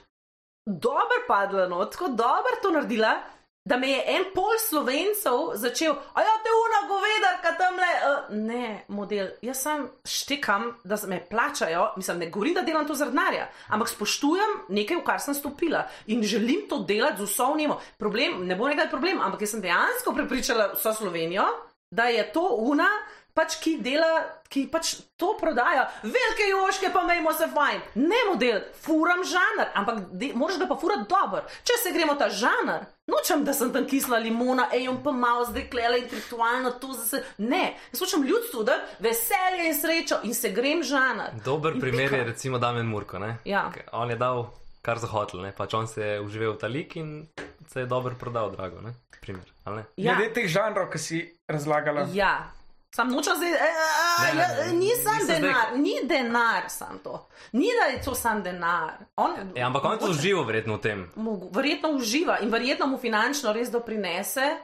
dobro 0.67 1.27
padla, 1.27 1.67
no, 1.67 1.83
tako 1.91 2.15
dobro 2.15 2.55
to 2.63 2.71
naredila. 2.71 3.19
Da 3.69 3.77
me 3.77 3.91
je 3.91 4.05
en 4.09 4.23
pol 4.35 4.57
slovencev 4.59 5.51
začel, 5.61 5.93
a 5.93 6.23
ja, 6.25 6.37
te 6.41 6.53
una 6.57 6.79
govedarka 6.89 7.51
tam 7.59 7.77
le. 7.77 7.91
Uh, 8.09 8.31
ne, 8.49 8.69
model, 8.89 9.35
jaz 9.45 9.61
sem 9.67 9.83
štekam, 10.09 10.71
da 10.85 10.97
me 11.07 11.21
plačajo, 11.31 11.91
mislim, 12.01 12.23
ne 12.25 12.31
govorim, 12.33 12.57
da 12.57 12.65
delam 12.65 12.87
to 12.89 12.97
zaradi 12.97 13.19
denarja, 13.19 13.51
ampak 13.69 13.93
spoštujem 13.93 14.57
nekaj, 14.73 15.03
v 15.03 15.05
kar 15.05 15.21
sem 15.21 15.37
stopila 15.37 15.85
in 16.09 16.25
želim 16.25 16.65
to 16.71 16.81
delati 16.89 17.21
z 17.21 17.29
vso 17.29 17.51
vnemo. 17.53 17.77
Problem, 18.01 18.47
ne 18.49 18.57
bo 18.57 18.69
nekaj 18.69 18.89
problem, 18.89 19.21
ampak 19.21 19.45
jaz 19.45 19.53
sem 19.53 19.65
dejansko 19.65 20.17
prepričala 20.17 20.73
vso 20.73 20.95
Slovenijo, 20.97 21.45
da 21.91 22.09
je 22.09 22.25
to 22.33 22.47
una, 22.65 22.89
pač 23.35 23.57
ki 23.63 23.77
dela, 23.83 24.09
ki 24.51 24.67
pač 24.73 24.97
to 25.17 25.35
prodaja. 25.41 25.87
Velike 26.03 26.49
joške 26.51 26.91
pa 26.93 27.03
imamo 27.05 27.33
se 27.33 27.47
fajn. 27.55 27.81
Ne 27.95 28.21
model, 28.31 28.61
furam 28.83 29.23
žanr, 29.25 29.71
ampak 29.75 30.01
de, 30.13 30.33
moraš 30.35 30.59
ga 30.59 30.67
pa 30.71 30.77
furati 30.81 31.07
dober. 31.11 31.45
Če 31.65 31.79
se 31.83 31.93
gremo 31.95 32.15
ta 32.19 32.29
žanr, 32.29 32.87
nočem, 33.11 33.45
da 33.45 33.55
sem 33.57 33.73
tam 33.73 33.87
kisla 33.87 34.19
limona, 34.23 34.69
ej, 34.75 34.89
on 34.91 35.01
pa 35.03 35.13
malo 35.13 35.45
zdaj 35.49 35.69
klela 35.71 35.99
intelektualno, 36.03 36.75
to 36.83 36.93
zase. 36.99 37.23
Ne, 37.39 37.75
jaz 37.93 38.03
hočem 38.05 38.27
ljudstvu, 38.27 38.65
da 38.67 38.79
veselje 38.99 39.69
in 39.71 39.77
srečo 39.79 40.21
in 40.27 40.35
se 40.35 40.51
grem 40.55 40.83
žanr. 40.87 41.37
Dober 41.45 41.75
In 41.75 41.81
primer 41.81 42.09
pika. 42.09 42.17
je 42.17 42.25
recimo 42.33 42.59
Damen 42.59 42.87
Murko. 42.87 43.19
Ne? 43.19 43.37
Ja. 43.45 43.69
On 43.93 44.11
je 44.11 44.17
dal 44.17 44.49
kar 44.83 44.99
za 44.99 45.07
hotel, 45.13 45.43
ne? 45.45 45.53
pač 45.53 45.75
on 45.75 45.87
se 45.89 46.01
je 46.03 46.21
uživel 46.21 46.55
v 46.55 46.59
ta 46.59 46.67
lik 46.67 46.97
in 46.97 47.29
se 47.69 47.81
je 47.81 47.87
dobro 47.87 48.15
prodal, 48.19 48.51
drago. 48.51 48.81
Ne? 48.81 48.95
Primer, 49.21 49.45
ali 49.65 49.77
ne? 49.77 49.85
Ja. 50.01 50.15
Glede 50.17 50.33
teh 50.39 50.49
žanrov, 50.49 50.89
ki 50.91 50.99
si 50.99 51.19
razlagala. 51.49 52.07
Ja. 52.17 52.53
Sam 52.91 53.09
nočem 53.09 53.37
zdaj, 53.37 53.51
e, 53.51 53.55
Ne, 53.55 54.35
ne, 54.35 54.45
a, 54.45 54.67
ne, 54.67 54.73
ni 54.75 54.91
sam 54.97 55.15
zdaj- 55.21 55.41
denar, 55.41 55.77
ni 55.77 55.95
denar 56.05 56.63
sam 56.69 56.99
to. 56.99 57.29
Ni 57.53 57.69
da 57.73 57.87
je 57.87 58.03
to 58.03 58.15
sam 58.15 58.43
denar. 58.43 58.93
On, 59.17 59.31
Ja, 59.55 59.67
ampak 59.67 59.85
on 59.85 59.91
mogoče- 59.93 60.11
užival 60.11 60.45
verjetno 60.45 60.75
v 60.75 60.81
tem. 60.81 61.11
Mogo- 61.17 61.51
Verjetno 61.53 61.89
uživa 61.91 62.39
in 62.39 62.51
verjetno 62.51 62.87
mu 62.87 62.99
finančno 62.99 63.53
res 63.53 63.71
doprinese. 63.71 64.57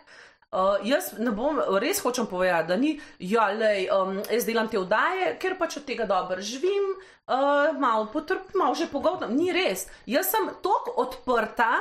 Uh, 0.49 0.59
jaz 0.83 1.13
ne 1.19 1.31
bom, 1.33 1.59
res 1.77 2.01
hočem 2.01 2.27
povedati, 2.27 2.69
da 2.69 2.77
ni, 2.77 2.91
ja, 3.19 3.47
lej, 3.49 3.89
um, 3.93 4.23
jaz 4.31 4.45
delam 4.45 4.69
te 4.69 4.79
vdaje, 4.79 5.39
ker 5.39 5.57
pač 5.57 5.77
od 5.77 5.85
tega 5.85 6.07
dobro 6.07 6.41
živim, 6.41 6.85
uh, 7.27 7.35
malo 7.79 8.07
potrpim, 8.07 8.55
malo 8.55 8.75
že 8.75 8.87
pogovarjam. 8.87 9.31
Ni 9.33 9.53
res. 9.53 9.87
Jaz 10.07 10.27
sem 10.27 10.47
tako 10.63 10.95
odprta, 10.97 11.79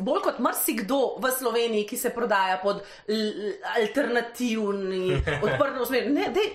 bolj 0.00 0.22
kot 0.22 0.38
marsikdo 0.42 1.16
v 1.22 1.30
Sloveniji, 1.30 1.86
ki 1.86 1.96
se 1.96 2.10
prodaja 2.10 2.58
pod 2.62 2.82
alternativni, 3.76 5.14
odprto 5.46 5.86
smer. 5.86 6.10
Ne, 6.10 6.28
dej, 6.34 6.52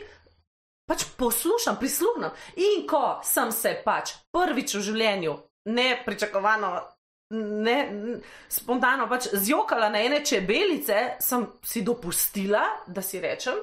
pač 0.89 1.05
poslušam, 1.17 1.77
prisluhnem. 1.79 2.31
In 2.65 2.85
ko 2.89 3.19
sem 3.23 3.51
se 3.55 3.75
pač 3.85 4.15
prvič 4.33 4.75
v 4.75 4.85
življenju, 4.89 5.35
nepričakovano, 5.69 6.71
ne, 7.37 7.77
n- 7.87 8.21
spontano 8.49 9.07
pač 9.11 9.29
zjokala 9.33 9.89
na 9.93 10.01
ene 10.01 10.23
čebelice, 10.25 11.19
sem 11.21 11.45
si 11.63 11.83
dopustila, 11.85 12.63
da 12.87 13.01
si 13.05 13.21
rečem. 13.21 13.59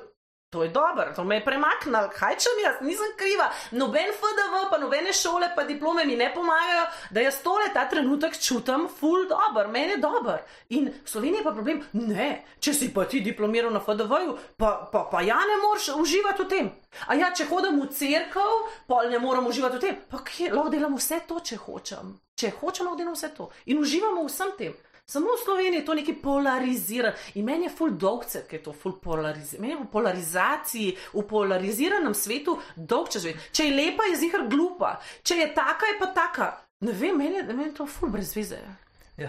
To 0.51 0.63
je 0.63 0.69
dobro, 0.69 1.13
to 1.17 1.25
me 1.25 1.37
je 1.37 1.45
premaknilo, 1.45 2.05
kaj 2.15 2.37
če 2.39 2.51
mi 2.57 2.63
jaz 2.63 2.77
nisem 2.81 3.15
kriva. 3.19 3.49
Noben 3.75 4.13
FDV, 4.15 4.61
pa 4.71 4.79
nobene 4.79 5.13
šole, 5.13 5.49
pa 5.57 5.65
diplome 5.67 6.05
mi 6.07 6.15
ne 6.17 6.29
pomagajo, 6.35 6.85
da 7.11 7.25
jaz 7.25 7.41
tole 7.43 7.67
ta 7.75 7.89
trenutek 7.91 8.39
čutim, 8.39 8.87
full 8.99 9.27
dobro, 9.29 9.67
meni 9.75 9.97
je 9.97 10.03
dobro. 10.05 10.37
In 10.69 10.87
v 10.93 11.11
Sloveniji 11.11 11.43
pa 11.43 11.51
problem, 11.51 11.83
ne, 11.99 12.29
če 12.63 12.75
si 12.79 12.93
pa 12.95 13.09
ti 13.11 13.25
diplomiral 13.27 13.75
na 13.75 13.83
FDV-ju, 13.83 14.39
pa, 14.57 14.71
pa, 14.93 15.03
pa 15.11 15.25
ja 15.27 15.41
ne 15.51 15.59
moreš 15.67 15.91
uživati 15.99 16.47
v 16.47 16.49
tem. 16.55 16.71
A 17.11 17.19
ja, 17.19 17.33
če 17.35 17.51
hodim 17.51 17.83
v 17.83 17.91
cerkev, 17.91 18.71
pa 18.87 19.03
ne 19.11 19.19
morem 19.19 19.51
uživati 19.51 19.81
v 19.81 19.83
tem. 19.83 19.99
Pa 20.07 20.23
kje, 20.23 20.55
lahko 20.55 20.71
delam 20.71 20.95
vse 20.95 21.25
to, 21.27 21.43
če 21.43 21.59
hočem. 21.67 22.15
Če 22.39 22.55
hočem, 22.61 22.87
lahko 22.87 23.03
delam 23.03 23.19
vse 23.19 23.35
to. 23.35 23.51
In 23.67 23.83
uživamo 23.83 24.23
v 24.23 24.31
vsem 24.31 24.55
tem. 24.63 24.79
Samo 25.07 25.37
v 25.37 25.45
Sloveniji 25.45 25.79
je 25.81 25.85
to 25.87 25.95
nekaj 25.95 26.17
polarizirano 26.23 27.15
in 27.35 27.45
meni 27.47 27.69
je 27.69 27.71
full 27.71 27.95
dolgce, 27.95 28.43
ker 28.49 28.59
je 28.59 28.63
to 28.65 28.73
full 28.75 28.97
polarizirano. 28.99 29.63
Meni 29.63 29.75
je 29.75 29.83
v 29.85 29.91
polarizaciji, 29.93 30.97
v 31.15 31.23
polariziranem 31.31 32.15
svetu 32.15 32.57
dolgče 32.77 33.23
živeti. 33.23 33.51
Če 33.55 33.69
je 33.69 33.77
lepa, 33.77 34.09
je 34.11 34.17
zihar 34.25 34.49
glupa, 34.51 34.97
če 35.23 35.39
je 35.39 35.53
taka, 35.55 35.93
je 35.93 36.01
pa 36.01 36.09
taka. 36.17 36.49
Ne 36.83 36.93
vem, 36.93 37.15
meni 37.15 37.39
je, 37.39 37.45
meni 37.53 37.71
je 37.71 37.77
to 37.79 37.87
full 37.87 38.11
brez 38.11 38.35
veze. 38.35 38.59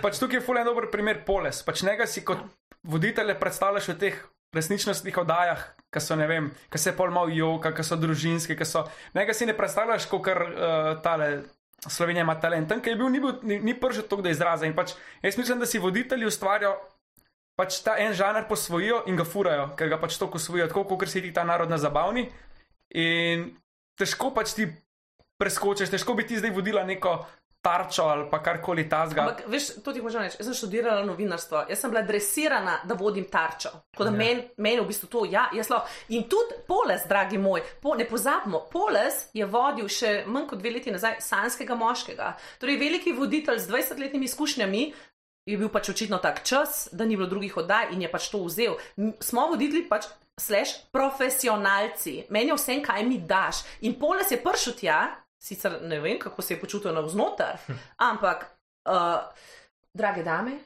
Pač 0.02 0.18
tukaj 0.18 0.42
je 0.42 0.44
fulen 0.44 0.66
dober 0.66 0.90
primer 0.92 1.22
poles. 1.28 1.62
Pač 1.64 1.86
njega 1.86 2.10
si 2.10 2.26
kot 2.26 2.42
voditelj 2.82 3.38
predstavljaš 3.38 3.92
v 3.94 3.98
teh 4.02 4.18
resničnostnih 4.58 5.18
oddajah, 5.22 5.62
ki 5.94 6.02
so, 6.02 6.18
ne 6.18 6.26
vem, 6.28 6.50
ki 6.74 6.82
se 6.82 6.96
pol 6.98 7.14
malo 7.14 7.30
joka, 7.30 7.72
ki 7.76 7.86
so 7.86 8.00
družinske, 8.00 8.58
ki 8.58 8.66
so. 8.66 8.88
Njega 9.16 9.36
si 9.38 9.46
ne 9.46 9.54
predstavljaš 9.54 10.10
kot 10.10 10.26
kar 10.26 10.42
uh, 10.42 10.90
tale. 11.06 11.30
Slovenija 11.86 12.24
ima 12.26 12.40
talent, 12.42 12.70
tam, 12.70 12.82
ki 12.82 12.90
je 12.90 12.96
bil, 12.98 13.10
ni, 13.14 13.20
bil, 13.22 13.36
ni, 13.44 13.60
ni 13.62 13.74
pržil 13.80 14.08
toliko, 14.10 14.26
da 14.26 14.34
izraza. 14.34 14.66
In 14.66 14.74
pač 14.76 14.96
jaz 15.22 15.38
mislim, 15.38 15.60
da 15.62 15.70
si 15.70 15.80
voditelji 15.80 16.26
ustvarjajo 16.26 16.74
pač 17.58 17.80
ta 17.86 17.96
en 18.02 18.14
žanr 18.14 18.48
posvojijo 18.50 19.04
in 19.10 19.18
ga 19.18 19.26
furajo, 19.26 19.72
ker 19.78 19.90
ga 19.90 19.98
pač 20.02 20.18
toliko 20.18 20.42
usvojijo, 20.42 20.68
tako 20.70 20.98
kot 20.98 21.10
si 21.10 21.22
ti 21.22 21.34
ta 21.34 21.46
narod 21.46 21.70
na 21.70 21.78
zabavni. 21.82 22.28
In 22.98 23.50
težko 23.98 24.32
pač 24.34 24.54
ti 24.58 24.68
preskočiš, 25.42 25.92
težko 25.94 26.14
bi 26.18 26.26
ti 26.28 26.38
zdaj 26.38 26.54
vodila 26.54 26.84
neko 26.86 27.20
tarčo 27.62 28.04
ali 28.04 28.30
pa 28.32 28.40
karkoli 28.44 28.90
tazga. 28.90 29.22
Ampak, 29.22 29.44
veš, 29.48 29.70
to 29.84 29.94
ti 29.94 30.00
hočem 30.00 30.24
reči. 30.24 30.38
Jaz 30.40 30.48
sem 30.48 30.58
študirala 30.58 31.06
novinarstvo, 31.06 31.66
jaz 31.70 31.82
sem 31.82 31.92
bila 31.92 32.04
dresirana, 32.08 32.78
da 32.88 32.96
vodim 32.96 33.26
tarčo. 33.32 33.72
Tako 33.92 34.08
da 34.08 34.12
meni 34.12 34.46
men 34.58 34.82
v 34.82 34.88
bistvu 34.88 35.10
to, 35.12 35.26
ja, 35.32 35.48
jaz 35.56 35.72
lahko. 35.74 35.92
In 36.16 36.28
tudi 36.32 36.62
Poles, 36.68 37.04
dragi 37.10 37.38
moj, 37.42 37.64
po, 37.82 37.96
ne 37.96 38.08
pozabimo, 38.08 38.66
Poles 38.72 39.28
je 39.34 39.46
vodil 39.46 39.90
še 39.92 40.24
manj 40.28 40.48
kot 40.52 40.62
dve 40.62 40.78
leti 40.78 40.94
nazaj 40.94 41.20
sanskega 41.24 41.76
moškega. 41.76 42.34
Torej, 42.62 42.80
veliki 42.80 43.16
voditelj 43.18 43.60
z 43.66 43.72
20-letnimi 43.74 44.30
izkušnjami. 44.30 44.88
je 45.48 45.58
bil 45.58 45.70
pač 45.72 45.90
očitno 45.90 46.18
tak 46.20 46.44
čas, 46.44 46.90
da 46.92 47.06
ni 47.06 47.16
bilo 47.16 47.28
drugih 47.28 47.58
oddaj 47.58 47.94
in 47.96 48.02
je 48.02 48.12
pač 48.12 48.30
to 48.30 48.44
vzel. 48.44 48.76
Smo 49.20 49.48
voditelji 49.48 49.88
pač. 49.90 50.08
Slash 50.40 50.92
profesionalci, 50.94 52.28
meni 52.30 52.52
je 52.52 52.58
vse, 52.60 52.76
kaj 52.86 53.02
mi 53.08 53.16
daš. 53.18 53.64
In 53.82 53.96
poles 53.98 54.30
je 54.30 54.38
prišel 54.38 54.76
tja, 54.78 55.00
sicer 55.40 55.80
ne 55.82 56.00
vem, 56.00 56.20
kako 56.20 56.42
se 56.42 56.54
je 56.54 56.62
počutil 56.62 56.94
navznoter, 56.94 57.60
ampak, 58.10 58.46
uh, 58.90 59.22
drage 59.94 60.24
dame, 60.24 60.60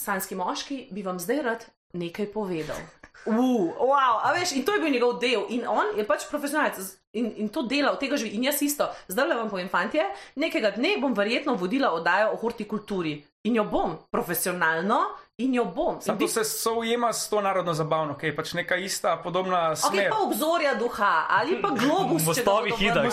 sanski 0.00 0.34
moški, 0.34 0.86
bi 0.90 1.02
vam 1.02 1.18
zdaj 1.18 1.42
rad 1.42 1.66
nekaj 1.96 2.32
povedal. 2.32 2.78
Uh, 3.26 3.72
wow, 3.80 4.20
a 4.22 4.32
veš, 4.36 4.52
in 4.52 4.64
to 4.64 4.74
je 4.74 4.80
bil 4.80 4.92
njegov 4.92 5.18
del, 5.20 5.46
in 5.50 5.64
on 5.66 5.96
je 5.96 6.04
pač 6.06 6.28
profesionalec 6.30 6.78
in, 7.16 7.32
in 7.42 7.48
to 7.48 7.64
dela, 7.66 7.94
od 7.94 8.00
tega 8.00 8.18
živi. 8.20 8.36
In 8.36 8.44
jaz 8.46 8.60
isto, 8.62 8.86
zdaj 9.08 9.28
le 9.28 9.38
vam 9.38 9.50
povem, 9.50 9.70
fantje, 9.72 10.04
nekega 10.36 10.74
dne 10.76 10.96
bom 11.00 11.16
verjetno 11.16 11.56
vodila 11.56 11.90
oddajo 11.96 12.34
o 12.34 12.40
hortikulturi 12.42 13.16
in 13.48 13.56
jo 13.56 13.64
bom 13.70 13.96
profesionalno 14.12 15.00
in 15.38 15.54
jo 15.54 15.64
bom. 15.66 16.00
Sam 16.00 16.18
to 16.18 16.24
bi- 16.24 16.28
se 16.28 16.44
soujema 16.44 17.12
s 17.12 17.28
to 17.28 17.40
narodno 17.40 17.74
zabavno, 17.74 18.14
ki 18.16 18.26
je 18.26 18.36
pač 18.36 18.52
neka 18.52 18.76
ista, 18.76 19.16
podobna 19.16 19.70
Ok, 19.70 19.76
smer. 19.76 20.10
pa 20.10 20.16
obzorja 20.18 20.74
duha 20.74 21.26
ali 21.28 21.62
pa 21.62 21.68
globus. 21.70 22.22
bodo 22.24 22.76
Hida. 22.78 23.02
Uh, 23.02 23.10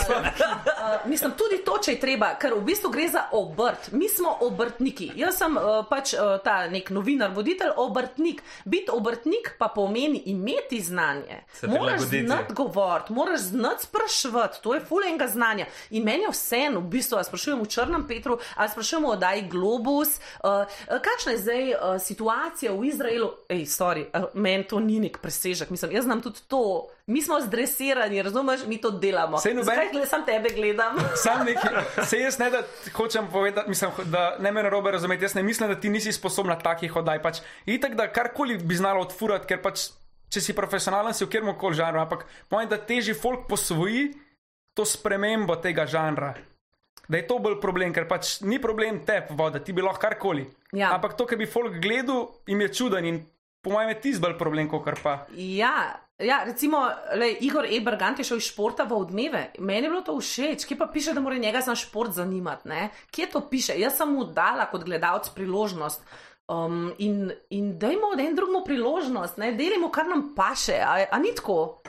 mislim, 1.06 1.32
tudi 1.32 1.64
to, 1.66 1.78
če 1.78 1.92
je 1.92 2.00
treba, 2.00 2.36
ker 2.36 2.54
v 2.54 2.62
bistvu 2.62 2.90
gre 2.90 3.08
za 3.10 3.26
obrt. 3.32 3.92
Mi 3.92 4.10
smo 4.10 4.38
obrtniki. 4.42 5.12
Jaz 5.16 5.38
sem 5.38 5.58
uh, 5.58 5.64
pač 5.90 6.14
uh, 6.14 6.20
ta 6.40 6.68
nek 6.68 6.90
novinar, 6.90 7.32
voditelj, 7.32 7.74
obrtnik. 7.78 8.40
Biti 8.66 8.92
obrtnik 8.92 9.56
pa 9.60 9.68
pomeni 9.68 10.24
imeti 10.26 10.80
znanje. 10.82 11.44
Se 11.54 11.68
Moraš 11.68 12.02
znati 12.02 12.54
govoriti, 12.54 13.14
moraš 13.14 13.40
znati 13.42 13.84
spraševati, 13.84 14.62
to 14.62 14.74
je 14.74 14.80
fulenga 14.82 15.28
znanja. 15.28 15.66
In 15.90 16.04
meni 16.04 16.24
je 16.24 16.32
vseeno, 16.32 16.80
v 16.80 16.88
bistvu, 16.88 17.16
ali 17.16 17.26
sprašujem 17.26 17.62
v 17.62 17.68
Črnem 17.68 18.08
Petru, 18.08 18.40
ali 18.56 18.70
sprašujem 18.70 19.06
o 19.06 19.16
Daj 19.16 19.42
Globus, 19.44 20.08
uh, 20.40 20.64
kakšna 20.88 21.32
je 21.32 21.38
zdaj 21.38 21.64
uh, 21.68 21.80
situacija 21.98 22.12
v 22.69 22.86
Izraelu. 22.86 23.32
Ej, 23.49 23.65
sorry, 23.65 24.06
meni 24.34 24.63
to 24.63 24.80
ni 24.80 24.99
nek 24.99 25.17
presežek, 25.17 25.69
mislim, 25.69 25.91
jaz 25.91 26.04
znam 26.04 26.21
tudi 26.21 26.39
to. 26.47 26.88
Mi 27.08 27.21
smo 27.21 27.41
zdresirani, 27.41 28.21
razumeš, 28.21 28.65
mi 28.65 28.78
to 28.78 28.91
delamo. 28.91 29.38
Saj 29.38 29.54
noben- 29.54 29.65
Zakaj 29.65 29.91
gled, 29.91 30.08
sam 30.08 30.26
tebe 30.26 30.49
gledam? 30.49 30.95
Sam 31.23 31.45
nekaj, 31.45 32.06
se 32.06 32.19
jaz 32.19 32.39
ne 32.39 32.49
da 32.49 32.62
hočem 32.93 33.28
povedati, 33.28 33.69
mislim, 33.69 33.91
da 34.06 34.38
ne 34.39 34.52
me 34.52 34.63
narobe 34.63 34.91
razumeti, 34.91 35.23
jaz 35.23 35.36
ne 35.36 35.43
mislim, 35.43 35.69
da 35.69 35.80
ti 35.80 35.89
nisi 35.89 36.12
sposobna 36.12 36.56
takih 36.56 36.95
oddaj. 36.95 37.21
Pač, 37.21 37.41
itak, 37.65 37.95
da 37.95 38.08
karkoli 38.08 38.58
bi 38.58 38.76
znala 38.76 38.99
odfurati, 38.99 39.47
ker 39.47 39.62
pač, 39.62 39.89
če 40.30 40.41
si 40.41 40.54
profesionalen, 40.54 41.13
si 41.13 41.26
v 41.26 41.30
kjer 41.30 41.43
koli 41.58 41.76
žanru, 41.76 41.99
ampak 41.99 42.26
pojem, 42.49 42.69
da 42.69 42.78
teži 42.78 43.13
folk 43.13 43.47
posvoji 43.49 44.13
to 44.73 44.86
spremembo 44.86 45.56
tega 45.56 45.86
žanra. 45.86 46.34
Da 47.08 47.20
je 47.20 47.28
to 47.28 47.38
bolj 47.44 47.60
problem, 47.62 47.92
ker 47.94 48.08
pač 48.08 48.38
ni 48.48 48.62
problem 48.63 49.02
tep 49.04 49.34
voda, 49.36 49.60
ti 49.60 49.76
bi 49.76 49.84
lahko 49.84 50.02
karkoli. 50.06 50.46
Ja. 50.72 50.94
Ampak 50.96 51.18
to, 51.20 51.28
kar 51.28 51.38
bi 51.38 51.50
folk 51.50 51.76
gledal, 51.84 52.30
jim 52.48 52.63
je 52.63 52.70
čuden 52.80 53.08
in 53.10 53.20
po 53.63 53.72
mojem 53.72 53.94
je 53.94 54.00
tisti 54.02 54.22
bolj 54.24 54.38
problem, 54.39 54.70
kot 54.72 55.00
pa. 55.04 55.26
Ja, 55.39 56.00
ja 56.20 56.42
recimo, 56.48 56.84
lej, 57.16 57.38
Igor 57.48 57.68
Ebergant 57.68 58.20
je 58.20 58.28
šel 58.28 58.42
iz 58.42 58.50
športa 58.52 58.84
v 58.88 58.98
odmeve. 58.98 59.44
Meni 59.60 59.88
je 59.88 59.92
bilo 59.92 60.04
to 60.04 60.18
všeč, 60.20 60.68
kje 60.68 60.78
pa 60.80 60.88
piše, 60.92 61.16
da 61.16 61.24
mora 61.24 61.39
njega 61.39 61.62
za 61.63 61.76
šport 61.76 62.12
zanimati. 62.12 62.68
Ne? 62.68 62.89
Kje 63.12 63.30
to 63.32 63.44
piše? 63.50 63.78
Jaz 63.80 63.98
sem 64.00 64.12
mu 64.12 64.28
dala 64.28 64.68
kot 64.72 64.84
gledalec 64.84 65.30
priložnost. 65.36 66.04
Um, 66.52 66.92
in, 67.00 67.32
in 67.56 67.78
dajmo 67.80 68.12
en 68.20 68.36
drugemu 68.36 68.66
priložnost, 68.66 69.38
ne 69.39 69.54
delimo, 69.56 69.88
kar 69.92 70.08
nam 70.12 70.34
paše. 70.36 70.76
A, 70.84 71.06
a 71.12 71.20
ni 71.20 71.32
tako? 71.36 71.80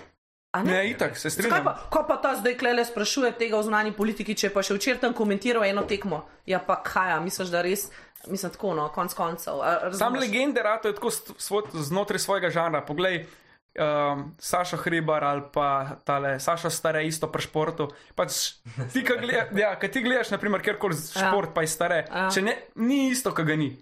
A 0.54 0.62
ne? 0.62 0.70
Ne, 0.72 0.80
itak, 0.88 1.16
se 1.18 1.30
strinjam. 1.30 1.64
pa, 1.64 1.74
ko 1.90 2.04
pa 2.06 2.16
ta 2.16 2.36
zdaj 2.38 2.54
klele 2.54 2.84
sprašuje 2.84 3.32
tega 3.34 3.58
v 3.58 3.64
znani 3.64 3.90
politiki, 3.90 4.34
če 4.34 4.50
pa 4.50 4.62
še 4.62 4.74
včeraj 4.74 5.00
tam 5.00 5.12
komentiral 5.12 5.64
eno 5.64 5.82
tekmo? 5.82 6.22
Ja, 6.46 6.60
pa 6.60 6.78
kaj, 6.78 7.18
misliš, 7.20 7.50
da 7.50 7.58
res, 7.60 7.88
mislim 8.24 8.52
tako, 8.52 8.74
no, 8.74 8.88
konc 8.88 9.10
koncev. 9.12 9.58
a 9.58 9.90
Sam 9.92 10.14
legende 10.14 10.62
rado 10.62 10.88
je 10.88 10.94
tako 10.94 11.10
svoj, 11.10 11.62
znotraj 11.74 12.18
svojega 12.20 12.50
žanra. 12.50 12.80
Poglej, 12.80 13.26
um, 13.74 14.30
Sašo 14.38 14.76
Hribar 14.76 15.24
ali 15.24 15.42
pa 15.50 15.68
tale 16.04 16.38
Sašo 16.38 16.70
Stare, 16.70 17.02
isto 17.02 17.26
pri 17.26 17.42
športu. 17.42 17.88
Pač, 18.14 18.54
ti, 18.92 19.02
ki 19.02 19.18
gleda, 19.18 19.48
ja, 19.52 19.74
ti 19.76 20.00
gledaš, 20.00 20.30
naprimer, 20.30 20.62
kjerkoli 20.62 20.94
Ja. 20.94 21.26
šport, 21.26 21.50
pa 21.50 21.60
je 21.60 21.68
stare, 21.68 22.06
Ja. 22.06 22.30
če 22.30 22.42
ne, 22.42 22.54
ni 22.76 23.10
isto, 23.10 23.32
kot 23.32 23.44
ga 23.44 23.56
ni. 23.56 23.72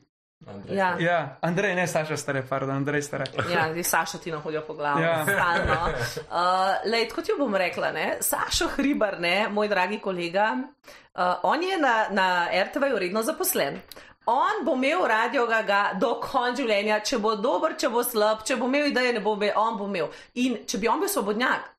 Ja. 0.69 0.97
Ja, 0.99 1.37
Andrej, 1.41 1.75
ne 1.75 1.87
Saša 1.87 2.17
Stare, 2.17 2.43
pardon, 2.49 2.77
Andrej 2.77 3.03
Stare. 3.03 3.25
Ja, 3.51 3.69
zdaj 3.71 3.85
Saša 3.95 4.19
ti 4.19 4.31
nahodijo 4.31 4.63
po 4.67 4.75
glavi. 4.75 5.03
Ja. 5.03 5.25
Ja. 5.29 5.89
Uh, 6.17 6.91
lej, 6.91 7.09
kot 7.15 7.29
jo 7.29 7.37
bom 7.39 7.55
rekla, 7.55 7.93
ne? 7.93 8.17
Sašo 8.21 8.69
Hribar, 8.77 9.21
ne, 9.21 9.49
moj 9.49 9.69
dragi 9.69 10.01
kolega, 10.01 10.53
uh, 10.57 11.23
on 11.43 11.63
je 11.63 11.79
na, 11.79 12.07
na 12.11 12.49
RTV 12.65 12.95
uredno 12.95 13.23
zaposlen. 13.23 13.81
On 14.27 14.65
bo 14.65 14.75
imel 14.75 15.07
radio 15.07 15.47
ga 15.47 15.93
do 15.99 16.15
konca 16.23 16.63
življenja, 16.63 17.01
če 17.03 17.19
bo 17.19 17.35
dober, 17.37 17.75
če 17.75 17.89
bo 17.91 18.05
slab, 18.07 18.45
če 18.47 18.57
bo 18.57 18.69
imel 18.71 18.93
ideje, 18.93 19.13
ne 19.17 19.21
bo 19.21 19.35
imel, 19.35 19.51
on 19.59 19.79
bo 19.79 19.89
imel. 19.91 20.13
In 20.35 20.61
če 20.67 20.79
bi 20.79 20.89
on 20.89 21.03
bil 21.03 21.11
svobodnjak, 21.11 21.72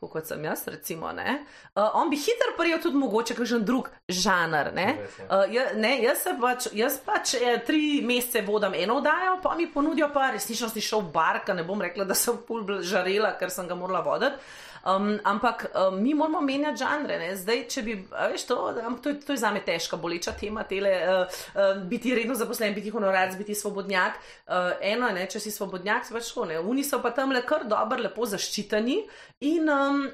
tako 0.00 0.12
kot 0.12 0.26
sem 0.26 0.44
jaz, 0.44 0.62
recimo, 0.66 1.12
ne, 1.12 1.44
uh, 1.74 1.82
on 1.94 2.08
bi 2.10 2.16
hitro 2.16 2.54
prijel 2.56 2.78
tudi 2.80 2.96
mogoče 2.96 3.34
kakšen 3.36 3.64
drug 3.68 3.90
žanr. 4.08 4.70
Ne? 4.72 4.94
Uh, 5.26 5.44
ja, 5.52 5.66
ne, 5.76 5.90
jaz, 6.00 6.24
pač, 6.40 6.70
jaz 6.72 6.96
pač 7.04 7.34
eh, 7.36 7.58
tri 7.66 8.00
mesece 8.00 8.40
vodam 8.46 8.72
eno 8.74 8.96
oddajo, 9.02 9.36
pa 9.42 9.52
mi 9.58 9.68
ponudijo 9.68 10.08
pa 10.14 10.30
resničnostni 10.32 10.80
šov 10.80 11.10
Barka, 11.12 11.52
ne 11.54 11.66
bom 11.68 11.82
rekla, 11.84 12.08
da 12.08 12.16
sem 12.16 12.38
pol 12.48 12.80
žarela, 12.80 13.34
ker 13.36 13.52
sem 13.52 13.68
ga 13.68 13.76
morala 13.76 14.00
voditi. 14.06 14.40
Um, 14.84 15.18
ampak 15.24 15.66
um, 15.74 15.98
mi 16.02 16.14
moramo 16.14 16.40
menjati 16.40 16.78
žanre. 16.80 17.18
Ne? 17.18 17.34
Zdaj, 17.36 17.66
če 17.68 17.82
bi, 17.84 17.94
veš, 18.32 18.46
to, 18.48 18.56
to, 19.02 19.10
je- 19.12 19.20
to 19.20 19.32
je 19.32 19.40
za 19.42 19.50
me 19.52 19.60
težka, 19.60 19.96
boleča 20.00 20.32
tema, 20.32 20.62
tele, 20.64 20.94
uh, 21.04 21.40
uh, 21.54 21.82
biti 21.84 22.14
redno 22.16 22.34
zaposlen, 22.34 22.72
biti 22.74 22.90
honorarc, 22.90 23.36
biti 23.36 23.54
svobodnjak. 23.54 24.16
Uh, 24.46 24.72
eno 24.80 25.10
je, 25.12 25.26
če 25.34 25.40
si 25.40 25.52
svobodnjak, 25.52 26.06
se 26.08 26.14
pač 26.16 26.30
tako 26.32 26.46
ne. 26.48 26.58
Oni 26.60 26.84
so 26.84 27.02
pa 27.04 27.10
tam 27.12 27.32
le 27.36 27.42
kar 27.44 27.66
dobro, 27.68 28.00
lepo 28.00 28.24
zaščiteni 28.26 28.96
in 29.50 29.68
um, 29.68 30.06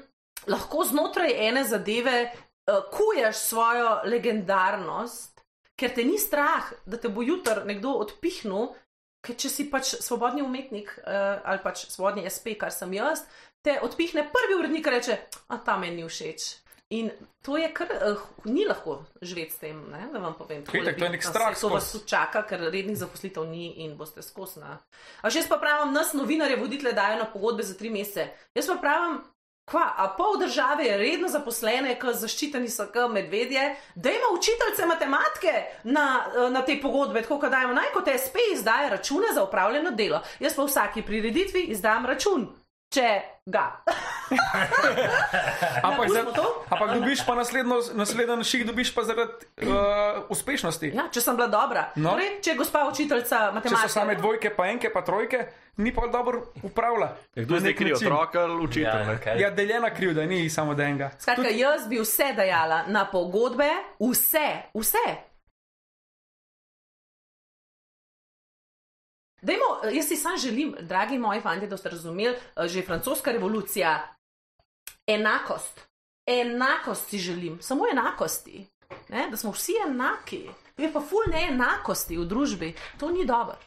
lahko 0.51 0.83
znotraj 0.89 1.31
ene 1.47 1.63
zadeve 1.63 2.17
uh, 2.27 2.83
kuješ 2.91 3.35
svojo 3.47 4.01
legendarnost, 4.05 5.41
ker 5.77 5.93
te 5.95 6.03
ni 6.03 6.17
strah, 6.19 6.73
da 6.85 6.97
te 6.97 7.07
bo 7.09 7.21
jutr 7.23 7.63
nekdo 7.65 7.95
odpihnil, 8.03 8.71
ker 9.21 9.35
če 9.35 9.49
si 9.51 9.67
pač 9.71 9.95
svobodni 10.03 10.43
umetnik 10.45 10.93
uh, 11.01 11.41
ali 11.43 11.63
pač 11.63 11.87
svobodni 11.91 12.27
SP, 12.29 12.55
kar 12.59 12.71
sem 12.73 12.93
jaz, 12.95 13.25
te 13.65 13.79
odpihne 13.83 14.27
prvi 14.33 14.55
urednik 14.59 14.87
in 14.87 14.97
reče, 14.97 15.19
a 15.51 15.59
ta 15.63 15.77
meni 15.81 16.03
ni 16.03 16.07
všeč. 16.07 16.47
In 16.95 17.09
to 17.43 17.57
je 17.59 17.67
kar, 17.75 17.89
uh, 17.91 18.21
ni 18.47 18.63
lahko 18.63 19.01
živeti 19.21 19.51
s 19.51 19.59
tem, 19.59 19.79
ne? 19.91 20.05
da 20.13 20.21
vam 20.23 20.37
povem. 20.39 20.61
Itak, 20.63 20.95
to 20.95 21.03
je 21.03 21.09
nek 21.17 21.25
strah 21.25 21.57
To 21.59 21.71
vas 21.73 21.89
čaka, 22.07 22.45
ker 22.47 22.63
rednih 22.71 22.95
zaposlitev 22.95 23.43
ni 23.49 23.83
in 23.83 23.97
boste 23.99 24.23
skosna. 24.23 24.77
A 25.19 25.27
še 25.27 25.41
jaz 25.41 25.49
pa 25.51 25.57
pravim, 25.59 25.91
nas 25.91 26.13
novinarje 26.15 26.55
voditelje 26.61 26.95
dajo 26.95 27.19
na 27.19 27.27
pogodbe 27.27 27.67
za 27.67 27.75
tri 27.75 27.91
mesece. 27.91 28.29
Jaz 28.55 28.71
pa 28.71 28.79
pravim, 28.79 29.19
Kva, 29.67 29.93
a 29.97 30.13
pol 30.17 30.37
države 30.39 30.85
je 30.85 30.97
redno 30.97 31.27
zaposlene, 31.27 31.97
ki 31.99 32.13
zaščiteni 32.15 32.69
so 32.71 32.85
kot 32.93 33.11
medvedje, 33.11 33.65
da 33.95 34.09
ima 34.09 34.29
učiteljce 34.31 34.85
matematike 34.87 35.53
na, 35.83 36.05
na 36.51 36.61
te 36.65 36.77
pogodbe, 36.81 37.21
tako 37.21 37.41
da 37.41 37.49
dajemo. 37.49 37.73
Naj 37.75 37.91
kot 37.93 38.07
SP 38.23 38.45
izdaja 38.53 38.89
račune 38.89 39.33
za 39.35 39.43
upravljeno 39.43 39.91
delo. 39.91 40.21
Jaz 40.39 40.55
pa 40.55 40.63
v 40.63 40.71
vsaki 40.71 41.03
prireditvi 41.03 41.65
izdam 41.75 42.05
račun, 42.05 42.47
če 42.89 43.21
ga. 43.45 43.65
Ampak, 45.87 46.09
za, 46.09 46.23
to? 46.35 46.45
ampak 46.69 46.93
dobiš 46.99 47.23
pa 47.25 47.35
naslednji 47.35 48.43
šik, 48.43 48.65
dobiš 48.67 48.95
pa 48.95 49.03
zaradi 49.03 49.31
uh, 49.63 50.23
uspešnosti. 50.29 50.91
Ja, 50.95 51.07
če 51.11 51.21
sem 51.21 51.35
bila 51.35 51.47
dobra. 51.47 51.91
No. 51.95 52.15
Torej, 52.15 52.39
če 52.43 52.51
je 52.53 52.57
gospa 52.59 52.83
učiteljca 52.87 53.37
Če 53.39 53.55
matematike. 53.55 53.87
so 53.87 53.99
same 53.99 54.15
dvojke, 54.15 54.51
pa 54.55 54.67
enke, 54.71 54.91
pa 54.93 55.01
trojke, 55.01 55.45
ni 55.77 55.93
pa 55.95 56.07
dobro 56.11 56.51
upravlja. 56.63 57.09
Ja, 57.35 57.43
Kdo 57.43 57.59
zdaj 57.59 57.75
krivi 57.75 57.95
način. 57.95 58.07
otroka 58.07 58.43
ali 58.43 58.63
učitelj? 58.63 59.05
ne? 59.07 59.15
okay. 59.15 59.39
Ja, 59.41 59.51
deljena 59.51 59.93
krivda, 59.93 60.25
ni 60.25 60.49
samo 60.49 60.71
od 60.71 60.79
enega. 60.79 61.11
Skratka, 61.19 61.47
jaz 61.49 61.87
bi 61.87 61.99
vse 61.99 62.33
dajala 62.35 62.83
na 62.87 63.05
pogodbe, 63.05 63.69
vse, 63.99 64.47
vse. 64.73 65.07
Dajmo, 69.41 69.91
jaz 69.93 70.07
si 70.07 70.15
sam 70.15 70.37
želim, 70.37 70.75
dragi 70.79 71.17
moji 71.17 71.41
fanti, 71.41 71.67
da 71.67 71.75
boste 71.75 71.89
razumeli, 71.89 72.35
eh, 72.35 72.67
že 72.67 72.81
francoska 72.81 73.31
revolucija, 73.31 74.15
enakost. 75.07 75.81
Enakost 76.25 77.09
si 77.09 77.19
želim, 77.19 77.61
samo 77.61 77.85
enakosti. 77.91 78.65
Ne? 79.09 79.27
Da 79.29 79.37
smo 79.37 79.51
vsi 79.51 79.73
enaki. 79.87 80.49
Je 80.77 80.93
pa 80.93 81.01
ful 81.01 81.31
neenakosti 81.31 82.17
v 82.17 82.25
družbi, 82.25 82.73
to 82.99 83.11
ni 83.11 83.25
dobro. 83.25 83.57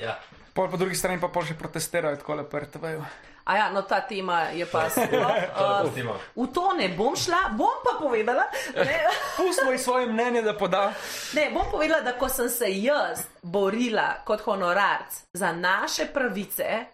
ja. 0.00 0.20
Pol 0.52 0.70
po 0.70 0.76
drugi 0.76 0.94
strani 0.94 1.20
pa 1.20 1.28
pol 1.32 1.46
še 1.48 1.54
protestirajo 1.56 2.16
tako 2.20 2.34
lepo 2.34 2.58
RTV-ju. 2.60 3.04
A 3.44 3.56
ja, 3.56 3.70
no 3.72 3.82
ta 3.82 4.00
tema 4.00 4.40
je 4.40 4.66
pa 4.66 4.88
sploh. 4.92 5.26
Uh, 5.56 5.82
Pustimo. 5.86 6.16
v 6.36 6.46
to 6.54 6.72
ne 6.78 6.88
bom 6.88 7.16
šla, 7.16 7.50
bom 7.58 7.82
pa 7.84 7.98
povedala. 8.00 8.44
Ne? 8.76 9.00
Pustimo 9.36 9.72
ji 9.72 9.78
svoje 9.78 10.06
mnenje, 10.06 10.42
da 10.42 10.56
poda. 10.58 10.92
Ne, 11.34 11.50
bom 11.50 11.66
povedala, 11.70 12.00
da 12.00 12.12
ko 12.18 12.28
sem 12.28 12.48
se 12.48 12.70
jaz 12.70 13.26
borila 13.42 14.22
kot 14.24 14.40
honorarc 14.40 15.22
za 15.32 15.52
naše 15.52 16.06
pravice, 16.06 16.84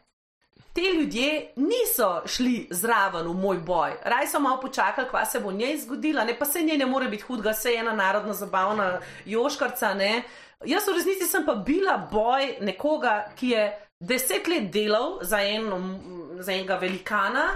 te 0.72 0.80
ljudje 0.80 1.52
niso 1.56 2.22
šli 2.26 2.68
zraven 2.70 3.26
v 3.26 3.34
moj 3.34 3.57
boj. 3.57 3.92
Raj 4.05 4.26
so 4.26 4.40
malo 4.40 4.61
počakali, 4.61 5.09
kva 5.09 5.24
se 5.24 5.40
bo 5.40 5.53
njej 5.53 5.76
zgodila, 5.78 6.24
ne 6.24 6.38
pa 6.38 6.44
se 6.44 6.62
njej 6.62 6.78
ne 6.78 6.86
more 6.86 7.09
biti 7.09 7.22
hudga, 7.22 7.53
se 7.53 7.72
je 7.72 7.80
ena 7.80 7.92
narodno 7.92 8.32
zabavna 8.34 9.01
joškarca. 9.24 9.94
Ne. 9.94 10.22
Jaz 10.64 10.88
v 10.88 10.94
resnici 10.96 11.26
sem 11.26 11.46
pa 11.46 11.55
bila 11.55 11.96
boj 12.12 12.57
nekoga, 12.61 13.30
ki 13.36 13.49
je 13.49 13.88
deset 14.01 14.46
let 14.46 14.70
delal 14.72 15.18
za, 15.22 15.40
eno, 15.42 15.99
za 16.43 16.53
enega 16.53 16.78
velikana 16.80 17.51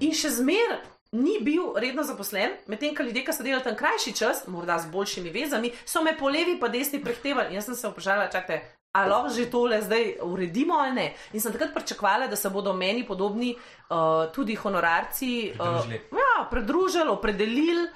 in 0.00 0.14
še 0.14 0.30
zmer. 0.40 0.78
Ni 1.08 1.38
bil 1.40 1.70
redno 1.80 2.02
zaposlen, 2.04 2.58
medtem 2.68 2.92
ko 2.92 3.00
ljudje, 3.00 3.22
ki 3.24 3.32
so 3.32 3.44
delali 3.44 3.64
tam 3.64 3.76
krajši 3.80 4.12
čas, 4.12 4.42
morda 4.52 4.74
z 4.76 4.90
boljšimi 4.92 5.30
vezami, 5.32 5.70
so 5.88 6.02
me 6.04 6.12
po 6.12 6.28
levi 6.28 6.58
in 6.58 6.72
desni 6.72 7.00
prehtevali. 7.00 7.54
Jaz 7.56 7.64
sem 7.64 7.78
se 7.78 7.88
vprašala, 7.88 8.26
čakajte, 8.28 8.58
ali 8.92 9.10
lahko 9.10 9.32
že 9.32 9.50
tole 9.50 9.80
zdaj 9.82 10.18
uredimo 10.22 10.74
ali 10.74 10.92
ne. 10.92 11.06
In 11.32 11.40
sem 11.40 11.52
takrat 11.52 11.72
pričakovala, 11.74 12.26
da 12.26 12.36
se 12.36 12.50
bodo 12.50 12.72
meni 12.72 13.06
podobni 13.06 13.54
uh, 13.54 14.28
tudi 14.34 14.54
honorarci 14.54 15.52
uh, 15.52 15.56
Pridružili. 15.56 16.00
ja, 16.12 16.44
pridružili, 16.50 17.08
opredelili, 17.08 17.88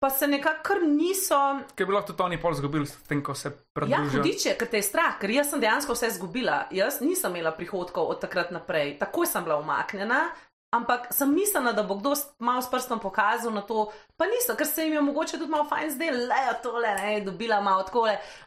pa 0.00 0.10
se 0.10 0.26
nekako 0.26 0.62
kar 0.62 0.78
niso. 0.82 1.38
Ker 1.76 1.86
bi 1.86 1.92
lahko 1.92 2.12
tudi 2.12 2.22
oni 2.22 2.38
pol 2.40 2.54
zgubili, 2.56 2.86
s 2.86 2.96
tem, 3.08 3.22
ko 3.22 3.34
se 3.34 3.48
Ja, 3.48 3.54
pridružijo. 3.76 4.22
hudiče, 4.22 4.54
ker 4.58 4.68
te 4.68 4.80
je 4.80 4.86
strah, 4.88 5.18
ker 5.20 5.30
jaz 5.30 5.50
sem 5.50 5.60
dejansko 5.60 5.92
vse 5.92 6.08
izgubila. 6.08 6.62
Jaz 6.72 7.00
nisem 7.00 7.36
imela 7.36 7.52
prihodkov 7.52 8.08
od 8.08 8.20
takrat 8.20 8.50
naprej, 8.50 8.96
takoj 8.98 9.26
sem 9.26 9.44
bila 9.44 9.58
umaknjena. 9.60 10.30
Ampak 10.72 11.08
sem 11.10 11.26
mislila, 11.34 11.72
da 11.74 11.82
bo 11.82 11.96
kdo 11.98 12.12
malo 12.38 12.62
s 12.62 12.70
prstom 12.70 13.00
pokazal 13.02 13.50
na 13.50 13.60
to, 13.60 13.88
pa 14.16 14.24
niso, 14.30 14.54
ker 14.54 14.66
se 14.66 14.84
jim 14.84 14.92
je 14.92 15.00
mogoče 15.02 15.38
tudi 15.38 15.50
malo 15.50 15.64
fajn 15.66 15.90
zdelo, 15.90 16.20
le 16.30 16.38
je 16.46 16.52
tole, 16.62 16.92
ne, 16.94 17.20
dobila 17.20 17.60
malo 17.60 17.82
tako. 17.82 18.04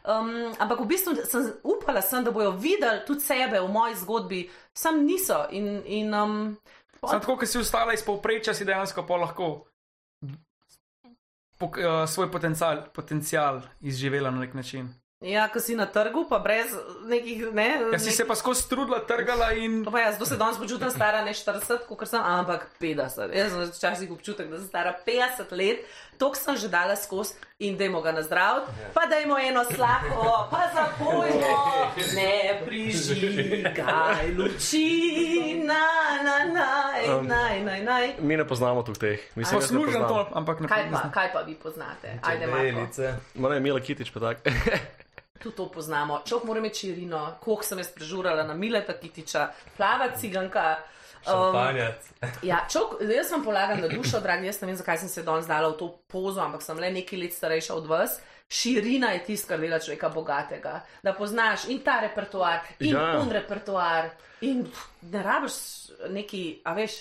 Um, 0.08 0.30
ampak 0.58 0.80
v 0.80 0.86
bistvu 0.86 1.14
sem 1.28 1.52
upala, 1.62 2.00
sem, 2.00 2.24
da 2.24 2.32
bojo 2.32 2.50
videli 2.56 3.04
tudi 3.06 3.20
sebe 3.20 3.60
v 3.60 3.68
moji 3.68 3.94
zgodbi, 4.00 4.40
sam 4.72 5.04
niso. 5.04 5.44
In, 5.50 5.82
in, 5.84 6.14
um, 6.14 6.56
Sam 7.04 7.20
tako, 7.20 7.36
ker 7.36 7.48
si 7.48 7.58
ostala 7.60 7.92
iz 7.92 8.00
povprečja, 8.02 8.54
si 8.56 8.64
dejansko 8.64 9.04
pa 9.04 9.20
lahko 9.20 9.66
pok, 11.64 11.80
uh, 11.80 12.04
svoj 12.08 12.28
potencial, 12.28 12.84
potencial 12.92 13.64
izživela 13.80 14.30
na 14.30 14.44
nek 14.44 14.54
način. 14.54 14.92
ja, 15.24 15.48
ko 15.48 15.60
si 15.60 15.72
na 15.76 15.86
trgu, 15.88 16.26
pa 16.28 16.38
brez 16.38 16.74
nekih. 17.08 17.46
Ne, 17.52 17.68
Ja, 17.92 17.98
si 17.98 18.12
se 18.12 18.26
pa 18.28 18.34
skozi 18.36 18.68
trudila, 18.68 19.00
trgala 19.08 19.52
in 19.56 19.80
To 19.84 19.90
pa 19.90 20.02
jaz 20.04 20.18
sedaj 20.20 20.38
danes 20.38 20.58
počutim 20.60 20.90
stara 20.92 21.24
ne 21.24 21.32
40, 21.32 21.86
kot 21.88 22.08
sem, 22.08 22.20
ampak 22.20 22.68
50. 22.80 23.32
Jaz 23.32 23.52
sem 23.52 23.70
včasih 23.70 24.12
občutek, 24.12 24.50
da 24.52 24.60
sem 24.60 24.68
stara 24.68 24.92
50 25.06 25.56
let, 25.56 25.86
tok 26.18 26.36
sem 26.36 26.56
že 26.56 26.68
dala 26.68 26.96
skozi 26.96 27.34
in 27.58 27.76
dajmo 27.76 28.00
ga 28.00 28.12
nazdraviti, 28.12 28.66
pa 28.94 29.06
dajmo 29.06 29.38
eno 29.38 29.64
slako, 29.64 30.48
pa 30.50 30.62
zapojmo, 30.74 31.54
ne 32.14 32.60
prižigaj 32.66 34.34
luči, 34.34 34.88
na, 35.64 35.84
na, 36.22 36.36
naj, 36.44 37.02
naj, 37.22 37.56
naj, 37.62 37.80
naj. 37.82 38.06
Mi 38.20 38.36
ne 38.36 38.44
poznamo 38.44 38.82
tu 38.82 38.92
teh. 38.92 39.20
Ne 39.34 39.44
poslužen 39.44 40.02
poznam. 40.02 40.08
to, 40.08 40.28
ampak 40.34 40.60
ne 40.60 40.68
Kaj 40.68 40.82
pa, 40.82 40.90
poznam. 40.90 41.12
kaj 41.12 41.28
pa 41.32 41.40
vi 41.40 41.54
poznate? 41.54 42.18
Ajde, 42.22 42.46
Marko. 42.46 42.64
Čebelice. 42.66 43.14
Ma 43.34 43.48
ne, 43.48 43.60
Mila 43.60 43.80
Kitič 43.80 44.10
pa 44.10 44.20
tak. 44.20 44.36
Tudi 45.42 45.56
to 45.56 45.68
poznamo. 45.68 46.22
Človek 46.24 46.44
mora 46.44 46.58
imeti 46.58 46.78
širino, 46.78 47.36
koliko 47.40 47.62
sem 47.62 47.78
jaz 47.78 47.88
prežurala 47.88 48.42
na 48.42 48.54
Mileta 48.54 48.92
Kitiča, 48.92 49.48
plava 49.76 50.08
ciganka. 50.16 50.78
Um, 51.26 51.32
Šampanjac. 51.32 52.08
Ja, 52.42 52.66
čok, 52.72 52.98
jaz 53.00 53.30
vam 53.32 53.44
polagam 53.44 53.80
na 53.80 53.88
dušo, 53.88 54.20
dragi, 54.20 54.46
jaz 54.46 54.60
ne 54.60 54.66
vem, 54.66 54.76
zakaj 54.76 54.98
sem 54.98 55.08
se 55.08 55.22
danes 55.22 55.46
dala 55.46 55.68
v 55.72 55.78
to 55.78 55.88
pozo, 56.06 56.40
ampak 56.40 56.62
sem 56.62 56.78
le 56.78 56.90
nekaj 56.90 57.18
let 57.18 57.32
starejša 57.32 57.74
od 57.74 57.86
vas. 57.86 58.18
Širina 58.48 59.10
je 59.16 59.24
tisto, 59.24 59.48
kar 59.48 59.60
dela 59.60 59.78
človeka 59.80 60.08
bogatega. 60.12 60.74
Da 61.02 61.14
poznaš 61.16 61.64
in 61.72 61.80
ta 61.80 62.00
repertoar, 62.00 62.60
in 62.80 62.92
Ja. 62.92 63.20
un 63.20 63.30
repertoar, 63.32 64.10
in 64.40 64.66
ne 65.02 65.22
rabiš 65.22 65.56
neki, 66.10 66.60
a 66.64 66.74
veš, 66.74 66.92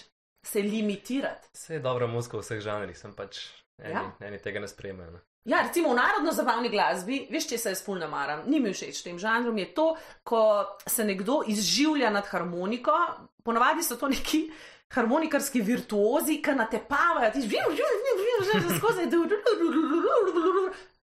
se 0.45 0.59
limitirati. 0.59 1.47
Vse 1.53 1.73
je 1.73 1.79
dobra 1.79 2.07
muzika 2.07 2.37
v 2.37 2.41
vseh 2.41 2.59
žanrih, 2.63 2.97
sem 2.97 3.13
pač 3.13 3.43
eni, 3.79 3.93
Ja. 3.93 4.11
eni 4.21 4.39
tega 4.39 4.59
ne 4.59 4.67
sprejmejo. 4.67 5.19
Ja, 5.45 5.59
recimo 5.67 5.89
v 5.91 5.99
narodno-zabavni 5.99 6.69
glasbi, 6.71 7.27
veš, 7.31 7.49
če 7.49 7.57
se 7.57 7.69
jaz 7.69 7.81
spulno 7.83 8.07
maram, 8.07 8.45
ni 8.47 8.59
mi 8.63 8.71
všeč 8.71 9.03
tem 9.03 9.19
žanru, 9.19 9.51
mi 9.53 9.61
je 9.61 9.73
to, 9.75 9.97
ko 10.23 10.39
se 10.87 11.03
nekdo 11.03 11.41
izživlja 11.47 12.09
nad 12.09 12.23
harmoniko, 12.25 12.95
ponavadi 13.43 13.83
so 13.83 13.95
to 13.95 14.07
neki 14.07 14.51
harmonikarski 14.93 15.61
virtuozi, 15.61 16.41
ki 16.41 16.51
natepavajo, 16.51 17.31
ti 17.33 17.41
živijo, 17.41 17.69
živijo, 17.69 18.53
živijo, 18.53 18.77
skozi. 18.77 19.09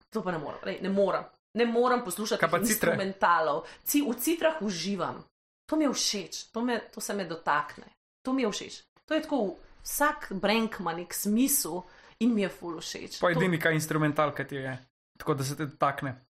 To 0.10 0.24
pa 0.24 0.32
ne 0.32 0.38
morem, 0.38 0.60
Lej, 0.66 0.80
ne 0.82 0.90
morem. 0.90 1.24
Ne 1.54 1.66
morem 1.66 2.04
poslušati 2.04 2.46
instrumentalov. 2.60 3.64
Ci, 3.84 4.02
v 4.02 4.16
citrah 4.16 4.62
uživam. 4.62 5.24
To 5.66 5.76
mi 5.76 5.86
je 5.86 5.94
všeč, 5.94 6.52
to, 6.52 6.62
me, 6.62 6.80
to 6.94 7.02
se 7.02 7.14
me 7.14 7.26
dotakne. 7.26 7.86
To 8.22 8.34
mi 8.34 8.42
je 8.42 8.52
všeč. 8.52 8.84
To 9.06 9.14
je 9.14 9.22
tako, 9.22 9.56
vsak 9.84 10.32
brand 10.32 10.70
ima 10.80 10.94
nek 10.94 11.14
smisel 11.14 11.82
in 12.20 12.34
mi 12.34 12.42
je 12.42 12.50
full 12.50 12.80
všeč. 12.80 13.20
Pa 13.20 13.34
To- 13.34 13.40
edini, 13.40 13.60
kaj 13.60 13.74
instrumentalka 13.74 14.44
ti 14.44 14.56
je, 14.56 14.78
tako 15.18 15.34
da 15.34 15.44
se 15.44 15.56
te 15.58 15.68
takne. 15.78 16.25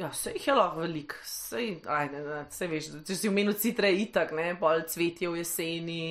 Ja, 0.00 0.08
vse 0.08 0.32
jih 0.32 0.46
je 0.46 0.54
lahko 0.56 0.80
veliko, 0.80 1.18
vse, 1.22 1.64
ajde, 1.84 2.20
ne, 2.24 2.44
vse 2.48 2.68
veš, 2.70 2.86
če 3.06 3.16
si 3.16 3.28
omenil 3.28 3.56
citre, 3.60 3.90
itak, 3.92 4.32
ne, 4.36 4.54
pol 4.58 4.86
cvetje 4.88 5.28
v 5.28 5.42
jeseni. 5.42 6.04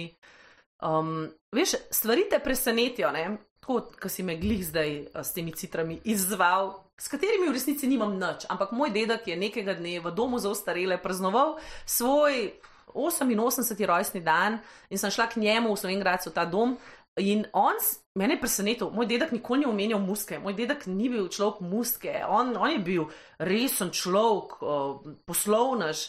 Um, 0.85 1.25
veš, 1.53 1.75
stvari 1.93 2.27
te 2.29 2.37
presenetijo, 2.43 3.09
ne, 3.15 3.25
tako, 3.61 3.79
ko 4.01 4.09
si 4.09 4.23
me 4.23 4.37
glih 4.37 4.61
zdaj 4.65 4.91
eh, 5.01 5.23
s 5.23 5.33
temi 5.33 5.53
citrami 5.57 5.99
izzval, 6.03 6.75
s 7.01 7.09
katerimi 7.09 7.49
v 7.49 7.57
resnici 7.57 7.89
nimam 7.89 8.13
nič, 8.21 8.45
ampak 8.49 8.75
moj 8.77 8.93
dedek 8.93 9.25
je 9.27 9.37
nekega 9.37 9.73
dne 9.73 9.99
v 10.01 10.13
domu 10.13 10.37
za 10.37 10.53
ostarele 10.53 11.01
praznoval 11.01 11.57
svoj 11.85 12.53
88. 12.93 13.85
rojstni 13.87 14.21
dan 14.21 14.59
in 14.89 14.97
sem 14.97 15.09
šla 15.09 15.25
k 15.31 15.39
njemu 15.39 15.73
v 15.73 15.79
Slovengradcu 15.79 16.29
v 16.29 16.35
ta 16.35 16.45
dom. 16.45 16.77
In 17.19 17.45
on, 17.53 17.75
mene 18.15 18.37
je 18.37 18.39
presenetil, 18.39 18.91
moj 18.95 19.05
dedek 19.09 19.33
nikoli 19.35 19.65
ni 19.65 19.67
omenjal 19.67 19.99
muske, 19.99 20.39
moj 20.39 20.55
dedek 20.55 20.85
ni 20.87 21.09
bil 21.11 21.27
človek 21.27 21.59
muske, 21.59 22.13
on, 22.23 22.53
on 22.55 22.71
je 22.71 22.79
bil 22.79 23.09
resen 23.39 23.91
človek, 23.91 24.61
uh, 24.63 25.01
poslovnež 25.27 26.05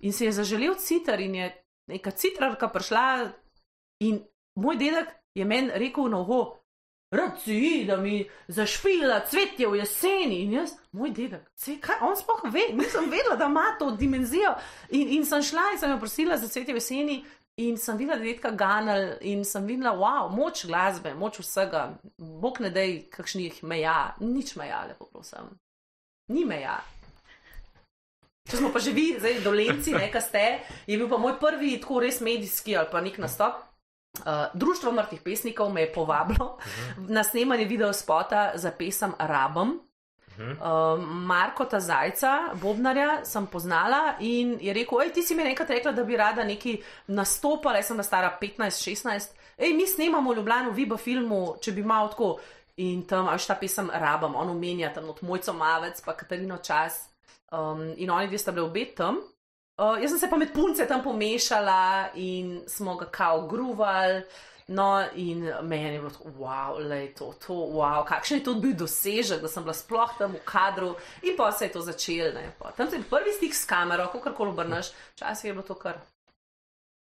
in 0.00 0.16
si 0.16 0.24
je 0.24 0.32
zaželel 0.32 0.78
citr 0.80 1.20
in 1.20 1.34
je 1.36 1.50
neka 1.92 2.10
citrarka 2.16 2.70
prišla 2.72 3.34
in 4.00 4.22
moj 4.56 4.80
dedek 4.80 5.12
je 5.36 5.44
meni 5.44 5.76
rekel 5.76 6.08
na 6.08 6.24
uho, 6.24 6.56
Rci, 7.14 7.84
da 7.86 7.96
mi 7.96 8.28
zašpila 8.48 9.20
cvetje 9.30 9.68
v 9.68 9.76
jeseni 9.78 10.40
in 10.42 10.52
jaz, 10.52 10.72
moj 10.92 11.12
dedek, 11.14 11.44
se, 11.54 11.76
kaj, 11.80 12.00
on 12.02 12.16
sploh 12.18 12.40
ve, 12.50 12.64
nisem 12.74 13.06
vedela, 13.10 13.36
da 13.38 13.46
ima 13.46 13.76
to 13.78 13.90
dimenzijo. 13.90 14.56
In, 14.90 15.08
in 15.08 15.26
sem 15.26 15.42
šla 15.42 15.68
in 15.72 15.78
sem 15.78 15.90
jo 15.90 16.00
prosila 16.02 16.36
za 16.36 16.48
cvetje 16.48 16.74
v 16.74 16.82
jeseni 16.82 17.24
in 17.56 17.76
sem 17.76 17.96
videla 17.96 18.20
dedka 18.20 18.50
Ganal 18.50 19.16
in 19.20 19.44
sem 19.44 19.64
videla, 19.66 19.94
wow, 19.96 20.28
moč 20.32 20.66
glasbe, 20.68 21.14
moč 21.16 21.40
vsega, 21.40 21.88
bog 22.18 22.60
ne 22.60 22.70
dej 22.70 23.06
kakšnih 23.12 23.62
meja, 23.64 24.14
nič 24.20 24.56
meja, 24.60 24.84
lepo 24.90 25.08
prosim. 25.08 25.54
Ni 26.32 26.44
meja. 26.44 26.76
Če 28.46 28.60
smo 28.60 28.70
pa 28.74 28.78
že 28.82 28.92
vi, 28.94 29.16
zdaj 29.18 29.40
dolenci, 29.42 29.94
nekaj 29.96 30.22
ste, 30.22 30.44
je 30.86 30.98
bil 30.98 31.08
pa 31.10 31.18
moj 31.18 31.38
prvi 31.40 31.78
tako 31.82 32.04
res 32.04 32.20
medijski 32.22 32.76
ali 32.78 32.92
pa 32.92 33.02
nek 33.02 33.18
nastop. 33.18 33.64
Uh, 34.16 34.48
Društvo 34.56 34.92
mrtvih 34.96 35.20
pesnikov 35.20 35.72
me 35.72 35.82
je 35.84 35.92
povabilo 35.92 36.56
na 37.08 37.24
snemanje 37.24 37.66
video 37.68 37.92
spota 37.92 38.52
za 38.54 38.70
pesem 38.72 39.12
Rabem. 39.18 39.76
Uh, 40.38 41.00
Marko 41.00 41.66
Zajca, 41.78 42.52
Bobnarja, 42.54 43.24
sem 43.24 43.46
poznala 43.46 44.16
in 44.20 44.58
je 44.60 44.72
rekel: 44.72 45.02
Ej, 45.02 45.12
ti 45.12 45.22
si 45.22 45.34
mi 45.34 45.42
enkrat 45.42 45.70
rekla, 45.70 45.92
da 45.92 46.04
bi 46.04 46.16
rada 46.16 46.44
neki 46.44 46.76
nastopala, 47.08 47.76
jaz 47.76 47.86
sem 47.86 47.96
bila 47.96 48.04
stara 48.04 48.38
15-16. 48.42 49.32
Ej, 49.58 49.72
mi 49.72 49.86
snemamo 49.86 50.34
Ljubljano, 50.34 50.70
v 50.70 50.74
Viba 50.74 50.96
filmu, 50.96 51.56
če 51.60 51.72
bi 51.72 51.82
malo 51.82 52.08
tako. 52.08 52.36
In 52.76 53.06
tam, 53.08 53.28
až 53.32 53.46
ta 53.48 53.54
pesem 53.56 53.88
Rabem, 53.88 54.34
on 54.36 54.50
omenja 54.52 54.92
tam 54.92 55.08
od 55.08 55.22
Mojco 55.24 55.52
Mavec, 55.52 56.00
pa 56.04 56.12
Katarino 56.12 56.58
Čas. 56.58 57.08
Um, 57.52 57.94
in 57.96 58.10
oni 58.10 58.28
dve 58.28 58.38
sta 58.38 58.52
bili 58.52 58.66
obet 58.66 58.94
tam. 58.96 59.22
Uh, 59.76 59.96
jaz 60.00 60.10
sem 60.10 60.18
se 60.18 60.28
pa 60.28 60.36
med 60.36 60.52
punce 60.52 60.86
tam 60.88 61.02
pomešala 61.04 62.12
in 62.14 62.60
smo 62.66 62.96
ga 62.96 63.06
kao 63.06 63.46
gruvali. 63.48 64.22
No, 64.68 65.04
in 65.14 65.52
meni 65.62 65.94
je 65.94 65.98
bilo 65.98 66.10
tako, 66.10 66.30
wow, 66.38 66.88
lej, 66.88 67.14
to, 67.14 67.32
to, 67.46 67.54
wow, 67.54 68.04
kakšen 68.04 68.38
je 68.38 68.44
to 68.44 68.54
bil 68.54 68.74
dosežek, 68.74 69.40
da 69.40 69.48
sem 69.48 69.62
bila 69.62 69.74
sploh 69.74 70.16
tam 70.18 70.34
v 70.34 70.40
kadru 70.44 70.96
in 71.22 71.36
pa 71.36 71.52
se 71.52 71.68
je 71.68 71.72
to 71.72 71.80
začelo. 71.86 72.32
ne, 72.34 72.50
pa 72.58 72.72
Tam 72.74 72.90
se 72.90 72.96
je 72.96 73.02
prvi 73.10 73.32
stik 73.32 73.54
s 73.54 73.64
kamero, 73.64 74.08
kako 74.12 74.32
koli 74.32 74.50
obrneš, 74.50 74.90
včasih 75.14 75.44
je 75.44 75.52
bilo 75.52 75.62
to 75.62 75.74
kar 75.74 76.00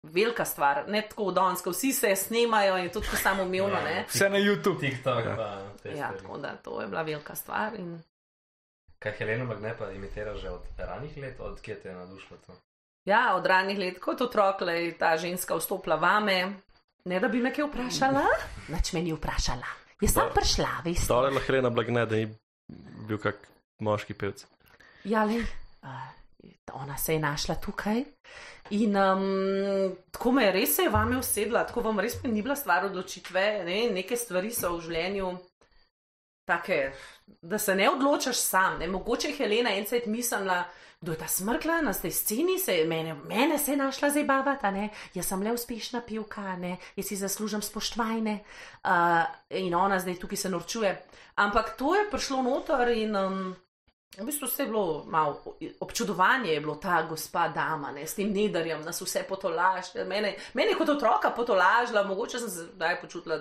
velika 0.04 0.46
stvar, 0.46 0.84
ne 0.88 1.02
tako 1.02 1.32
danes, 1.32 1.62
ko 1.62 1.70
vsi 1.70 1.94
se 1.94 2.16
snemajo 2.16 2.78
in 2.78 2.84
je 2.84 2.92
tudi 2.92 3.08
samo 3.08 3.44
umevno. 3.44 3.78
ne. 3.84 4.06
Vse 4.10 4.30
na 4.30 4.38
YouTube. 4.38 4.80
TikTok, 4.80 5.24
pa 5.38 5.62
te 5.84 5.90
Ja, 5.90 6.12
tako 6.18 6.38
da 6.38 6.56
to 6.56 6.82
je 6.82 6.88
bila 6.88 7.02
velika 7.02 7.36
stvar. 7.36 7.76
In... 7.76 8.02
Kaj 9.00 9.12
Helena 9.12 9.44
Magne 9.44 9.78
pa 9.78 9.92
imitira 9.92 10.36
že 10.36 10.50
od 10.50 10.62
ranih 10.78 11.18
let, 11.18 11.40
od 11.40 11.62
kje 11.62 11.82
te 11.82 11.90
je 11.90 11.96
nadušilo 11.96 12.40
to? 12.48 12.54
Ja, 13.06 13.36
od 13.36 13.46
ranih 13.46 13.80
let, 13.80 14.00
kot 14.00 14.22
otrok, 14.22 14.62
je 14.62 14.98
ta 14.98 15.18
ženska 15.18 15.56
vstopila 15.56 15.96
vame. 15.96 16.54
Ne, 17.06 17.20
da 17.20 17.28
bi 17.28 17.42
me 17.44 17.52
kaj 17.52 17.66
vprašala, 17.68 18.24
nič 18.72 18.94
me 18.96 19.02
ni 19.04 19.12
vprašala. 19.12 19.72
Jaz 20.00 20.14
sem 20.16 20.30
prišla, 20.36 20.70
veste. 20.86 21.04
Stala 21.04 21.28
je 21.28 21.36
lahko 21.36 21.50
Helena 21.50 21.70
Blagne, 21.70 22.06
da 22.08 22.16
ni 22.16 22.30
bil 23.10 23.20
kak 23.20 23.42
moški 23.84 24.16
pevc. 24.16 24.46
Ja, 25.12 25.26
le. 25.28 25.42
Uh, 25.84 26.06
ona 26.80 26.96
se 26.98 27.18
je 27.18 27.20
našla 27.20 27.58
tukaj. 27.60 28.06
In 28.72 28.96
um, 28.96 29.26
tako 30.16 30.32
me 30.32 30.46
je 30.46 30.54
res 30.56 30.76
se 30.76 30.86
je 30.88 30.94
vame 30.94 31.18
usedla, 31.20 31.66
tako 31.68 31.84
vam 31.90 32.00
res 32.00 32.16
ni 32.24 32.42
bila 32.42 32.56
stvar 32.56 32.88
odločitve. 32.88 33.44
Ne? 33.68 33.82
Neke 33.92 34.16
stvari 34.16 34.54
so 34.56 34.72
v 34.78 34.86
življenju 34.88 35.34
take, 36.48 36.80
da 37.42 37.60
se 37.60 37.76
ne 37.76 37.90
odločaš 37.92 38.40
sam. 38.40 38.80
Ne? 38.80 38.88
Mogoče 38.88 39.34
je 39.34 39.38
Helena 39.42 39.76
en 39.76 39.84
cajt 39.92 40.08
mislila, 40.08 40.64
kdo 41.04 41.12
je 41.12 41.18
ta 41.18 41.28
smrkla 41.28 41.82
na 41.82 41.94
tej 41.94 42.12
sceni, 42.12 42.56
se 42.60 42.86
mene, 42.88 43.14
mene 43.28 43.58
se 43.60 43.72
je 43.72 43.78
našla 43.78 44.10
zdaj 44.10 44.24
babata, 44.24 44.72
ne? 44.72 44.88
jaz 45.14 45.28
sem 45.28 45.42
le 45.44 45.52
uspešna 45.52 46.00
pivka, 46.08 46.56
ne? 46.56 46.78
jaz 46.96 47.10
si 47.12 47.20
zaslužim 47.20 47.62
spoštovanje 47.62 48.38
uh, 48.40 49.26
in 49.50 49.76
ona 49.76 50.00
zdaj 50.00 50.16
tukaj 50.22 50.38
se 50.38 50.50
norčuje. 50.50 50.96
Ampak 51.36 51.76
to 51.78 51.96
je 51.96 52.08
prišlo 52.12 52.42
noter 52.42 52.96
in. 52.96 53.16
Um, 53.16 53.56
V 54.14 54.26
bistvu 54.26 54.46
vse 54.46 54.62
je 54.64 54.68
bilo 54.70 55.06
malo 55.10 55.56
občudovanje, 55.82 56.52
je 56.52 56.60
bilo 56.62 56.76
ta 56.76 57.02
gospa 57.02 57.48
dama, 57.50 57.92
ne, 57.92 58.06
s 58.08 58.14
tem 58.14 58.30
nedarjem, 58.30 58.84
nas 58.86 59.02
vse 59.02 59.24
potolažila. 59.26 60.06
Mene, 60.06 60.36
mene 60.54 60.76
kot 60.78 60.90
otroka 60.90 61.32
potolažila, 61.34 62.04
mogoče 62.06 62.40
sem 62.40 62.50
se 62.50 62.68
zdaj 62.76 63.00
počutila 63.02 63.40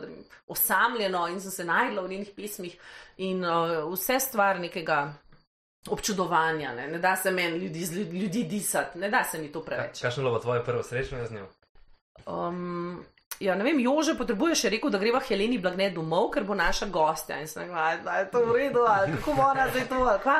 osamljeno 0.48 1.26
in 1.28 1.40
sem 1.40 1.50
se 1.50 1.64
najdla 1.64 2.02
v 2.02 2.08
njenih 2.08 2.30
pismih 2.36 2.78
in 3.16 3.44
uh, 3.44 3.92
vse 3.92 4.16
stvar 4.20 4.60
nekega 4.60 5.12
občudovanja. 5.88 6.74
Ne, 6.74 6.88
ne 6.88 6.98
da 6.98 7.16
se 7.16 7.30
meni 7.30 7.58
ljudi, 7.58 7.80
ljudi 8.18 8.44
disati, 8.44 8.98
ne 8.98 9.10
da 9.10 9.24
se 9.24 9.38
mi 9.38 9.52
to 9.52 9.62
preveč. 9.64 10.00
Kaj 10.00 10.10
je 10.10 10.22
bilo 10.22 10.38
tvoje 10.38 10.64
prvo 10.64 10.82
srečanje 10.82 11.26
z 11.26 11.34
njo? 11.34 11.46
Um, 12.26 13.04
Ja, 13.42 13.54
ne 13.54 13.64
vem, 13.64 13.80
Jože 13.82 14.14
potrebuje 14.14 14.54
še 14.60 14.70
rekel, 14.70 14.92
da 14.92 15.00
greva 15.02 15.18
Heleni 15.24 15.56
blagne 15.58 15.88
domov, 15.90 16.28
ker 16.34 16.44
bo 16.46 16.54
naša 16.54 16.86
gostja. 16.94 17.40
In 17.42 17.48
sem 17.50 17.64
rekel, 17.64 18.04
da 18.04 18.20
je 18.20 18.28
to 18.30 18.42
v 18.46 18.54
redu, 18.54 18.84
ali 18.86 19.16
kako 19.16 19.34
mora 19.34 19.66
zdaj 19.72 19.88
to. 19.90 20.02
Kva? 20.22 20.36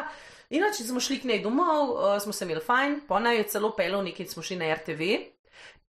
Inače 0.55 0.85
smo 0.87 1.01
šli 1.01 1.19
k 1.19 1.31
njej 1.31 1.41
domov, 1.43 1.91
uh, 1.91 2.17
smo 2.23 2.35
se 2.37 2.45
imeli 2.45 2.61
fajn, 2.63 3.01
pa 3.09 3.19
naj 3.25 3.41
je 3.41 3.47
celo 3.55 3.73
pelo 3.75 4.03
nekaj, 4.07 4.29
smo 4.31 4.45
šli 4.45 4.61
na 4.61 4.69
RTV. 4.77 5.09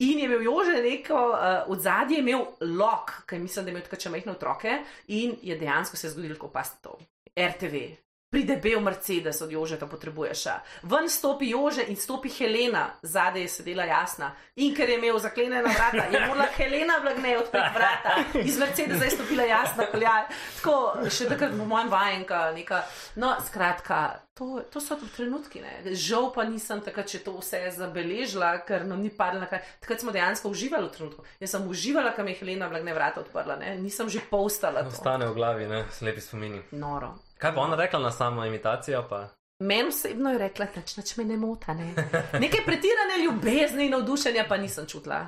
In 0.06 0.22
je 0.22 0.28
imel 0.30 0.46
Jože 0.46 0.78
neko, 0.86 1.18
uh, 1.34 1.72
od 1.74 1.82
zadnje 1.82 2.16
je 2.20 2.24
imel 2.24 2.46
lok, 2.80 3.12
ker 3.28 3.42
mislim, 3.42 3.66
da 3.66 3.72
je 3.72 3.76
imel 3.76 3.86
tako 3.90 4.00
če 4.06 4.14
majhne 4.14 4.32
otroke 4.32 4.78
in 5.08 5.36
je 5.42 5.58
dejansko 5.58 5.98
se 5.98 6.14
zgodilo, 6.14 6.40
ko 6.40 6.52
pa 6.54 6.64
ste 6.64 6.80
to. 6.86 6.96
RTV, 7.36 7.84
pride 8.32 8.56
bel 8.64 8.80
Mercedes 8.80 9.42
od 9.42 9.52
Jožeta, 9.52 9.88
potrebuješ. 9.88 10.44
Ven 10.84 11.10
stopi 11.10 11.50
Jože 11.50 11.84
in 11.88 11.96
stopi 11.96 12.30
Helena, 12.30 12.88
zadaj 13.02 13.42
je 13.42 13.48
sedela 13.48 13.84
jasna. 13.84 14.32
In 14.56 14.76
ker 14.76 14.90
je 14.90 14.98
imel 14.98 15.20
zaklenjena 15.20 15.62
vrata, 15.62 16.06
je 16.08 16.20
morala 16.28 16.48
Helena 16.56 16.94
vlagne 17.04 17.38
odpreti 17.38 17.76
vrata. 17.76 18.40
Iz 18.40 18.60
Mercedesa 18.60 19.04
je 19.04 19.12
stopila 19.12 19.44
jasna, 19.44 19.84
peljaj. 19.92 20.24
Tako, 20.62 20.76
še 21.12 21.28
takrat 21.28 21.52
v 21.52 21.66
mojem 21.68 21.92
vajenka, 21.92 22.40
neka. 22.56 22.80
No, 23.20 23.34
skratka, 23.48 24.22
to, 24.34 24.62
to 24.72 24.80
so 24.80 24.96
tu 24.96 25.10
trenutki. 25.12 25.60
Ne. 25.60 25.96
Žal 25.96 26.30
pa 26.32 26.46
nisem 26.48 26.80
takrat, 26.86 27.12
če 27.12 27.20
to 27.26 27.34
vse 27.42 27.60
zabeležila, 27.76 28.54
ker 28.64 28.88
nam 28.88 29.04
ni 29.04 29.12
padlo 29.12 29.44
na 29.44 29.50
kaj. 29.52 29.60
Takrat 29.84 30.06
smo 30.06 30.16
dejansko 30.16 30.54
uživali 30.56 30.88
v 30.88 30.94
trenutku. 30.96 31.28
Jaz 31.44 31.58
sem 31.58 31.68
uživala, 31.68 32.16
kam 32.16 32.32
je 32.32 32.38
Helena 32.40 32.72
vlagne 32.72 32.96
vrata 32.96 33.26
odprla, 33.26 33.60
ne. 33.60 33.76
nisem 33.76 34.08
že 34.08 34.24
postala. 34.32 34.88
Ostane 34.88 35.28
v 35.28 35.36
glavi, 35.36 35.68
ne, 35.68 35.84
slepi 35.92 36.24
spomini. 36.24 36.64
Noro. 36.80 37.12
Kaj 37.42 37.56
pa 37.56 37.62
ona 37.62 37.76
rekla 37.76 38.00
na 38.00 38.12
samo 38.12 38.46
imitacijo? 38.46 39.06
Pa? 39.10 39.28
Meni 39.60 39.88
osebno 39.90 40.32
je 40.32 40.38
rekla, 40.38 40.66
da 40.76 40.82
nič 40.98 41.18
me 41.18 41.24
ne 41.24 41.38
mota. 41.38 41.74
Ne? 41.74 41.94
Neke 42.44 42.58
pretirane 42.66 43.24
ljubezni 43.26 43.86
in 43.86 43.92
navdušenja 43.92 44.46
pa 44.50 44.58
nisem 44.58 44.86
čutila. 44.86 45.28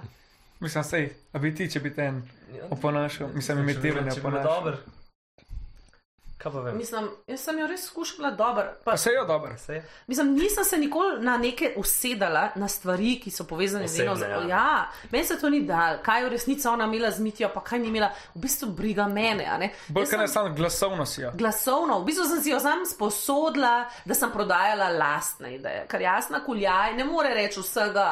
Mislim, 0.59 0.83
sej, 0.83 1.09
a 1.31 1.39
bi 1.39 1.55
ti, 1.55 1.71
če 1.71 1.79
bi 1.79 1.93
ten 1.95 2.21
oponašal, 2.69 3.27
mislim, 3.33 3.59
imitiranje 3.59 4.11
oponašal. 4.11 4.77
Kaj 6.43 6.51
pa 6.51 6.59
vem? 6.59 6.77
Mislim, 6.77 7.07
jaz 7.27 7.39
sem 7.39 7.59
jo 7.59 7.67
res 7.67 7.85
skušala 7.87 8.31
dobro. 8.31 8.65
Pa 8.83 8.97
se 8.97 9.11
jo 9.13 9.25
dobro. 9.25 9.55
Mislim, 10.07 10.33
nisem 10.33 10.63
se 10.63 10.77
nikoli 10.77 11.23
na 11.23 11.37
neke 11.37 11.73
usedala, 11.77 12.49
na 12.55 12.67
stvari, 12.67 13.15
ki 13.23 13.31
so 13.31 13.45
povezane 13.47 13.87
z 13.87 14.01
eno 14.03 14.15
zelo. 14.15 14.41
Ja, 14.49 14.89
meni 15.11 15.25
se 15.25 15.39
to 15.39 15.49
ni 15.49 15.61
dal, 15.63 16.01
kaj 16.03 16.21
je 16.21 16.25
v 16.25 16.31
resnici 16.33 16.67
ona 16.67 16.85
imela 16.85 17.11
z 17.11 17.23
mitijo, 17.23 17.49
pa 17.53 17.63
kaj 17.63 17.79
ni 17.79 17.87
imela, 17.87 18.09
v 18.35 18.43
bistvu 18.43 18.69
briga 18.75 19.07
mene. 19.07 19.71
Bolj 19.87 20.09
kot 20.11 20.19
ne 20.19 20.27
samo 20.27 20.51
glasovno 20.55 21.05
si 21.05 21.21
jo. 21.21 21.31
Glasovno, 21.33 21.99
v 22.01 22.05
bistvu 22.11 22.27
sem 22.27 22.41
si 22.43 22.51
jo 22.51 22.59
sam 22.59 22.83
sposodila, 22.85 23.85
da 24.05 24.15
sem 24.15 24.31
prodajala 24.31 24.89
lastne 24.97 25.55
ideje, 25.55 25.85
ker 25.87 26.03
jasna 26.03 26.43
kuljaj 26.43 26.97
ne 26.97 27.07
more 27.07 27.31
reči 27.33 27.63
vsega. 27.63 28.09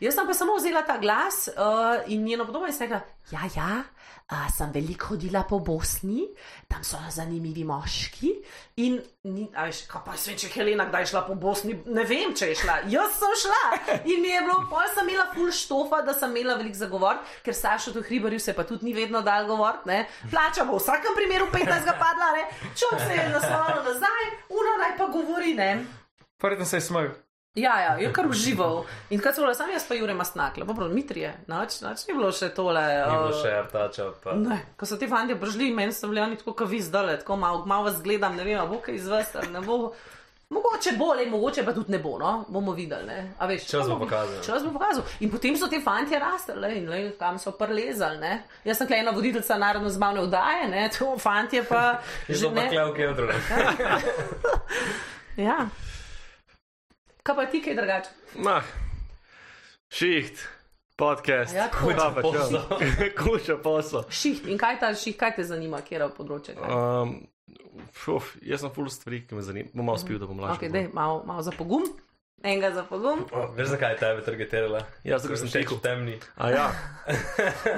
Jaz 0.00 0.16
sem 0.16 0.26
pa 0.26 0.34
samo 0.34 0.56
vzela 0.56 0.82
ta 0.82 0.96
glas 0.98 1.48
uh, 1.52 2.08
in 2.08 2.24
njeno 2.24 2.48
podobo 2.48 2.66
in 2.66 2.72
sem 2.72 2.88
rekla, 2.88 3.04
ja, 3.30 3.44
ja. 3.56 3.82
Sem 4.26 4.72
veliko 4.74 5.12
hodila 5.12 5.44
po 5.46 5.60
Bosni, 5.62 6.24
tam 6.66 6.82
so 6.82 6.98
zanimivi 7.14 7.62
moški. 7.64 8.32
In, 8.82 8.96
ni, 9.30 9.44
veš, 9.54 9.84
kaj 9.86 10.02
pa 10.02 10.16
se 10.18 10.34
če 10.34 10.48
Helena, 10.50 10.88
kdaj 10.88 11.04
je 11.04 11.10
šla 11.12 11.22
po 11.28 11.36
Bosni, 11.38 11.76
ne 11.86 12.02
vem, 12.08 12.32
če 12.34 12.48
je 12.50 12.56
šla. 12.58 12.80
Jaz 12.90 13.20
sem 13.20 13.36
šla 13.44 13.60
in 14.00 14.24
mi 14.24 14.32
je 14.32 14.40
bilo, 14.42 14.56
pol 14.70 14.88
sem 14.96 15.06
imela 15.06 15.28
full 15.34 15.52
štofa, 15.54 16.00
da 16.06 16.14
sem 16.18 16.34
imela 16.34 16.56
velik 16.58 16.74
zagovor, 16.74 17.20
ker 17.46 17.54
Saša 17.54 17.94
tu 17.94 18.02
hribarju 18.02 18.42
se 18.42 18.54
pa 18.56 18.66
tudi 18.66 18.88
ni 18.88 18.96
vedno 18.96 19.22
dal 19.22 19.46
govor. 19.46 19.78
Plača 20.30 20.66
bo 20.66 20.74
v 20.74 20.82
vsakem 20.82 21.14
primeru 21.14 21.46
15 21.54 21.92
padla, 22.02 22.32
čovek 22.74 23.06
se 23.06 23.20
je 23.20 23.28
naslovil 23.30 23.86
nazaj, 23.92 24.26
ura 24.50 24.74
naj 24.82 24.98
pa 24.98 25.06
govori. 25.14 25.54
Verjetno 26.42 26.66
se 26.66 26.82
je 26.82 26.88
smejal. 26.88 27.14
Ja, 27.56 27.80
ja, 27.80 27.96
je 27.96 28.12
kar 28.12 28.26
užival. 28.28 28.82
In 29.10 29.20
kaj 29.20 29.32
so 29.32 29.40
bile, 29.40 29.54
sam 29.56 29.70
jaz 29.72 29.86
pa 29.88 29.96
Jure 29.96 30.14
Masnakle, 30.14 30.66
pa 30.68 30.74
prav, 30.76 30.90
Mitrije, 30.92 31.30
noč, 31.48 31.78
noč 31.80 32.02
ni 32.04 32.12
bilo 32.12 32.28
še 32.28 32.50
tole. 32.52 32.82
Ni 32.84 33.14
bilo 33.16 33.38
še 33.40 33.54
artača. 33.62 34.10
Pa... 34.20 34.34
Ne, 34.36 34.58
ko 34.76 34.88
so 34.88 34.98
ti 35.00 35.08
fandi 35.08 35.38
prišli, 35.40 35.70
meni 35.72 35.94
so 35.96 36.10
bili 36.12 36.20
oni 36.20 36.36
tako, 36.36 36.52
kot 36.58 36.68
vi 36.68 36.82
zdaj, 36.84 37.22
tako 37.22 37.38
malo 37.40 37.64
mal 37.64 37.86
vas 37.88 37.96
gledam, 38.04 38.36
ne 38.36 38.44
vem, 38.44 38.60
bo 38.68 38.82
kaj 38.84 39.00
izvesti, 39.00 39.46
ne 39.54 39.64
bo. 39.64 39.94
Mogoče 40.52 40.92
bo, 40.98 41.08
le, 41.18 41.24
mogoče 41.26 41.64
pa 41.66 41.72
tudi 41.74 41.90
ne 41.90 41.98
bo, 41.98 42.12
no? 42.20 42.44
bomo 42.52 42.76
videli. 42.76 43.16
Veš, 43.48 43.64
čas 43.66 43.88
bo 43.90 43.96
pokazal. 44.04 44.36
Čas 44.44 44.62
bo 44.62 44.70
pokazal. 44.76 45.08
In 45.24 45.32
potem 45.32 45.56
so 45.58 45.66
ti 45.66 45.80
fanti 45.82 46.20
rastli 46.22 46.76
in 46.76 46.86
le, 46.92 47.00
kam 47.18 47.40
so 47.42 47.56
prlezali. 47.56 48.20
Ne? 48.20 48.36
Jaz 48.68 48.78
sem 48.78 48.86
klejna 48.86 49.16
voditeljica 49.16 49.58
narodno 49.58 49.90
zbavne 49.90 50.22
vdaje, 50.28 50.68
ne? 50.70 50.86
to 50.94 51.16
fanti 51.18 51.64
pa 51.66 51.98
že. 52.28 52.52
Ne 52.54 52.68
klev, 52.70 52.94
kaj 52.94 53.10
odruga. 53.16 53.40
ja. 55.48 55.58
Kaj 57.26 57.34
pa 57.36 57.46
ti, 57.46 57.58
kaj 57.62 57.74
drugače? 57.74 58.10
Mah, 58.38 58.64
šiht, 59.90 60.44
podcast, 60.96 61.54
ja, 61.54 61.66
kuša 63.22 63.56
posel. 63.62 64.04
Šiht 64.10 64.46
in 64.46 64.58
kaj 64.58 64.78
ta 64.78 64.92
šiht, 64.94 65.16
kaj 65.18 65.32
te 65.40 65.46
zanima, 65.48 65.80
kje 65.82 65.98
je 65.98 66.08
področje? 66.14 66.54
Um, 66.62 67.16
šuf, 67.98 68.36
jaz 68.46 68.62
sem 68.62 68.70
full 68.76 68.86
stvari, 68.94 69.24
ki 69.26 69.34
me 69.34 69.42
zanima. 69.42 69.74
Bom 69.74 69.90
malo 69.90 69.98
spil, 69.98 70.20
da 70.22 70.30
bom 70.30 70.38
lažje. 70.38 70.60
Okay, 70.60 70.70
dej, 70.70 70.86
malo, 70.94 71.24
malo 71.26 71.42
za 71.42 71.50
pogum. 71.56 71.88
Enega 72.42 72.70
za 72.70 72.82
pogum. 72.84 73.24
Oh, 73.32 73.48
veš, 73.56 73.68
zakaj 73.68 73.92
je 73.92 73.98
tebe 73.98 74.22
targetirala? 74.22 74.80
Ja, 75.04 75.18
zato 75.18 75.36
sem 75.40 75.48
tekel 75.50 75.78
temni. 75.82 76.18
A 76.36 76.50
ja. 76.50 76.66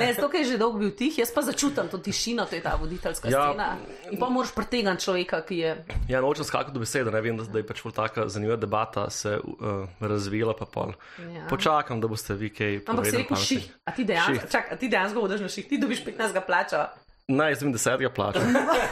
ne, 0.00 0.10
zato 0.14 0.36
je 0.36 0.44
že 0.44 0.58
dolgo 0.58 0.82
bil 0.82 0.90
tih, 0.98 1.14
jaz 1.18 1.30
pa 1.30 1.42
začutam 1.46 1.88
to 1.88 1.98
tišino, 1.98 2.44
to 2.44 2.58
je 2.58 2.62
ta 2.62 2.74
voditeljska 2.80 3.30
ja. 3.30 3.46
scena. 3.48 3.68
In 4.10 4.18
pa 4.18 4.28
moraš 4.28 4.50
pretegati 4.54 5.04
človeka, 5.06 5.40
ki 5.46 5.58
je. 5.62 5.72
Ja, 6.10 6.20
nočem 6.20 6.44
skakati 6.44 6.74
do 6.74 6.82
besede, 6.82 7.14
ne 7.14 7.22
vem, 7.22 7.38
da, 7.38 7.46
da 7.46 7.62
je 7.62 7.66
pač 7.70 7.82
taka 7.94 8.28
zanimiva 8.28 8.58
debata 8.58 9.10
se 9.10 9.38
uh, 9.38 9.86
razvila, 10.00 10.56
pa 10.58 10.66
pol. 10.66 10.92
Ja. 11.22 11.46
Počakam, 11.48 12.02
da 12.02 12.10
boste 12.10 12.34
vi 12.34 12.50
kaj. 12.50 12.82
Ampak 12.86 13.06
si 13.06 13.16
rekel 13.16 13.36
ših, 13.38 13.68
a 13.84 13.94
ti 13.94 14.04
dejansko, 14.04 14.50
čak, 14.50 14.72
a 14.74 14.76
ti 14.76 14.90
dejansko 14.90 15.22
vodiš 15.22 15.46
na 15.46 15.48
ših, 15.48 15.68
ti 15.68 15.78
dobiš 15.78 16.02
15 16.04 16.46
plača. 16.46 16.88
Naj, 17.28 17.50
jaz 17.50 17.62
vem, 17.62 17.72
da 17.72 17.78
se 17.78 17.90
tega 17.98 18.10
plača. 18.10 18.40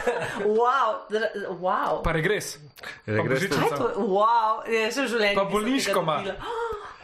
wow, 0.59 1.01
wow. 1.59 2.03
Pa 2.03 2.11
regres. 2.11 2.59
Regres. 3.05 3.47
Kaj 3.49 3.71
to? 3.77 3.87
Wow, 3.97 4.61
je 4.69 4.83
še 4.93 5.07
v 5.07 5.09
življenju. 5.09 5.37
Pa 5.39 5.45
bolniško 5.49 6.03
ima. 6.05 6.19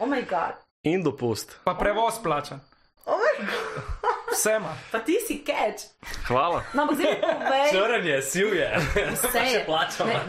Oh 0.02 0.08
moj 0.10 0.24
bog. 0.26 0.62
In 0.90 1.02
dopust. 1.06 1.52
Pa 1.66 1.74
prevoz 1.78 2.20
plača. 2.22 2.60
Oh 3.06 3.18
moj 3.18 3.34
bog. 3.50 3.90
Vsema. 4.34 4.78
Pa 4.94 5.02
ti 5.06 5.18
si 5.26 5.40
catch. 5.46 5.90
Hvala. 6.30 6.62
No, 6.74 6.86
ampak 6.86 7.02
zdaj 7.02 7.14
mi 7.14 7.20
povej. 7.26 7.66
Črnje, 7.74 8.16
siv 8.22 8.54
je. 8.54 8.70
Vse 9.14 9.44
je. 9.50 9.60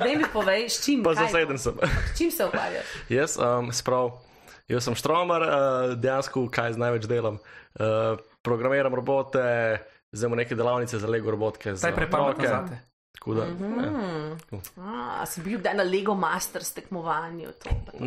Daj 0.02 0.14
mi 0.18 0.28
povej, 0.34 0.70
s 0.70 0.86
čim. 0.86 1.06
Pa 1.06 1.14
zaseden 1.18 1.62
sem. 1.62 1.78
S 1.86 2.18
čim 2.18 2.34
se 2.34 2.46
ukvarjaš? 2.46 2.94
Jaz, 3.18 3.38
um, 3.38 3.70
sprav. 3.74 4.14
Jaz 4.70 4.90
sem 4.90 4.98
štromer, 4.98 5.42
uh, 5.42 5.58
dejansko 5.98 6.50
kaj 6.50 6.78
z 6.78 6.82
največ 6.82 7.10
delam. 7.10 7.38
Uh, 7.78 8.18
programiram 8.46 8.94
robote 8.94 9.42
zdaj 10.16 10.28
imamo 10.28 10.36
neke 10.36 10.56
delavnice 10.56 11.00
za 11.00 11.08
Lego 11.08 11.32
robotke. 11.32 11.76
Zdaj 11.76 11.96
prepametno 11.96 12.48
zate. 12.48 12.95
Tako 13.26 13.38
da. 13.38 13.46
Mm 13.46 13.58
-hmm. 13.58 14.60
ja. 14.78 15.22
A 15.22 15.26
si 15.26 15.42
bil 15.42 15.60
kdaj 15.60 15.74
na 15.74 15.84
Lego 15.84 16.14
Masters 16.16 16.74
tekmovanju? 16.74 17.50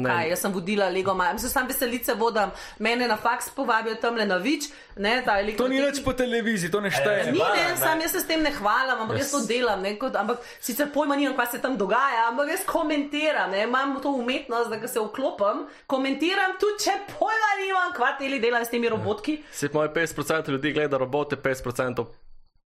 Kaj, 0.06 0.28
jaz 0.28 0.38
sem 0.38 0.52
vodila 0.52 0.88
Lego 0.88 1.14
Masters, 1.14 1.52
sem 1.52 1.66
veselice 1.66 2.14
vodam, 2.14 2.50
mene 2.78 3.08
na 3.08 3.16
faks 3.16 3.50
povabijo 3.50 3.94
tam 3.94 4.14
le 4.14 4.26
na 4.26 4.36
vič. 4.36 4.64
Ne, 4.96 5.24
to 5.56 5.68
ni 5.68 5.80
več 5.82 6.04
po 6.04 6.12
televiziji, 6.12 6.70
to 6.70 6.80
ne 6.80 6.90
šteje. 6.90 7.32
Ni, 7.32 7.38
ne, 7.38 7.76
sam 7.76 8.00
jaz 8.00 8.10
se 8.10 8.20
s 8.20 8.26
tem 8.26 8.42
ne 8.42 8.50
hvalim, 8.50 9.00
ampak 9.00 9.16
yes. 9.16 9.20
jaz 9.20 9.30
to 9.30 9.40
delam. 9.46 9.82
Ne, 9.82 9.96
kot, 9.98 10.16
ampak 10.16 10.38
sicer 10.60 10.86
pojma 10.94 11.16
nimam, 11.16 11.36
kaj 11.36 11.46
se 11.46 11.58
tam 11.58 11.76
dogaja, 11.76 12.28
ampak 12.28 12.48
jaz 12.48 12.64
komentiram, 12.66 13.50
ne, 13.50 13.62
imam 13.62 13.98
to 14.02 14.10
umetnost, 14.10 14.70
da 14.70 14.88
se 14.88 15.00
vklopim, 15.00 15.66
komentiram 15.86 16.54
tudi, 16.60 16.84
če 16.84 16.94
pojma 17.18 17.50
nimam, 17.64 17.92
kva 17.92 18.14
teli 18.18 18.40
delam 18.40 18.64
s 18.64 18.70
temi 18.70 18.88
robotki. 18.88 19.42
Se 19.52 19.68
moj 19.72 19.88
50% 19.88 20.50
ljudi 20.50 20.72
gleda 20.72 20.98
robote, 20.98 21.36
50% 21.36 22.06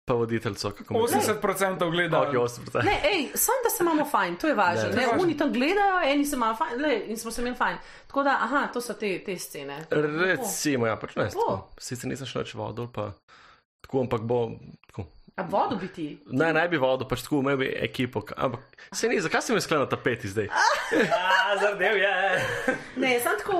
pa 0.09 0.15
voditeljco, 0.15 0.71
kako 0.71 0.95
mi 0.95 1.01
80% 1.01 1.91
gleda. 1.91 2.23
Ok, 2.23 2.35
80%. 2.35 2.85
Ne, 2.85 3.01
ej, 3.13 3.27
samo 3.35 3.57
da 3.65 3.71
se 3.71 3.85
imamo 3.85 4.05
fajn, 4.11 4.37
to 4.37 4.49
je 4.49 4.55
važno. 4.55 4.89
Ne, 4.89 4.97
Ne, 4.97 5.07
ne, 5.07 5.23
oni 5.23 5.37
tam 5.37 5.53
gledajo, 5.53 6.01
eni 6.05 6.25
se 6.25 6.37
imajo 6.37 6.57
fajn, 6.57 6.81
le, 6.81 7.03
in 7.07 7.17
smo 7.17 7.31
se 7.31 7.43
imeli 7.43 7.57
fajn. 7.57 7.77
Tako 8.07 8.23
da, 8.23 8.39
aha, 8.43 8.67
to 8.73 8.81
so 8.81 8.95
te, 8.95 9.19
te 9.25 9.39
scene. 9.39 9.79
Recimo, 9.91 10.87
ja, 10.87 10.97
pač 10.97 11.17
ne. 11.17 11.29
Sicer 11.79 12.09
nisem 12.09 12.27
šel 12.27 12.43
več 12.43 12.55
vodol, 12.57 12.89
pa 12.93 13.11
tako, 13.85 14.01
ampak 14.01 14.25
bo. 14.25 14.41
Tako. 14.89 15.05
A 15.39 15.43
vodo 15.45 15.76
bi 15.76 15.89
ti? 15.89 16.07
Ne, 16.28 16.49
ne 16.53 16.64
bi 16.68 16.76
vodil, 16.76 17.07
pač 17.07 17.22
tako, 17.22 17.39
imel 17.39 17.57
bi 17.57 17.68
ekipo. 17.78 18.24
Ampak 18.36 18.61
se 18.93 19.07
ni, 19.07 19.20
zakaj 19.20 19.43
si 19.43 19.53
mi 19.53 19.61
sklenil 19.61 19.86
tapeti 19.86 20.28
zdaj? 20.28 20.49
Ja, 20.91 21.30
zardev 21.57 21.97
je. 21.97 22.14
Ne, 22.97 23.12
sem 23.20 23.36
tako, 23.39 23.59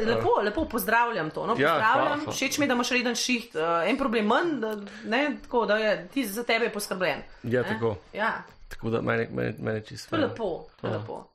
lepo, 0.00 0.32
lepo 0.40 0.64
pozdravljam 0.66 1.30
to. 1.30 1.44
No, 1.44 1.54
Ja, 1.54 1.74
pozdravljam, 1.74 2.20
hvala. 2.20 2.32
všeč 2.32 2.58
mi 2.58 2.64
je, 2.64 2.68
da 2.68 2.74
imaš 2.74 2.90
reden 2.90 3.14
šiht, 3.16 3.54
uh, 3.54 3.60
en 3.84 3.98
problem 3.98 4.26
manj, 4.26 4.54
da, 4.60 4.70
ne, 5.04 5.20
tako 5.42 5.66
da 5.66 5.76
je 5.76 6.08
ti 6.08 6.24
za 6.26 6.42
tebe 6.42 6.64
je 6.64 6.72
poskrbljen. 6.72 7.22
Ja, 7.44 7.62
ne? 7.62 7.68
tako. 7.68 7.96
Ja, 8.12 8.32
Tako 8.70 8.90
da 8.90 9.00
meni, 9.02 9.26
meni, 9.30 9.54
meni 9.58 9.80
čisto. 9.82 10.10
to 10.10 10.16
je 10.16 10.22
lepo, 10.22 10.48
to 10.80 10.86
je 10.86 10.92
Ja. 10.92 10.98
lepo. 10.98 11.26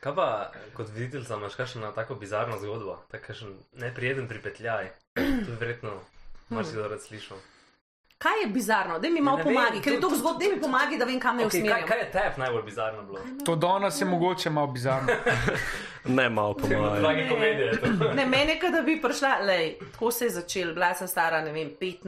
Kaj 0.00 0.14
pa 0.14 0.26
kot 0.74 0.88
viditelj 0.90 1.24
imaš 1.30 1.54
kakšno 1.54 1.92
tako 1.92 2.14
bizarno 2.14 2.58
zgodbo, 2.58 2.98
takšen 3.10 3.48
neprijeten 3.74 4.28
pripetljaj? 4.28 4.90
To 5.14 5.20
je 5.48 5.56
verjetno 5.56 5.90
marsikdo 6.48 6.88
rad 6.88 7.00
slišal. 7.00 7.38
Kaj 8.22 8.40
je 8.42 8.48
bizarno? 8.48 8.98
Da 8.98 9.08
mi 9.08 9.20
malo 9.20 9.36
Ne 9.36 9.44
vem, 9.44 9.54
pomagi, 9.54 9.80
ker 9.80 9.92
je 9.92 10.00
to- 10.00 10.10
zgodb, 10.12 10.40
da 10.40 10.48
mi 10.48 10.60
pomagi, 10.60 10.98
da 10.98 11.04
vem, 11.04 11.20
kam 11.20 11.36
me 11.36 11.42
Okay, 11.42 11.50
kaj, 11.50 11.60
usmerjam. 11.60 11.88
kaj 11.88 11.98
je 11.98 12.10
tebi 12.10 12.34
najbolj 12.36 12.62
bizarno 12.62 13.02
bilo? 13.02 13.18
To 13.44 13.56
danes 13.56 14.00
je 14.00 14.06
mogoče 14.06 14.50
malo 14.50 14.66
bizarno. 14.68 15.08
Ne, 16.06 16.28
malo 16.28 16.54
po 16.54 16.66
mojem. 16.68 17.02
Dragi 17.02 17.28
komedije. 17.28 17.72
to. 17.72 18.12
Ne, 18.14 18.26
mene, 18.26 18.58
da 18.72 18.82
bi 18.82 19.02
prišla, 19.02 19.36
lej, 19.40 19.66
tako 19.92 20.10
se 20.10 20.24
je 20.24 20.30
začel, 20.30 20.74
bila 20.74 20.94
sem 20.94 21.08
stara, 21.08 21.40
ne 21.40 21.52
vem, 21.52 21.70
15, 21.70 22.06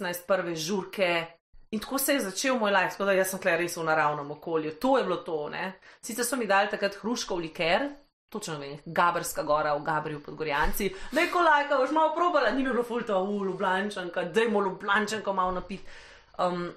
16, 0.00 0.26
prve 0.26 0.56
žurke. 0.56 1.26
In 1.70 1.80
tako 1.80 1.98
se 1.98 2.12
je 2.12 2.20
začel 2.20 2.58
moj 2.58 2.70
life, 2.70 2.90
tako 2.90 3.04
da 3.04 3.12
jaz 3.12 3.28
sem 3.28 3.38
tukaj 3.38 3.56
res 3.56 3.76
v 3.76 3.84
naravnem 3.84 4.30
okolju. 4.30 4.70
To 4.72 4.98
je 4.98 5.04
bilo 5.04 5.16
to. 5.18 5.48
Ne? 5.48 5.72
Sicer 6.00 6.24
so 6.24 6.36
mi 6.36 6.46
dali 6.46 6.68
takrat 6.70 6.94
hruškov 6.94 7.38
liker, 7.38 7.88
točno 8.28 8.58
vem, 8.58 8.78
Gabrska 8.84 9.42
gora 9.42 9.74
v 9.74 9.82
Gabriju 9.84 10.22
pod 10.22 10.34
Gorjanci. 10.34 10.90
Neko 11.12 11.42
lajka, 11.42 11.76
boš 11.76 11.90
malo 11.90 12.14
probala, 12.14 12.50
ni 12.50 12.62
bilo 12.62 12.82
fulto, 12.82 13.24
v 13.24 13.44
Ljubljaničanka, 13.46 14.24
dajmo 14.24 14.62
Ljubljaničanko 14.62 15.32
malo 15.32 15.52
napit. 15.52 15.80
Um, 16.38 16.72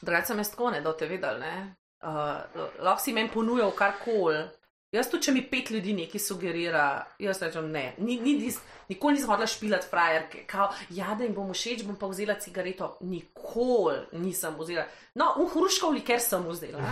Drugače 0.00 0.26
sem 0.26 0.38
jaz 0.38 0.50
tako 0.50 0.70
ne, 0.70 0.80
da 0.80 0.96
te 0.96 1.06
vedel, 1.06 1.38
ne. 1.40 1.74
Uh, 2.02 2.66
lahko 2.84 3.02
si 3.02 3.12
meni 3.12 3.30
ponujal 3.32 3.70
karkoli. 3.70 4.44
Jaz 4.92 5.10
tudi, 5.10 5.26
če 5.26 5.32
mi 5.32 5.42
pet 5.50 5.70
ljudi 5.70 5.94
nekaj 5.96 6.20
sugerira, 6.22 6.84
jaz 7.18 7.40
rečem 7.42 7.70
ne. 7.72 7.94
Ni, 7.98 8.18
ni, 8.20 8.52
nikoli 8.88 9.14
nisem 9.14 9.30
hodila 9.30 9.46
špilati 9.46 9.86
frajerke. 9.90 10.44
Kao, 10.46 10.70
ja, 10.90 11.14
da 11.18 11.24
jim 11.24 11.34
bom 11.34 11.52
všeč, 11.52 11.84
bom 11.86 11.96
pa 11.96 12.06
vzela 12.06 12.34
cigareto. 12.34 12.96
Nikoli 13.00 13.96
nisem 14.12 14.54
vzela. 14.58 14.86
No, 15.16 15.32
v 15.40 15.46
hruškov 15.48 15.94
liker 15.96 16.20
sem 16.20 16.44
vzela. 16.44 16.80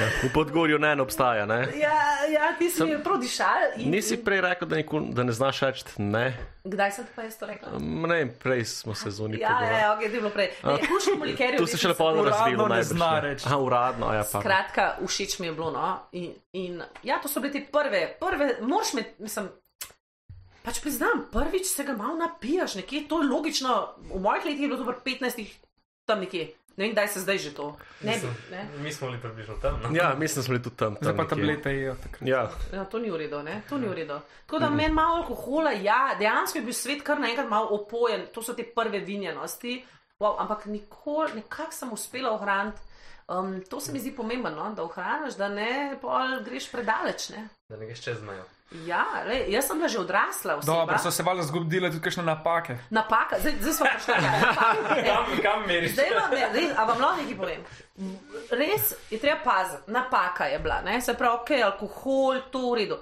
Ja, 0.00 0.06
v 0.22 0.30
Podgorju 0.34 0.78
ne, 0.78 0.94
obstaja, 1.02 1.46
ne? 1.46 1.66
Ja, 1.74 2.22
ja 2.30 2.52
ti 2.58 2.70
si 2.70 2.84
mi 2.84 2.94
prav 3.02 3.18
dišal. 3.20 3.74
In, 3.82 3.90
Nisi 3.90 4.16
prej 4.22 4.40
rekel, 4.40 4.68
da, 4.70 4.78
nikol, 4.78 5.10
da 5.14 5.24
ne 5.26 5.32
znaš 5.34 5.60
reči 5.66 5.84
ne? 5.98 6.30
Kdaj 6.64 6.92
sem 6.92 7.06
pa 7.16 7.24
jaz 7.26 7.38
to 7.40 7.48
rekla? 7.48 7.80
Ne, 7.80 8.20
prej 8.30 8.64
smo 8.64 8.94
se 8.94 9.10
zunili. 9.10 9.40
Ja, 9.42 9.56
ja, 9.64 9.78
ja, 9.78 9.88
ok, 9.94 9.98
to 9.98 10.04
je 10.04 10.20
bilo 10.20 10.30
prej. 10.30 10.50
Ne, 10.62 10.76
hruškov 10.86 11.24
liker 11.26 11.54
je 11.54 11.58
Tu 11.58 11.66
se 11.66 11.80
še 11.80 11.90
lepo 11.90 12.10
razvilo. 12.14 12.68
ne 12.68 12.78
najbrž, 12.78 12.92
zna 12.94 13.10
reči. 13.20 13.46
Aha, 13.48 13.58
uradno, 13.58 14.12
ja 14.14 14.22
pa. 14.22 14.42
Skratka, 14.44 14.84
všeč 15.06 15.38
mi 15.42 15.50
je 15.50 15.56
bilo. 15.56 15.70
No? 15.74 15.88
In, 16.12 16.30
in 16.52 16.82
ja, 17.02 17.18
to 17.22 17.28
so 17.32 17.42
bile 17.42 17.58
te 17.58 17.64
prve, 17.72 18.04
prve, 18.20 18.60
moraš 18.62 18.94
me, 18.94 19.04
mislim. 19.18 19.50
Pač 20.62 20.80
priznam, 20.84 21.24
prvič 21.32 21.66
se 21.66 21.84
ga 21.84 21.96
malo 21.96 22.18
napijaš, 22.20 22.74
nekje 22.74 23.08
to 23.08 23.22
je 23.22 23.28
logično. 23.28 23.94
V 24.12 24.20
mojih 24.20 24.44
letih 24.44 24.60
je 24.60 24.68
bilo 24.68 24.84
to 24.84 24.92
pri 24.92 25.16
15, 25.20 25.46
tam 26.04 26.20
nekje. 26.20 26.52
Ne 26.76 26.86
vem, 26.86 26.92
kdaj 26.92 27.08
se 27.08 27.20
zdaj 27.20 27.38
že 27.38 27.50
to. 27.54 27.76
Ne 28.00 28.18
bi, 28.18 28.28
ne? 28.50 28.68
Mi 28.78 28.92
smo 28.92 29.08
bili 29.08 29.20
približno 29.20 29.54
tam. 29.62 29.80
No? 29.82 29.88
Ja, 29.92 30.14
mislim, 30.18 30.36
da 30.36 30.42
smo 30.42 30.52
bili 30.52 30.62
tudi 30.62 30.76
tam. 30.76 30.96
Zdaj 31.00 31.12
tam 31.12 31.16
pa 31.16 31.22
nekje. 31.22 31.36
tablete 31.36 31.70
jejo 31.70 31.94
takrat. 32.02 32.28
Ja, 32.28 32.50
Ja, 32.72 32.84
to 32.84 32.98
ni 32.98 33.10
v 33.10 33.16
redu, 33.16 33.42
ne? 33.42 33.62
To 33.68 33.78
ni 33.78 33.88
v 33.88 33.94
redu. 33.94 34.20
Tako 34.46 34.58
da 34.58 34.70
meni 34.70 34.94
malo 34.94 35.16
alkohola, 35.16 35.70
ja, 35.70 36.14
dejansko 36.18 36.58
je 36.58 36.64
bil 36.64 36.72
svet 36.74 37.02
kar 37.02 37.20
naenkrat 37.20 37.48
malo 37.48 37.68
opojen, 37.76 38.26
to 38.34 38.42
so 38.42 38.54
te 38.54 38.64
prve 38.64 39.00
vinjenosti, 39.00 39.84
wow, 40.20 40.36
ampak 40.38 40.66
nikoli, 40.66 41.34
nekako 41.34 41.72
sem 41.72 41.92
uspela 41.92 42.30
ohraniti. 42.30 42.80
Um, 43.28 43.60
to 43.70 43.80
se 43.80 43.92
mi 43.92 44.00
zdi 44.00 44.10
pomembno, 44.16 44.50
no? 44.50 44.74
da 44.74 44.82
ohraniš, 44.82 45.36
da 45.38 45.48
ne 45.48 45.98
pol 46.00 46.40
greš 46.44 46.70
predaleč. 46.72 47.28
Ne? 47.28 47.48
Da 47.68 47.76
ne 47.76 47.86
greš 47.86 48.02
čez 48.02 48.22
mejo. 48.22 48.44
Ja, 48.70 49.02
le, 49.26 49.50
jaz 49.50 49.66
sem 49.66 49.78
bila 49.78 49.88
že 49.88 49.98
odrasla. 49.98 50.56
Oseba. 50.56 50.72
Dobro, 50.72 50.98
so 50.98 51.10
se 51.10 51.22
valjda 51.22 51.42
zgodile 51.42 51.90
tudi 51.90 52.02
kakšne 52.02 52.22
napake. 52.22 52.76
Napaka, 52.90 53.40
zdaj, 53.40 53.54
zdaj 53.60 53.72
smo 53.72 53.86
prišli 53.94 54.14
na 54.22 54.30
napake. 54.38 55.02
Kam, 55.06 55.24
kam 55.42 55.66
meriš? 55.66 55.92
Zdaj 55.92 56.10
vam 56.14 56.30
ne, 56.30 56.44
res, 56.54 56.76
a 56.76 56.84
vam 56.84 57.02
lahko 57.02 57.16
nekaj 57.18 57.36
povem. 57.40 57.64
Res 58.50 58.94
je 59.10 59.18
treba 59.18 59.40
paziti, 59.42 59.90
napaka 59.90 60.46
je 60.46 60.62
bila, 60.62 60.78
ne? 60.86 61.00
se 61.00 61.16
pravi, 61.18 61.42
ok, 61.42 61.50
alkohol, 61.72 62.46
to 62.54 62.62
v 62.70 62.78
redu. 62.78 63.00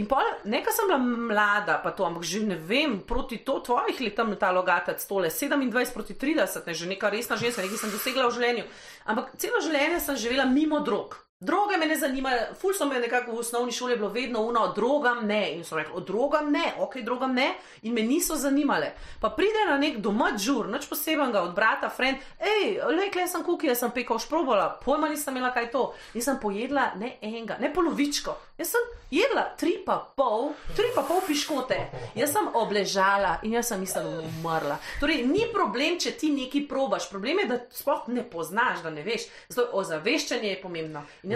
In 0.00 0.08
pol, 0.08 0.24
nekaj 0.48 0.72
sem 0.72 0.88
bila 0.88 0.98
mlada, 1.02 1.76
pa 1.84 1.92
to, 1.92 2.08
ampak 2.08 2.24
že 2.24 2.40
ne 2.46 2.56
vem, 2.56 3.00
proti 3.04 3.42
to 3.44 3.60
tvojih 3.60 4.00
let 4.00 4.16
tam 4.16 4.32
ta 4.40 4.48
logatec, 4.56 5.04
tole 5.04 5.28
27 5.28 5.92
proti 5.92 6.14
30, 6.16 6.64
ne, 6.64 6.72
že 6.72 6.88
neka 6.88 7.12
resna 7.12 7.36
ženska, 7.36 7.60
nekaj 7.60 7.76
sem 7.76 7.92
dosegla 7.92 8.30
v 8.30 8.36
življenju. 8.40 8.64
Ampak 9.04 9.36
celo 9.36 9.60
življenje 9.60 10.00
sem 10.00 10.16
živela 10.16 10.48
mimo 10.48 10.80
drog. 10.80 11.20
Droge 11.42 11.76
me 11.76 11.86
ne 11.86 11.96
zanimajo, 11.96 12.40
ful 12.60 12.74
so 12.76 12.84
me 12.84 12.98
nekako 13.00 13.32
v 13.32 13.38
osnovni 13.40 13.72
šoli 13.72 13.94
bilo 13.96 14.08
vedno 14.08 14.42
uno, 14.42 14.72
drogam 14.76 15.26
ne. 15.26 15.54
In 15.54 15.64
so 15.64 15.76
rekli, 15.76 15.94
o 15.96 16.00
drogam 16.00 16.50
ne, 16.52 16.74
ok, 16.78 16.98
drogam 17.00 17.32
ne, 17.34 17.54
in 17.82 17.94
me 17.94 18.02
niso 18.02 18.36
zanimale. 18.36 18.90
Pa 19.20 19.30
pride 19.30 19.64
na 19.68 19.78
nek 19.78 19.96
doma 20.04 20.34
žur, 20.36 20.68
nič 20.68 20.84
posebenega 20.90 21.40
od 21.40 21.54
brata, 21.56 21.88
friend, 21.88 22.20
hej, 22.44 22.76
le 22.92 23.26
sem 23.26 23.44
kuki, 23.44 23.72
jaz 23.72 23.80
sem 23.80 23.90
pekal 23.90 24.20
šprobola, 24.20 24.68
pojma 24.84 25.08
nisem 25.08 25.36
imela 25.36 25.54
kaj 25.56 25.70
to. 25.72 25.94
Nisem 26.14 26.36
pojedla 26.42 26.90
ne 27.00 27.16
enega, 27.22 27.56
ne 27.56 27.72
polovičko. 27.72 28.36
Jaz 28.60 28.74
sem 28.74 28.88
jedla 29.10 29.46
tri 29.56 29.78
pa 29.86 29.96
pol, 30.16 30.50
tri 30.76 30.90
pa 30.94 31.00
pol 31.08 31.22
piškote. 31.24 31.78
Jaz 32.20 32.34
sem 32.36 32.50
obležala 32.52 33.38
in 33.48 33.56
jaz 33.56 33.72
sem 33.72 33.80
mislila, 33.80 34.10
da 34.10 34.20
bom 34.20 34.44
umrla. 34.44 34.76
Torej, 35.00 35.24
ni 35.24 35.46
problem, 35.48 35.96
če 35.96 36.12
ti 36.20 36.28
nekaj 36.34 36.66
probaš, 36.68 37.08
problem 37.08 37.40
je, 37.40 37.48
da 37.48 37.58
sploh 37.72 38.10
ne 38.12 38.26
poznaš, 38.28 38.84
da 38.84 38.92
ne 38.92 39.00
veš. 39.06 39.24
Zato 39.48 39.80
ozaveščanje 39.80 40.52
je 40.52 40.60
pomembno. 40.60 41.06
In 41.22 41.29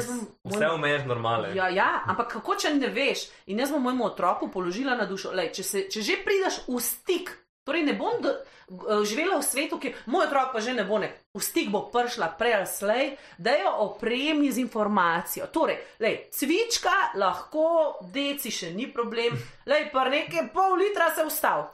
Vse 0.44 0.66
omeješ 0.70 1.06
normale. 1.06 1.52
Ja, 1.54 1.68
ja, 1.68 2.02
ampak 2.06 2.32
kako 2.32 2.56
če 2.56 2.74
ne 2.74 2.88
veš? 2.88 3.26
In 3.46 3.58
jaz 3.58 3.70
bom 3.70 3.82
mojemu 3.82 4.04
otroku 4.04 4.48
položila 4.48 4.94
na 4.94 5.06
dušo, 5.06 5.30
Lej, 5.32 5.52
če, 5.52 5.62
se, 5.62 5.84
če 5.88 6.02
že 6.02 6.16
prideš 6.24 6.64
v 6.66 6.80
stik, 6.80 7.30
torej 7.64 7.82
ne 7.82 7.94
bom 7.96 8.20
do, 8.20 8.32
g- 8.68 8.98
živela 9.04 9.38
v 9.38 9.44
svetu, 9.44 9.78
ki 9.80 9.94
moj 10.06 10.26
otrok 10.26 10.52
pa 10.52 10.60
že 10.60 10.74
ne 10.74 10.84
bo 10.84 10.98
ne. 10.98 11.08
V 11.34 11.40
stik 11.40 11.70
bo 11.70 11.86
prišla 11.88 12.28
prej 12.36 12.54
ali 12.54 12.68
slej, 12.68 13.04
da 13.38 13.54
jo 13.56 13.70
opremi 13.86 14.52
z 14.52 14.60
informacijo. 14.60 15.46
Torej, 15.48 15.78
lej, 15.98 16.28
cvička 16.30 17.16
lahko, 17.16 17.98
deci 18.12 18.50
še 18.50 18.70
ni 18.70 18.86
problem, 18.86 19.32
lej, 19.66 19.88
pa 19.90 20.04
nekaj 20.08 20.52
pol 20.52 20.76
litra 20.76 21.08
se 21.14 21.24
ustav. 21.24 21.72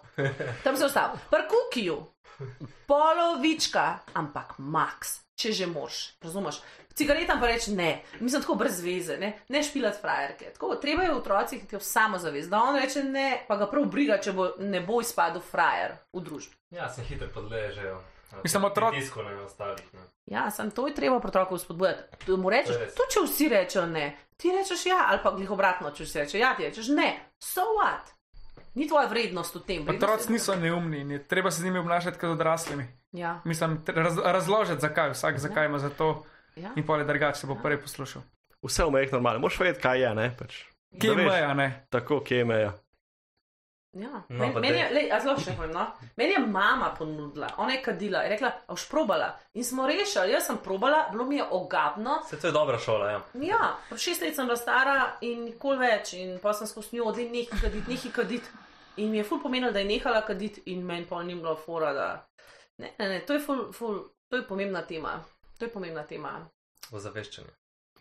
Tam 0.62 0.77
se 0.77 0.87
ustav. 0.87 1.18
Pri 1.31 1.43
kukiju, 1.49 1.99
polovička, 2.87 3.99
ampak 4.14 4.55
max, 4.59 5.21
če 5.39 5.53
že 5.53 5.66
moš, 5.66 6.18
razumeš? 6.23 6.59
Cigaretam 6.95 7.41
pa 7.41 7.47
reči 7.47 7.72
ne, 7.72 7.91
mislim 8.20 8.43
tako 8.43 8.55
brez 8.55 8.80
veze, 8.80 9.16
ne, 9.16 9.38
ne 9.49 9.62
špilati 9.62 9.99
frajerke. 10.01 10.51
Tako, 10.53 10.74
treba 10.76 11.03
je 11.03 11.11
v 11.11 11.16
otrocih 11.16 11.59
imeti 11.61 11.80
samozavest, 11.80 12.51
da 12.51 12.59
on 12.61 12.76
reče 12.76 13.03
ne, 13.05 13.45
pa 13.49 13.57
ga 13.57 13.66
prav 13.66 13.84
briga, 13.84 14.18
če 14.18 14.32
bo, 14.32 14.51
ne 14.59 14.80
bo 14.80 15.01
izpadel 15.01 15.41
frajer 15.43 15.95
v 16.12 16.20
družbi. 16.20 16.57
Ja, 16.70 16.88
se 16.88 17.03
hitro 17.03 17.28
podležejo. 17.34 18.01
Mislim, 18.43 18.62
otrok- 18.64 18.95
Tisku 18.95 19.22
ne 19.22 19.34
ostalih. 19.36 19.95
Ne. 19.95 20.01
Ja, 20.26 20.51
sem 20.51 20.70
to 20.70 20.86
je 20.86 20.95
treba 20.95 21.20
pri 21.20 21.28
otroku 21.28 21.59
spodbujati. 21.59 22.03
Tu 22.26 22.36
mu 22.36 22.51
rečeš, 22.51 22.76
tudi 22.95 23.11
če 23.11 23.20
vsi 23.24 23.49
rečejo 23.49 23.86
ne, 23.86 24.05
ti 24.36 24.51
rečeš 24.51 24.86
ja, 24.86 25.07
ali 25.09 25.18
pa 25.22 25.30
glih 25.30 25.51
obratno, 25.51 25.91
če 25.91 26.05
vsi 26.05 26.18
rečejo 26.18 26.41
ja, 26.41 26.55
ti 26.55 26.62
rečeš 26.62 26.88
ne, 26.88 27.09
so 27.41 27.64
what. 27.74 28.12
Ni 28.74 28.86
tvoja 28.86 29.07
vrednost 29.07 29.55
v 29.55 29.61
tem. 29.61 29.88
Otroci 29.88 30.32
niso 30.32 30.55
neumni 30.55 31.01
in 31.01 31.11
je 31.11 31.24
treba 31.24 31.51
se 31.51 31.61
z 31.61 31.64
njimi 31.64 31.78
obnašati 31.78 32.18
kot 32.18 32.30
odraslimi. 32.30 32.86
Ja, 33.12 33.41
Mislim, 33.45 33.82
raz, 33.86 34.18
razložiti, 34.18 34.80
zakaj, 34.80 35.11
vsak 35.11 35.38
zakaj 35.38 35.66
ima 35.66 35.78
za 35.78 35.91
to 35.91 36.22
ja. 36.57 36.72
in 36.76 36.86
pol 36.86 36.98
je 36.98 37.05
drugače, 37.05 37.40
se 37.40 37.46
bo 37.46 37.57
prej 37.62 37.80
poslušal. 37.80 38.22
vse 38.62 38.84
omejih 38.84 39.12
normalno. 39.12 39.40
Moš 39.40 39.59
vedeti, 39.61 39.80
kaj 39.82 40.03
je, 40.03 40.14
ne? 40.14 40.30
Pač. 40.38 40.64
Kje 41.01 41.14
veš. 41.14 41.26
meja, 41.26 41.55
ne? 41.55 41.86
Tako, 41.90 42.20
kje 42.20 42.38
je 42.38 42.44
meja. 42.44 42.72
Ja. 43.92 44.22
No, 44.28 44.38
Men, 44.38 44.53
pa 44.53 44.61
meni, 44.61 44.78
je, 44.78 44.90
lej, 44.94 45.09
a 45.11 45.18
zelo 45.18 45.32
še 45.42 45.57
povem, 45.59 45.72
no? 45.74 45.82
meni 46.14 46.36
je 46.36 46.40
mama 46.46 46.92
ponudila, 46.94 47.48
ona 47.59 47.74
je 47.74 47.80
kadila, 47.82 48.20
je 48.22 48.30
rekla, 48.36 48.51
a 48.68 48.76
boš 48.76 48.84
probala. 48.86 49.32
In 49.59 49.66
smo 49.66 49.86
rešili, 49.90 50.30
jaz 50.30 50.46
sem 50.46 50.61
probala, 50.62 51.09
bilo 51.11 51.26
mi 51.26 51.40
je 51.40 51.46
ogabno. 51.51 52.20
Se 52.28 52.38
to 52.38 52.46
je 52.46 52.55
dobra 52.55 52.78
šola, 52.78 53.09
ja. 53.11 53.18
Ja, 53.48 53.72
šest 53.98 54.22
let 54.22 54.38
sem 54.38 54.46
bila 54.46 54.59
stara 54.61 54.94
in 55.26 55.42
nikoli 55.48 55.82
več, 55.82 56.14
in 56.14 56.38
pa 56.42 56.55
sem 56.55 56.70
skozi 56.70 57.01
njo 57.01 57.09
odli 57.11 57.26
nekaj 57.32 57.64
kaditi, 57.64 57.90
nekaj 57.90 58.14
kaditi. 58.20 58.55
In 59.03 59.11
mi 59.11 59.18
je 59.18 59.26
ful 59.26 59.42
pomenilo, 59.42 59.72
da 59.74 59.82
je 59.82 59.90
nehala 59.90 60.22
kaditi, 60.22 60.62
in 60.70 60.86
meni 60.86 61.09
pa 61.11 61.22
ni 61.26 61.34
bilo 61.34 61.57
fora, 61.59 61.90
da. 61.96 62.09
Ne, 62.78 62.94
ne, 62.94 63.09
ne, 63.16 63.20
to 63.26 63.34
je, 63.34 63.42
ful, 63.42 63.72
ful, 63.74 63.98
to 64.30 64.38
je 64.38 64.46
pomembna 64.46 64.86
tema. 64.86 65.18
To 65.61 65.64
je 65.64 65.72
pomembna 65.72 66.02
tema. 66.08 66.30
Ozaveščanje. 66.90 67.50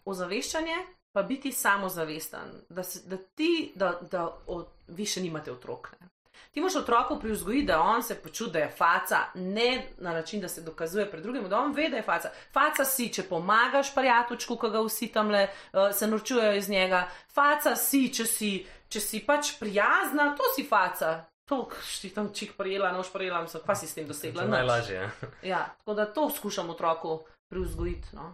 Ozaveščanje, 0.08 0.76
pa 1.12 1.24
biti 1.28 1.52
samozavesten, 1.52 2.54
da, 2.70 2.84
se, 2.84 3.02
da 3.04 3.18
ti, 3.36 3.72
da, 3.76 3.98
da 4.12 4.22
o, 4.48 4.62
vi 4.88 5.04
še 5.06 5.20
nimate 5.20 5.52
otrok. 5.52 5.90
Ne? 6.00 6.08
Ti 6.56 6.62
moraš 6.64 6.78
otroku 6.80 7.18
privzgojiti, 7.20 7.66
da 7.68 7.82
on 7.84 8.04
se 8.04 8.16
počuti, 8.16 8.54
da 8.54 8.62
je 8.64 8.70
faca, 8.78 9.20
ne 9.36 9.90
na 9.98 10.14
način, 10.16 10.40
da 10.42 10.48
se 10.48 10.62
dokazuje 10.64 11.10
pred 11.12 11.24
drugim, 11.24 11.50
da 11.50 11.60
on 11.60 11.74
ve, 11.76 11.90
da 11.92 12.00
je 12.00 12.06
faca. 12.08 12.32
Faca 12.54 12.86
si, 12.88 13.10
če 13.14 13.26
pomagaš 13.28 13.92
prijateljčku, 13.96 14.56
ki 14.62 14.70
ga 14.72 14.84
vsi 14.86 15.10
tam 15.14 15.34
le 15.36 15.42
uh, 15.50 15.90
se 15.94 16.08
norčujejo 16.08 16.54
iz 16.58 16.70
njega. 16.70 17.02
Faca 17.36 17.76
si, 17.76 18.06
če 18.08 18.26
si, 18.26 18.54
če 18.88 19.02
si 19.04 19.20
pač 19.28 19.58
prijazna, 19.60 20.32
to 20.40 20.48
si 20.56 20.64
faca. 20.64 21.18
To, 21.52 21.66
ti 22.00 22.14
tam 22.16 22.32
čik 22.34 22.56
prijela, 22.56 22.94
nož 22.96 23.12
prijela, 23.12 23.44
pa 23.66 23.76
si 23.76 23.88
s 23.90 24.00
tem 24.00 24.08
dosegla. 24.08 24.48
Najlažje. 24.48 25.02
Ja. 25.02 25.12
Ja, 25.44 25.62
tako 25.82 25.98
da 26.00 26.08
to 26.14 26.30
skušam 26.30 26.70
otroku 26.70 27.20
privzgojiti. 27.50 28.08
No. 28.14 28.34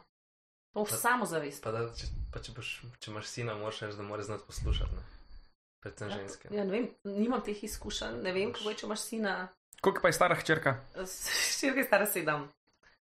To 0.75 0.83
v 0.83 0.91
samozavest. 0.91 1.63
Pa 1.63 1.71
da, 1.71 1.85
če, 1.95 2.07
pa 2.33 2.41
če, 2.43 2.51
boš, 2.51 2.69
če 2.99 3.11
imaš 3.11 3.29
sina, 3.31 3.55
moraš 3.55 3.79
reči, 3.85 3.97
da 3.97 4.03
mora 4.03 4.23
znati 4.23 4.43
poslušati. 4.47 4.91
Ne? 4.91 5.03
Predvsem 5.79 6.09
ženske. 6.11 6.49
Ja, 6.51 6.63
ne 6.67 6.71
vem, 6.71 6.87
nimam 7.07 7.41
teh 7.45 7.63
izkušenj, 7.63 8.19
ne 8.25 8.33
vem, 8.35 8.51
kako 8.53 8.73
je, 8.73 8.79
če 8.81 8.85
imaš 8.85 8.99
sina. 9.05 9.35
Koliko 9.81 10.01
pa 10.01 10.09
je 10.11 10.17
stara 10.17 10.35
hčerka? 10.35 10.75
Štirka 11.55 11.79
je 11.79 11.87
stara 11.87 12.07
sedem. 12.09 12.47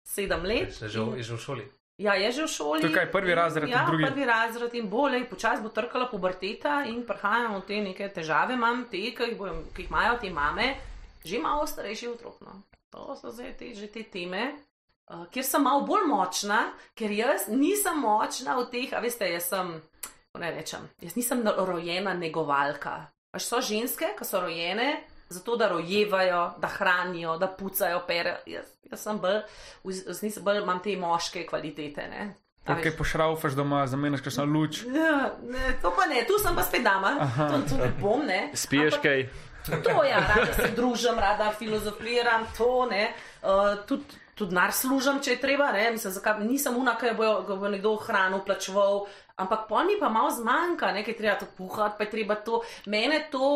Sedem 0.04 0.44
let. 0.44 0.82
Je 0.82 0.90
že, 0.90 1.00
v- 1.00 1.22
je 1.22 1.24
že 1.24 1.36
v 1.38 1.40
šoli. 1.40 1.66
Ja, 2.02 2.16
je 2.18 2.32
že 2.34 2.44
v 2.44 2.50
šoli. 2.50 2.82
Tukaj 2.82 3.12
prvi 3.14 3.34
razred, 3.38 3.70
ja, 3.70 3.86
drugi. 3.86 4.04
prvi 4.10 4.26
razred 4.26 4.74
in 4.74 4.90
bolje, 4.90 5.22
počasi 5.30 5.62
bo 5.62 5.70
trkala 5.70 6.10
puberteta 6.10 6.82
in 6.90 7.06
prihajamo 7.06 7.62
v 7.62 7.66
te 7.70 7.78
neke 7.78 8.10
težave, 8.10 8.58
imam 8.58 8.88
te, 8.90 8.98
ki 9.14 9.30
jih, 9.30 9.38
bojo, 9.38 9.62
ki 9.76 9.86
jih 9.86 9.92
imajo 9.94 10.18
te 10.18 10.32
mame, 10.34 10.74
že 11.24 11.38
malo 11.38 11.68
starejši 11.70 12.10
otrok. 12.10 12.42
No. 12.42 12.64
To 12.90 13.14
so 13.16 13.30
zdaj 13.32 13.54
te, 13.56 13.70
že 13.78 13.88
te 13.88 14.02
teme. 14.04 14.58
Uh, 15.12 15.26
kjer 15.28 15.44
sem 15.44 15.64
malo 15.64 15.84
bolj 15.84 16.06
močna, 16.08 16.62
ker 16.96 17.12
jaz 17.12 17.50
nisem 17.52 17.98
močna 18.00 18.56
v 18.56 18.68
teh, 18.72 18.94
a 18.96 19.02
veste, 19.04 19.28
jaz 19.28 19.50
sem, 19.52 19.74
kako 20.02 20.40
naj 20.40 20.54
rečem, 20.56 20.86
jaz 21.04 21.18
nisem 21.20 21.44
na- 21.44 21.56
rojena 21.58 22.14
negovalka. 22.16 23.10
Pač 23.32 23.44
so 23.44 23.60
ženske, 23.60 24.14
ki 24.16 24.26
so 24.28 24.40
rojene 24.40 25.04
zato, 25.32 25.56
da 25.56 25.68
rojevajo, 25.68 26.54
da 26.60 26.68
hranijo, 26.68 27.38
da 27.38 27.48
pucajo 27.48 28.02
pere. 28.08 28.38
Jaz, 28.46 28.72
jaz 28.92 29.04
sem 29.04 29.20
bolj, 29.20 29.42
jaz 29.84 30.22
nisem 30.24 30.44
bolj, 30.44 30.62
imam 30.64 30.80
te 30.84 30.96
moške 31.00 31.46
kvalitete. 31.48 32.08
Ne? 32.12 32.26
Kaj 32.68 32.84
veš. 32.84 32.98
pošraufaš 32.98 33.56
doma, 33.58 33.86
zamenjaš 33.88 34.22
kakšno 34.22 34.46
luč. 34.46 34.84
Ja, 34.86 35.32
ne, 35.44 35.76
to 35.82 35.92
pa 35.96 36.06
ne, 36.06 36.24
tu 36.28 36.38
sem 36.40 36.56
pa 36.56 36.64
spet 36.64 36.84
dama, 36.84 37.16
to, 37.36 37.62
to 37.70 37.80
ne 37.80 37.92
bom, 38.00 38.26
ne. 38.28 38.52
Spiješ 38.54 39.00
Ampak 39.00 39.08
kaj? 39.08 39.30
To 39.86 40.04
ja, 40.04 40.20
rada 40.26 40.54
se 40.54 40.72
družim, 40.76 41.20
rada 41.20 41.52
filozofiram, 41.58 42.48
to 42.58 42.86
ne. 42.90 43.14
Uh, 43.42 43.82
tudi 43.88 44.20
tudi 44.42 44.56
nar 44.58 44.74
služim, 44.74 45.20
če 45.24 45.36
je 45.36 45.42
treba, 45.42 45.70
ne. 45.76 45.86
Mislim, 45.96 46.14
zakaj, 46.14 46.42
nisem 46.46 46.78
una, 46.78 46.98
ki 47.00 47.14
bo, 47.18 47.30
bo 47.48 47.70
nekdo 47.72 47.94
hrano 48.02 48.42
plačeval. 48.46 49.06
Ampak 49.42 49.64
pol 49.70 49.88
mi 49.88 49.96
pa 50.00 50.10
malo 50.14 50.30
zmanjka, 50.34 50.92
nekaj 50.98 51.16
treba 51.18 51.38
to 51.40 51.48
kuhati, 51.58 51.96
pa 51.98 52.06
je 52.06 52.12
treba 52.12 52.36
to. 52.46 52.60
Mene 52.92 53.24
to, 53.32 53.52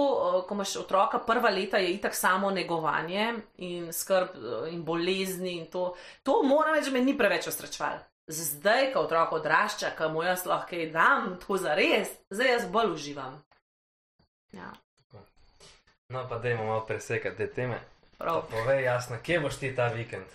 ko 0.48 0.58
imaš 0.58 0.78
otroka, 0.82 1.20
prva 1.26 1.52
leta 1.54 1.82
je 1.82 1.92
itak 1.98 2.16
samo 2.18 2.52
negovanje 2.52 3.34
in 3.66 3.92
skrb 3.94 4.38
in 4.72 4.86
bolezni 4.88 5.58
in 5.60 5.68
to. 5.74 5.92
To 6.24 6.40
moram 6.44 6.78
reči, 6.78 6.90
da 6.90 6.98
me 7.00 7.04
ni 7.06 7.18
preveč 7.18 7.50
ostračval. 7.52 8.00
Zdaj, 8.28 8.94
ko 8.94 9.04
otrok 9.06 9.36
odrašča, 9.38 9.94
ko 9.98 10.10
mu 10.10 10.24
jaz 10.26 10.48
lahko 10.50 10.72
kaj 10.74 10.88
dam, 10.96 11.36
tako 11.42 11.60
za 11.62 11.76
res, 11.78 12.16
zdaj 12.34 12.52
jaz 12.56 12.66
bolj 12.74 12.96
uživam. 12.96 13.38
Ja, 14.56 14.72
No, 16.10 16.22
pa 16.30 16.38
dajmo 16.38 16.66
malo 16.66 16.86
presekati 16.86 17.38
te 17.38 17.48
teme. 17.54 17.80
Prav. 18.18 18.44
povej 18.52 18.84
jasno, 18.84 19.18
kje 19.24 19.40
boš 19.40 19.56
ti 19.56 19.76
ta 19.76 19.88
vikend? 19.88 20.26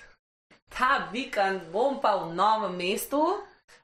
Ta 0.71 1.09
vikend 1.13 1.71
bom 1.73 2.01
pa 2.01 2.17
v 2.17 2.35
novem 2.35 2.77
mestu. 2.77 3.21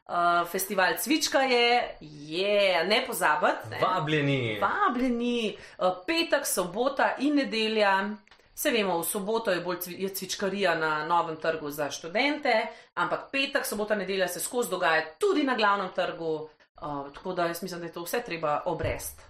Uh, 0.07 0.47
festival 0.47 0.95
Cvička 1.03 1.39
je, 1.39 1.97
je 2.01 2.85
ne 2.85 3.01
pozabiti. 3.07 3.71
Ne? 3.71 3.79
Vabljeni. 3.83 4.59
Vabljeni, 4.61 5.57
uh, 5.79 5.99
petek, 6.07 6.47
sobota 6.47 7.17
in 7.19 7.35
nedelja. 7.35 8.11
Se 8.55 8.71
vemo, 8.71 9.01
v 9.01 9.05
soboto 9.05 9.51
je 9.51 9.61
bolj 9.61 9.81
cvi, 9.81 9.97
je 10.03 10.09
cvičkarija 10.15 10.75
na 10.79 11.05
novem 11.05 11.37
trgu 11.37 11.71
za 11.71 11.91
študente, 11.91 12.55
ampak 12.95 13.27
petek, 13.33 13.67
sobota, 13.67 13.95
nedelja 13.95 14.29
se 14.29 14.41
skozi 14.41 14.71
dogaja 14.71 15.03
tudi 15.19 15.43
na 15.45 15.57
glavnem 15.57 15.91
trgu. 15.95 16.49
Uh, 16.81 17.13
tako 17.15 17.33
da 17.33 17.47
jaz 17.47 17.63
mislim, 17.63 17.81
da 17.81 17.87
je 17.87 17.93
to 17.93 18.03
vse 18.03 18.23
treba 18.23 18.63
obrest. 18.65 19.23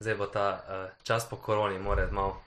Zdaj 0.00 0.14
bo 0.14 0.26
ta 0.26 0.48
uh, 0.52 0.90
čas 1.02 1.28
po 1.28 1.36
koroni, 1.36 1.78
mora 1.78 2.08
malo 2.12 2.42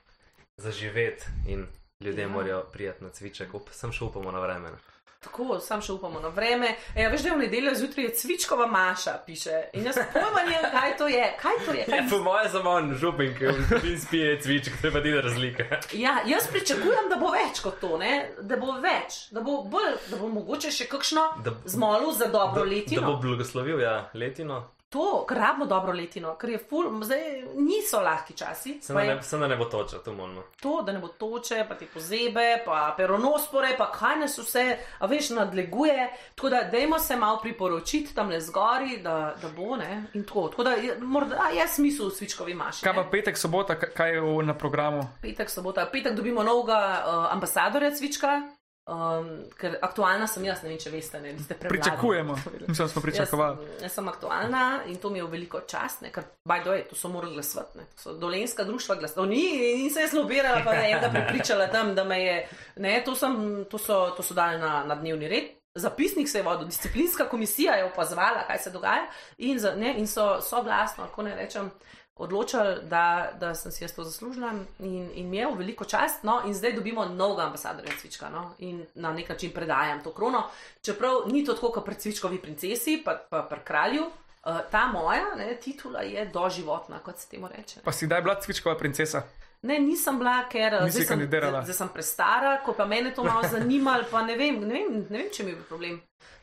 zaživeti 0.58 1.26
in 1.48 1.68
ljudje 2.02 2.22
Ja. 2.22 2.28
morajo 2.30 2.64
prijeti 2.64 3.04
na 3.04 3.10
cviček. 3.12 3.54
Up, 3.54 3.70
sem 3.72 3.92
šel 3.92 4.08
upamo 4.08 4.32
na 4.32 4.40
vreme. 4.40 4.70
ne. 4.70 4.78
Tako, 5.22 5.60
sam 5.60 5.82
še 5.82 5.94
upamo 5.94 6.20
na 6.20 6.28
vreme. 6.30 6.68
E, 6.96 7.08
veš, 7.08 7.22
da 7.22 7.30
je 7.30 7.36
v 7.36 7.40
nedeljo 7.40 7.76
zjutraj 7.76 8.08
cvičkova 8.12 8.66
maša, 8.68 9.20
piše. 9.26 9.52
In 9.74 9.86
jaz 9.86 10.00
pojma 10.14 10.42
nimam, 10.42 10.72
kaj 10.72 10.98
to 10.98 11.08
je. 11.08 11.28
Kaj 11.38 11.60
to 11.66 11.74
je? 11.74 11.84
Kaj 11.86 11.98
Ja, 11.98 12.06
po 12.10 12.20
mojem 12.20 12.50
sem 12.50 12.68
on 12.68 12.96
župin, 12.96 13.36
ki 13.36 13.98
spije 14.00 14.42
cviček, 14.42 14.82
to 14.82 14.88
je 14.88 14.94
pa 14.94 15.02
ti 15.02 15.12
razlika. 15.14 15.64
Ja, 15.94 16.16
jaz 16.26 16.48
pričakujem, 16.48 17.10
da 17.10 17.16
bo 17.18 17.30
več 17.30 17.60
kot 17.60 17.78
to, 17.80 17.98
ne? 17.98 18.12
da 18.42 18.58
bo 18.58 18.72
več, 18.80 19.28
da 19.32 19.42
bo, 19.42 19.62
bolj, 19.64 19.94
da 20.10 20.18
bo 20.18 20.28
mogoče 20.30 20.72
še 20.72 20.88
kakšno 20.88 21.28
Da- 21.40 21.54
zmolu 21.68 22.12
za 22.14 22.26
dobro 22.28 22.54
Da, 22.56 22.66
da 22.66 22.72
letino. 22.72 23.02
bo 23.04 23.18
blagoslovil, 23.20 23.80
ja, 23.80 24.10
letino. 24.16 24.64
To, 24.92 25.26
ker 25.26 25.38
rabimo 25.38 25.66
dobro 25.66 25.94
letino, 25.94 26.34
ker 26.36 26.50
je 26.50 26.58
ful, 26.60 27.04
zdaj 27.04 27.22
niso 27.56 28.02
lahki 28.02 28.34
časi. 28.34 28.74
Sem 28.82 28.96
Pa 28.96 29.04
da, 29.04 29.14
ne, 29.16 29.24
sem 29.24 29.40
da 29.40 29.48
ne 29.48 29.56
bo 29.56 29.66
toča, 29.66 29.98
to 29.98 30.12
moramo. 30.12 30.44
To, 30.60 30.82
da 30.82 30.92
ne 30.92 31.00
bo 31.00 31.08
toče, 31.08 31.66
pa 31.70 31.76
te 31.76 31.86
pozebe, 31.86 32.64
pa 32.66 32.94
peronospore, 32.98 33.78
pa 33.78 33.88
kaj 33.90 34.20
nas 34.20 34.36
vse, 34.38 34.66
a 35.00 35.06
veš, 35.06 35.30
nadleguje. 35.30 36.10
Tako 36.36 36.50
da 36.50 36.64
dajmo 36.64 37.00
se 37.00 37.16
malo 37.16 37.40
priporočiti 37.40 38.16
tam 38.16 38.30
le 38.30 38.42
zgori, 38.42 38.98
da, 38.98 39.16
da 39.42 39.48
bo 39.50 39.76
ne. 39.76 40.04
In 40.14 40.24
tako, 40.24 40.50
tako 40.50 40.64
da 40.64 40.72
je, 40.72 40.98
morda 41.00 41.48
je 41.56 41.68
smisel 41.68 42.08
v 42.08 42.12
svičkovi 42.12 42.54
maši. 42.54 42.84
Kaj 42.84 42.94
pa 42.94 43.04
petek, 43.04 43.38
sobota, 43.38 43.76
ka- 43.76 43.94
kaj 43.94 44.12
je 44.12 44.22
na 44.44 44.54
programu? 44.54 45.08
Petek, 45.22 45.50
sobota, 45.50 45.86
petek 45.86 46.14
dobimo 46.14 46.44
novega 46.44 46.82
uh, 47.00 47.34
ambasadorja 47.34 47.92
Cvička, 47.92 48.42
um, 48.88 49.30
ker 49.58 49.78
aktualna 49.82 50.28
sem 50.28 50.46
jaz, 50.46 50.64
ne 50.64 50.70
vem, 50.70 50.80
če 50.82 50.92
veste, 50.94 51.22
ne 51.22 51.34
niste 51.34 51.56
prebrali. 51.56 51.82
Pričakujemo. 51.82 52.36
Mislim, 52.68 52.88
da 52.88 52.88
smo 52.88 53.02
pričakovali. 53.02 53.58
Jaz, 53.58 53.76
sem- 53.76 53.84
jaz 53.84 53.94
sem 53.94 54.08
aktualna 54.08 54.64
in 54.88 54.98
to 54.98 55.10
mi 55.10 55.20
je 55.20 55.24
v 55.24 55.32
veliko 55.32 55.62
čast, 55.68 56.02
ne, 56.02 56.12
ker 56.12 56.24
the 56.46 56.70
way, 56.70 56.84
to 56.90 56.96
so 56.96 57.10
morali 57.10 57.34
glasovati. 57.34 57.78
ne, 57.78 57.86
to 57.96 58.02
so 58.02 58.14
Dolenska 58.14 58.64
društva 58.64 58.96
glasovali. 58.96 59.36
Ni, 59.36 59.84
nisem 59.84 60.02
jaz 60.02 60.14
lobirala, 60.14 60.62
pa 60.66 60.74
ne 60.74 60.92
enega 60.92 61.10
prepričala 61.10 61.68
tam, 61.68 61.96
da 61.96 62.04
me 62.04 62.24
je. 62.24 62.48
Ne, 62.76 63.02
to, 63.06 63.16
sem, 63.16 63.66
to, 63.70 63.78
so, 63.78 64.10
to 64.18 64.24
so 64.24 64.34
dali 64.34 64.60
na, 64.60 64.84
na 64.84 64.96
dnevni 64.96 65.28
red. 65.28 65.44
Zapisnik 65.76 66.30
se 66.30 66.40
je 66.40 66.44
vodil, 66.44 66.68
disciplinska 66.68 67.30
komisija 67.30 67.74
je 67.76 67.86
opazovala, 67.86 68.44
kaj 68.48 68.58
se 68.60 68.72
dogaja, 68.72 69.06
in, 69.38 69.60
za, 69.60 69.72
ne, 69.76 69.94
in 69.98 70.08
so 70.08 70.42
soglasno, 70.42 71.06
kako 71.08 71.22
ne 71.24 71.36
rečem, 71.36 71.72
odločili, 72.16 72.76
da, 72.84 73.32
da 73.40 73.56
sem 73.56 73.72
si 73.72 73.84
jaz 73.84 73.94
to 73.96 74.04
zaslužila 74.04 74.54
in, 74.80 75.10
in 75.16 75.30
mi 75.30 75.38
je 75.38 75.48
v 75.48 75.58
veliko 75.58 75.86
čast. 75.86 76.24
No, 76.24 76.42
in 76.46 76.54
zdaj 76.54 76.74
dobimo 76.74 77.06
novega 77.06 77.48
ambasadorja 77.50 77.92
Cvička 78.02 78.30
no, 78.30 78.54
in 78.60 78.86
na 78.96 79.14
nek 79.14 79.30
način 79.30 79.52
predajam 79.52 80.04
to 80.04 80.12
krono. 80.14 80.44
Čeprav 80.82 81.28
ni 81.28 81.46
to 81.46 81.54
tako 81.54 81.72
kot 81.72 81.86
pri 81.86 81.96
Cvičkovi 81.96 82.42
princesi, 82.42 83.02
pa, 83.06 83.16
pa 83.30 83.44
pri 83.50 83.60
kralju. 83.66 84.10
Uh, 84.42 84.58
ta 84.72 84.88
moja 84.88 85.36
ne, 85.38 85.56
titula 85.56 86.02
je 86.02 86.26
doživotna, 86.26 87.00
kot 87.00 87.20
se 87.20 87.30
temu 87.30 87.48
reče. 87.58 87.80
Pa 87.84 87.92
si 87.92 88.06
kdaj 88.06 88.22
bila 88.22 88.36
cvičkova 88.42 88.78
princesa? 88.78 89.22
Ne, 89.62 89.80
nisem 89.80 90.18
bila, 90.18 90.48
ker 90.50 90.74
zdaj 90.90 91.06
sem, 91.06 91.28
zdaj, 91.30 91.74
sem 91.78 91.90
prestara, 91.94 92.56
ko 92.66 92.74
pa 92.74 92.88
mene 92.90 93.12
to 93.14 93.24
malo 93.24 93.44
zanimalo, 93.52 94.08
pa 94.12 94.24
ne 94.26 94.34
vem, 94.38 94.58
ne 94.66 94.74
vem, 94.74 94.96
ne 95.10 95.18
vem 95.20 95.28
če 95.30 95.44
mi 95.46 95.54
je 95.54 95.60
bil 95.60 95.68
problem. 95.70 96.00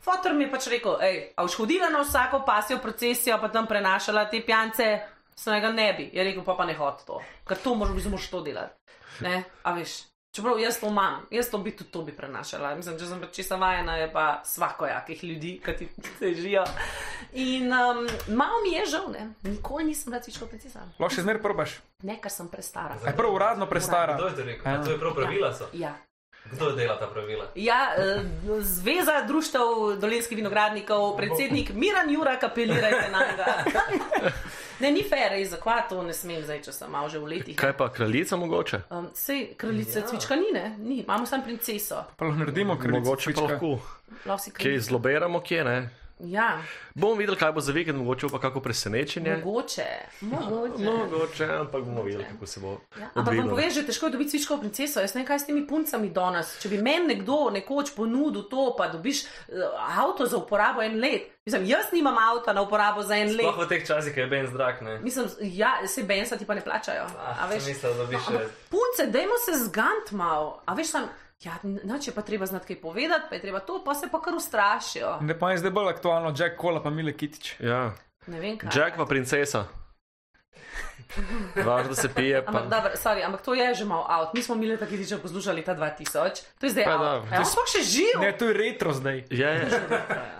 Fotor 0.06 0.36
mi 0.38 0.46
je 0.46 0.50
pač 0.52 0.68
rekel, 0.70 0.94
hej, 1.02 1.18
a 1.34 1.42
boš 1.42 1.56
hodila 1.58 1.88
na 1.90 2.04
vsako 2.04 2.44
pasjo 2.46 2.78
procesijo, 2.78 3.40
pa 3.42 3.50
tam 3.50 3.66
prenašala 3.66 4.28
te 4.30 4.38
pijance, 4.46 4.86
sem 5.38 5.60
ga 5.62 5.72
ne 5.72 5.92
bi. 5.94 6.10
Je 6.12 6.24
rekel, 6.24 6.44
pa 6.44 6.58
pa 6.58 6.66
ne 6.66 6.74
hod 6.74 7.02
to, 7.06 7.22
ker 7.46 7.58
to 7.62 7.74
moraš, 7.78 8.10
moraš 8.10 8.30
to 8.30 8.42
delati. 8.42 8.74
Ne, 9.24 9.42
a 9.62 9.74
veš. 9.74 10.02
Čeprav 10.36 10.58
jaz 10.60 10.76
to 10.80 10.86
imam, 10.86 11.22
jaz 11.30 11.48
to 11.50 11.58
bi 11.58 11.72
tudi 11.76 11.90
to 11.90 12.02
bi 12.02 12.12
prenašala. 12.12 12.74
Mislim, 12.76 12.98
če 13.00 13.06
sem 13.08 13.20
pa 13.20 13.26
čisto 13.32 13.56
vajena, 13.56 13.94
je 13.96 14.10
pa 14.12 14.24
svakojakih 14.44 15.24
ljudi, 15.24 15.54
ki 15.64 15.72
ti 15.78 15.88
težijo. 16.20 16.66
In 17.32 17.72
um, 17.72 18.04
malo 18.36 18.60
mi 18.62 18.74
je 18.76 18.84
žal, 18.92 19.08
ne, 19.14 19.30
nikoli 19.48 19.88
nisem 19.88 20.12
bila 20.12 20.20
cvičko 20.22 20.46
princesa. 20.46 20.84
Lahko 20.98 21.14
še 21.16 21.24
zmeraj 21.24 21.42
probaš. 21.42 21.78
Ne, 22.04 22.18
ker 22.20 22.34
sem 22.34 22.50
prestara. 22.52 23.00
Je 23.06 23.16
prav 23.16 23.34
uradno 23.34 23.66
prestara. 23.70 24.18
Kdo 24.20 24.28
je 24.28 24.36
to 24.36 24.46
rekel? 24.50 24.68
A 24.68 24.84
to 24.84 24.92
je 24.92 25.00
prav 25.00 25.16
pravila 25.16 25.50
so? 25.56 25.72
Ja. 25.72 25.96
Kdo 26.52 26.70
dela 26.76 26.98
ta 27.00 27.08
pravila? 27.08 27.48
Ja, 27.54 27.80
eh, 27.96 28.22
Zveza 28.60 29.22
društev 29.26 29.98
dolenskih 30.00 30.36
vinogradnikov, 30.36 31.16
predsednik 31.16 31.72
Miran 31.74 32.12
Jura, 32.12 32.38
kapelirajte 32.38 33.10
na 33.10 33.26
njega. 33.26 33.54
Ne, 34.80 34.90
ni 34.90 35.02
fair, 35.02 35.30
res, 35.30 35.48
zakaj 35.48 35.88
to 35.88 36.02
ne 36.02 36.12
smem 36.12 36.42
zdaj, 36.42 36.60
če 36.62 36.72
sem 36.72 36.90
malo 36.90 37.08
že 37.08 37.18
v 37.18 37.26
letih. 37.26 37.56
Kaj 37.56 37.72
pa 37.72 37.88
kraljica 37.88 38.36
mogoče? 38.36 38.80
Um, 38.90 39.08
sej, 39.12 39.54
kraljice 39.56 39.98
Ja. 39.98 40.06
cvička 40.06 40.36
ni, 40.36 40.52
ne? 40.52 40.76
Ni, 40.78 41.00
imamo 41.00 41.26
samo 41.26 41.42
princeso. 41.42 42.04
Pa 42.16 42.24
lahko 42.24 42.38
naredimo 42.38 42.76
kraljico 42.76 43.00
Mogoče 43.00 43.24
pa 43.24 43.32
cvička. 43.32 43.52
lahko. 43.52 43.80
Lahko 44.24 44.44
Kje 44.44 44.52
kraljica. 44.54 44.84
zloberamo, 44.84 45.40
kje 45.40 45.64
ne? 45.64 45.78
Ja, 46.20 46.58
Bomo 46.94 47.14
videli, 47.14 47.36
kaj 47.36 47.52
bo 47.52 47.60
za 47.60 47.72
vikend, 47.72 47.98
mogoče 47.98 48.26
pa 48.28 48.40
kako 48.40 48.60
presenečenje. 48.60 49.36
mogoče. 49.36 49.84
mogoče. 50.20 50.82
Mogoče, 50.84 51.44
ampak 51.46 51.82
bomo 51.82 52.02
videli, 52.02 52.24
kako 52.24 52.46
se 52.46 52.60
bo. 52.60 52.80
Ja, 52.98 53.10
ampak 53.14 53.36
vam 53.36 53.48
poveš, 53.48 53.74
že 53.74 53.86
težko 53.86 54.06
je 54.06 54.12
dobiti 54.12 54.30
cvičko 54.30 54.58
princeso. 54.58 55.00
Jaz 55.00 55.14
ne 55.14 55.20
vem, 55.20 55.26
kaj 55.26 55.38
s 55.38 55.46
temi 55.46 55.66
puncami 55.66 56.10
danes. 56.10 56.58
Če 56.58 56.68
bi 56.68 56.78
meni 56.78 57.06
nekdo 57.08 57.50
nekoč 57.50 57.90
ponudil 57.90 58.42
to, 58.44 58.74
pa 58.74 58.88
dobiš 58.88 59.22
uh, 59.22 59.62
avto 59.96 60.26
za 60.26 60.36
uporabo 60.36 60.82
en 60.82 60.98
let. 60.98 61.22
Mislim, 61.46 61.64
jaz 61.66 61.86
nimam 61.92 62.18
avta 62.18 62.52
na 62.52 62.62
uporabo 62.62 63.02
za 63.02 63.14
en 63.14 63.28
let. 63.28 63.40
Sploh 63.40 63.58
v 63.58 63.68
teh 63.68 63.86
časih, 63.86 64.16
je 64.16 64.26
ben 64.26 64.46
zdrav, 64.46 64.82
ne. 64.82 64.98
Mislim, 65.00 65.26
ja, 65.40 65.78
se 65.86 66.02
bensa 66.02 66.36
ti 66.36 66.44
pa 66.44 66.54
ne 66.54 66.60
plačajo. 66.60 67.06
Ah, 67.16 67.38
A 67.38 67.46
veš? 67.46 67.62
sem 67.62 67.72
mislil, 67.72 67.94
da 67.94 68.04
bi 68.04 68.14
No, 68.14 68.20
še- 68.20 68.34
ampak 68.34 68.50
Punce, 68.68 69.06
dajmo 69.08 69.38
se 69.38 69.64
zgant 69.64 70.12
mal. 70.12 70.60
A 70.66 70.74
veš, 70.74 70.86
sam, 70.88 71.06
ja, 71.40 71.52
noče 71.84 72.12
pa 72.12 72.22
treba 72.22 72.46
znati 72.46 72.66
kaj 72.66 72.80
povedati, 72.80 73.26
pa 73.28 73.34
je 73.34 73.40
treba 73.40 73.60
to, 73.60 73.82
pa 73.84 73.94
se 73.94 74.08
pa 74.10 74.20
kar 74.20 74.34
ustrašijo. 74.34 75.18
Ne 75.20 75.38
pa 75.38 75.50
je 75.50 75.58
zdaj 75.58 75.70
bolj 75.70 75.88
aktualno, 75.88 76.34
Jack 76.34 76.56
Kola 76.56 76.82
pa 76.82 76.90
Mile 76.90 77.12
Kitič. 77.12 77.54
Ja. 77.60 77.92
Ne 78.26 78.40
vem 78.40 78.58
kaj. 78.58 78.70
Jack 78.74 78.96
pa 78.96 79.04
princesa. 79.04 79.64
Važno, 81.56 81.88
da 81.88 81.94
se 81.94 82.08
pije. 82.14 82.44
Pa... 82.44 82.50
Ampak, 82.50 82.68
dobro, 82.68 82.90
sorry, 82.96 83.24
ampak 83.24 83.40
to 83.42 83.54
je 83.54 83.74
že 83.74 83.84
mal 83.84 84.04
out. 84.10 84.34
Mi 84.34 84.42
smo 84.42 84.54
imeli 84.54 84.76
tako 84.78 84.90
tiče 84.92 85.18
poslušali 85.18 85.64
ta 85.64 85.74
2000, 85.74 86.42
to 86.60 86.66
je 86.66 86.70
zdaj 86.70 86.84
Pa 86.84 86.90
out. 86.92 87.00
dobro. 87.00 87.28
Ja, 87.32 87.38
on 87.38 87.44
sploh 87.44 87.66
še 87.66 87.82
živ. 87.82 88.20
Ne, 88.20 88.32
to 88.32 88.44
je 88.44 88.54
retro 88.54 88.92
zdaj. 88.92 89.24
Je, 89.30 89.48
je. 89.48 89.80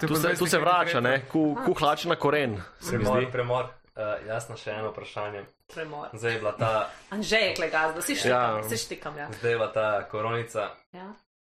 Tu 0.01 0.09
pa 0.09 0.15
se, 0.15 0.35
tu 0.35 0.47
se 0.47 0.59
vrača, 0.59 0.99
retro. 0.99 1.01
ne? 1.01 1.25
Ku, 1.25 1.57
ku 1.65 1.73
hlače 1.73 2.09
na 2.09 2.17
koren. 2.17 2.61
Se 2.81 2.99
mi 2.99 3.05
Premor, 3.05 3.23
zdi. 3.23 3.33
premor. 3.33 3.65
Uh, 3.99 4.05
jasno, 4.25 4.55
še 4.57 4.71
eno 4.71 4.91
vprašanje. 4.91 5.41
Premor. 5.67 6.09
Zdaj 6.13 6.33
je 6.33 6.39
bila 6.39 6.53
ta, 6.53 6.91
Anže 7.11 7.37
je 7.39 7.55
klegaz, 7.55 7.95
da 7.95 8.03
si 8.03 8.15
štekam, 8.15 8.57
Ja. 8.57 8.63
se 8.63 8.77
štekam, 8.77 9.19
ja. 9.19 9.27
zdaj 9.33 9.51
je 9.51 9.57
bila 9.57 9.73
ta 9.73 9.87
koronica 10.05 10.69
Ja. 10.93 11.09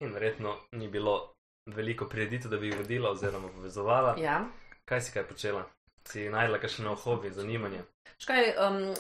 in 0.00 0.12
verjetno 0.12 0.56
ni 0.72 0.88
bilo 0.88 1.34
veliko 1.66 2.04
prireditev, 2.06 2.50
da 2.50 2.56
bi 2.56 2.66
jih 2.66 2.78
vodila 2.78 3.10
oziroma 3.10 3.48
povezovala. 3.48 4.14
ja. 4.18 4.40
Kaj 4.84 5.00
si 5.00 5.12
kaj 5.12 5.22
počela? 5.24 5.64
Si 6.04 6.28
najdla 6.28 6.58
kakšen 6.58 6.84
nov 6.84 6.96
hobi, 6.96 7.30
zanimanje? 7.30 7.82
Škaj, 8.18 8.54
um, 8.58 8.94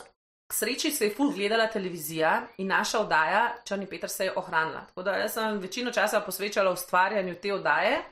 k 0.46 0.52
sreči 0.52 0.90
se 0.90 1.04
je 1.04 1.14
ful 1.14 1.32
gledala 1.32 1.66
televizija 1.66 2.42
in 2.58 2.66
naša 2.68 3.00
oddaja, 3.00 3.54
Črni 3.64 3.86
Peter, 3.86 4.08
se 4.08 4.24
je 4.24 4.32
ohranila. 4.36 4.84
Tako 4.86 5.02
da 5.02 5.12
jaz 5.14 5.32
sem 5.32 5.58
večino 5.58 5.90
časa 5.90 6.20
posvečala 6.20 6.70
ustvarjanju 6.70 7.34
te 7.34 7.54
oddaje, 7.54 8.02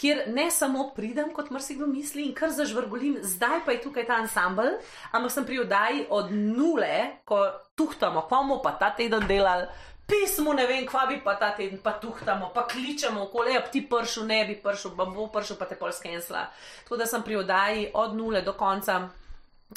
kjer 0.00 0.22
ne 0.32 0.50
samo 0.50 0.88
pridem, 0.96 1.28
kot 1.36 1.50
marsikdo 1.52 1.86
misli, 1.86 2.24
in 2.24 2.34
kar 2.34 2.52
zažvrgolim, 2.56 3.18
zdaj 3.22 3.60
pa 3.66 3.76
je 3.76 3.82
tukaj 3.84 4.06
ta 4.08 4.16
ansambl, 4.22 4.78
ampak 5.12 5.32
sem 5.34 5.44
pri 5.44 5.60
oddaji 5.60 6.06
od 6.08 6.32
nule, 6.32 7.20
ko 7.28 7.42
tuhtamo, 7.76 8.24
kva 8.28 8.40
bomo 8.40 8.60
pa 8.64 8.72
ta 8.80 8.94
teden 8.96 9.26
delali. 9.28 9.68
Pismo, 10.10 10.50
ne 10.56 10.64
vem, 10.66 10.86
kva 10.88 11.04
bi 11.06 11.20
pa 11.22 11.36
ta 11.38 11.52
teden, 11.54 11.78
pa 11.84 11.92
tuhtamo, 12.00 12.48
pa 12.54 12.64
kličemo, 12.66 13.28
okoli, 13.28 13.52
ja, 13.54 13.60
ti 13.62 13.84
pršel, 13.86 14.24
ne 14.26 14.40
bi 14.48 14.56
pršel, 14.62 14.96
pa 14.96 15.04
bo 15.06 15.28
pršel, 15.30 15.60
pa 15.60 15.68
te 15.70 15.76
pol 15.78 15.92
skensla. 15.92 16.48
Tako 16.82 16.98
da 16.98 17.06
sem 17.06 17.22
pri 17.22 17.36
oddaji 17.44 17.90
od 17.94 18.16
nule 18.16 18.42
do 18.42 18.56
konca 18.58 19.02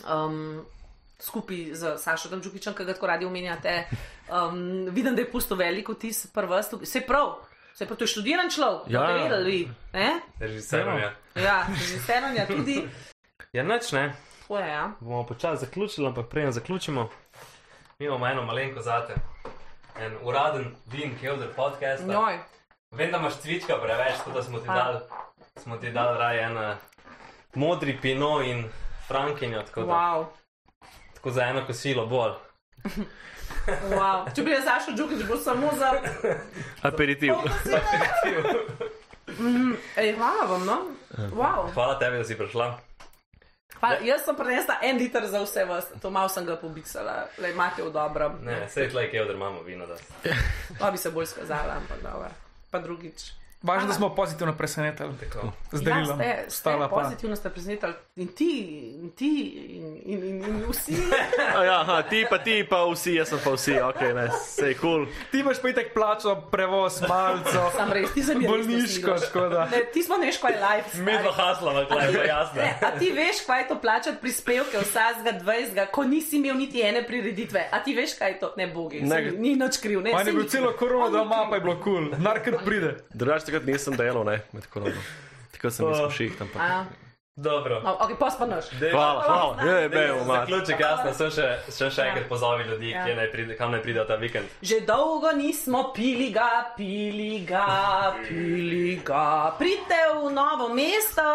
um, 0.07 0.63
skupaj 1.19 1.75
z 1.77 1.97
Sašom 1.99 2.41
Džukičem, 2.41 2.73
ki 2.73 2.87
ga 2.87 2.95
tako 2.95 3.11
radi 3.11 3.27
omenjate. 3.27 3.83
Um, 4.31 4.87
vidim, 4.89 5.15
da 5.15 5.21
je 5.21 5.31
pusto 5.31 5.55
veliko 5.59 5.93
tis 5.93 6.25
prva, 6.33 6.63
vse 6.81 7.03
prav. 7.05 7.43
Vse 7.73 7.85
prav, 7.85 7.97
to 7.97 8.03
je 8.03 8.07
študiran 8.07 8.49
človek, 8.49 8.81
Ja. 8.87 9.01
ja. 9.01 9.23
vedeli 9.23 9.51
vi. 9.51 9.71
Ne? 9.93 10.19
Režiserom 10.39 10.97
je. 10.97 11.15
Ja, 11.35 11.65
že 11.73 12.13
je 12.35 12.47
tudi. 12.47 12.89
Ja, 13.53 13.63
nič 13.63 13.91
ne. 13.91 14.13
To 14.47 14.59
je, 14.59 14.67
ja. 14.67 14.91
Bomo 14.99 15.25
počasi 15.25 15.65
zaključili, 15.65 16.07
ampak 16.07 16.27
preden 16.29 16.51
zaključimo, 16.51 17.09
mi 17.99 18.05
imamo 18.05 18.27
eno 18.27 18.41
malenko 18.43 18.81
zate. 18.81 19.13
En 19.99 20.17
uraden 20.21 20.75
vin, 20.85 21.17
Kelder 21.21 21.49
podcast. 21.55 22.03
Njoj. 22.05 22.39
Vem, 22.91 23.11
da 23.11 23.17
imaš 23.17 23.33
cvička 23.35 23.77
preveč, 23.77 24.17
tako 24.17 24.31
da 24.31 24.43
smo 24.43 24.59
ti 24.59 24.67
dali, 24.67 24.99
smo 25.55 25.77
ti 25.77 25.91
dali 25.91 26.17
raje 26.17 26.41
en 26.41 26.57
eh, 26.57 26.75
modri 27.55 27.97
pino 28.01 28.41
in 28.41 28.69
frankinjo, 29.07 29.61
tako, 29.61 29.81
da, 29.81 29.93
Wow. 29.93 30.25
tako 31.13 31.31
za 31.31 31.43
eno 31.43 31.65
kosilo 31.67 32.05
bolj. 32.05 32.31
Wow. 33.91 34.27
Če 34.35 34.43
bi 34.43 34.51
jaz 34.51 34.63
Sašo 34.67 34.95
Džukič, 34.97 35.25
bo 35.27 35.37
samo 35.37 35.71
za. 35.79 35.91
Aperitiv. 36.83 37.33
Ej, 39.97 40.15
hvala 40.17 40.47
vam, 40.49 40.65
no. 40.65 40.77
Wow. 41.33 41.71
Hvala 41.73 41.99
tebi, 41.99 42.17
da 42.17 42.27
si 42.27 42.37
prišla. 42.37 42.67
Hvala. 43.79 43.99
Jaz 44.07 44.23
sem 44.25 44.35
prinesla 44.35 44.77
en 44.81 44.97
liter 44.97 45.27
za 45.27 45.43
vse 45.43 45.65
vas, 45.67 45.87
to 46.01 46.09
malo 46.09 46.29
sem 46.29 46.45
ga 46.47 46.55
pobiksala, 46.55 47.27
le 47.37 47.51
imate 47.51 47.83
v 47.83 47.91
dobrem. 47.91 48.39
Ne, 48.47 48.63
sej 48.71 48.89
tlej 48.93 49.11
Kelder 49.11 49.35
imamo 49.35 49.63
vino, 49.67 49.87
da. 49.87 49.99
To 50.79 50.91
bi 50.91 50.97
se 50.97 51.11
bolj 51.11 51.27
skazala, 51.33 51.79
ampak 51.83 51.99
dobro. 52.03 52.29
Pa 52.71 52.79
drugič. 52.79 53.42
Važno, 53.63 53.87
da 53.87 53.93
smo 53.93 54.09
pozitivno 54.15 54.53
presenetili. 54.57 55.09
Tako. 55.19 55.51
Z 55.71 55.81
delom. 55.83 55.99
Ja, 55.99 56.05
ste, 56.05 56.43
ste 56.47 56.57
Stala 56.59 56.89
pa. 56.89 56.95
pozitivno 56.95 57.35
ste 57.35 57.49
presenetili 57.49 57.93
in 58.15 58.27
ti, 58.27 58.49
in 59.01 59.11
ti, 59.11 59.29
in, 59.69 59.85
in, 60.05 60.23
in, 60.23 60.43
in 60.43 60.63
vsi. 60.69 60.97
Ja, 61.63 61.79
aha, 61.81 62.01
ti 62.01 62.25
pa 62.29 62.37
ti 62.37 62.65
pa 62.69 62.83
vsi, 62.85 63.13
jaz 63.15 63.29
sem 63.29 63.39
pa 63.43 63.53
vsi, 63.55 63.77
ok, 63.79 64.01
ne, 64.15 64.27
sej 64.47 64.73
kul. 64.73 65.05
Cool. 65.05 65.05
Ti 65.31 65.39
imaš 65.39 65.61
pa 65.61 65.69
itek 65.69 65.93
plačo, 65.93 66.35
prevoz, 66.51 67.01
malco, 67.07 67.63
Sam 67.77 67.91
res, 67.91 68.11
ti 68.13 68.23
se 68.23 68.35
mi 68.35 68.47
bolniško, 68.47 69.15
škoda. 69.27 69.67
Ne, 69.71 69.85
ti 69.93 70.03
smo 70.03 70.17
neš, 70.17 70.37
kaj 70.37 70.51
je 70.51 70.59
life. 70.59 70.97
Mi 70.99 71.15
dva 71.23 71.31
haslava, 71.31 71.85
klej, 71.87 72.11
pa 72.17 72.25
jasno. 72.27 72.61
Ne, 72.61 72.75
a 72.81 72.91
ti 72.99 73.11
veš, 73.15 73.45
kaj 73.47 73.61
je 73.61 73.67
to 73.67 73.79
plačati 73.79 74.17
prispevke 74.21 74.83
vsakega 74.83 75.39
20, 75.39 75.85
ko 75.91 76.03
nisi 76.03 76.37
imel 76.37 76.57
niti 76.57 76.81
ene 76.81 77.05
prireditve? 77.07 77.63
A 77.71 77.79
ti 77.83 77.95
veš, 77.95 78.17
kaj 78.19 78.35
je 78.35 78.39
to? 78.39 78.53
Ne, 78.57 78.67
bogi, 78.67 79.01
Ne. 79.01 79.21
ne, 79.21 79.31
ni 79.31 79.55
nič 79.55 79.79
kriv. 79.79 80.01
Ne, 80.03 80.11
je 80.11 80.23
saj 80.25 80.33
bil 80.33 80.49
celo 80.49 80.71
ni 80.75 81.11
doma, 81.11 81.39
kriv. 81.39 81.49
pa 81.49 81.55
je 81.55 81.61
bilo 81.61 81.75
kul. 81.79 82.09
Cool. 82.11 82.19
Narkar 82.19 82.59
pride. 82.65 82.91
Drugač 83.13 83.52
takrat 83.53 83.65
nisem 83.65 83.93
delal, 83.95 84.25
ne, 84.25 84.41
med 84.51 84.65
korono. 84.67 84.97
Takrat 85.51 85.73
sem 85.73 85.85
bil 85.85 85.95
spošiht, 85.95 86.41
ampak. 86.41 86.57
A, 86.59 86.85
Dobro. 87.35 87.81
no, 87.81 87.97
ok, 87.99 88.11
pas 88.15 88.35
pa 88.37 88.45
naš. 88.45 88.69
Dej- 88.71 88.91
Hvala, 88.91 89.21
hvala, 89.21 89.63
je, 89.63 89.89
bejo, 89.89 90.23
mat. 90.23 90.43
Zaključek 90.43 90.79
jasno, 90.79 91.13
sem 91.13 91.29
še, 91.31 91.47
še, 91.67 91.85
še 91.89 92.01
enkrat 92.03 92.23
Ja. 92.23 92.29
pozovi 92.29 92.63
ljudi, 92.63 92.89
Ja. 92.89 93.07
ja. 93.07 93.15
naj 93.15 93.31
pride, 93.31 93.57
kam 93.57 93.71
naj 93.71 93.81
pridejo 93.81 94.05
ta 94.05 94.15
vikend. 94.15 94.45
Že 94.61 94.79
dolgo 94.81 95.31
nismo 95.31 95.91
pili 95.91 96.29
ga, 96.29 96.49
pili 96.77 97.41
ga, 97.41 97.65
pili 98.23 99.01
ga. 99.03 99.55
Pridite 99.57 99.97
v 100.15 100.29
novo 100.29 100.69
mesto, 100.69 101.25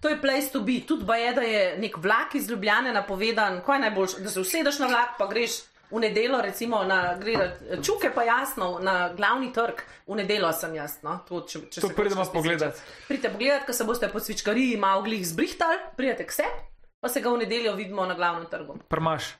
to 0.00 0.08
je 0.08 0.18
place 0.18 0.52
to 0.52 0.60
be. 0.60 0.80
Tudi 0.82 1.02
ba 1.04 1.16
je, 1.16 1.32
da 1.32 1.42
je 1.42 1.78
nek 1.78 1.96
vlak 1.96 2.34
iz 2.34 2.46
Ljubljane 2.46 2.92
napovedan, 2.92 3.58
kaj 3.60 3.76
je 3.76 3.80
najboljše, 3.80 4.20
da 4.20 4.30
se 4.30 4.40
usedeš 4.40 4.78
na 4.78 4.86
vlak, 4.86 5.18
pa 5.18 5.26
greš 5.26 5.50
v 5.90 6.00
nedelo, 6.00 6.40
recimo 6.42 6.84
na 6.84 7.16
gledati 7.18 7.82
čuke, 7.82 8.10
pa 8.14 8.22
jasno, 8.22 8.78
na 8.82 9.12
glavni 9.16 9.52
trg. 9.52 9.82
V 10.06 10.16
nedelo 10.18 10.52
sem 10.52 10.74
jaz, 10.74 11.00
no, 11.02 11.18
to, 11.28 11.42
če, 11.46 11.66
če 11.70 11.84
To 11.84 11.92
pridemo 11.94 12.24
pogledat. 12.32 12.80
Pridite 13.08 13.30
pogledat, 13.34 13.66
ko 13.66 13.76
se 13.76 13.86
boste 13.86 14.08
po 14.10 14.22
svičkariji 14.22 14.78
malo 14.80 15.04
glih 15.06 15.22
zbrihtali, 15.26 15.78
pridete 15.96 16.26
k 16.26 16.38
sebi, 16.42 16.66
pa 17.00 17.08
se 17.08 17.22
ga 17.22 17.30
v 17.30 17.44
nedeljo 17.44 17.76
vidimo 17.78 18.06
na 18.06 18.18
glavnem 18.18 18.46
trgu. 18.50 18.78
Prmaš. 18.88 19.34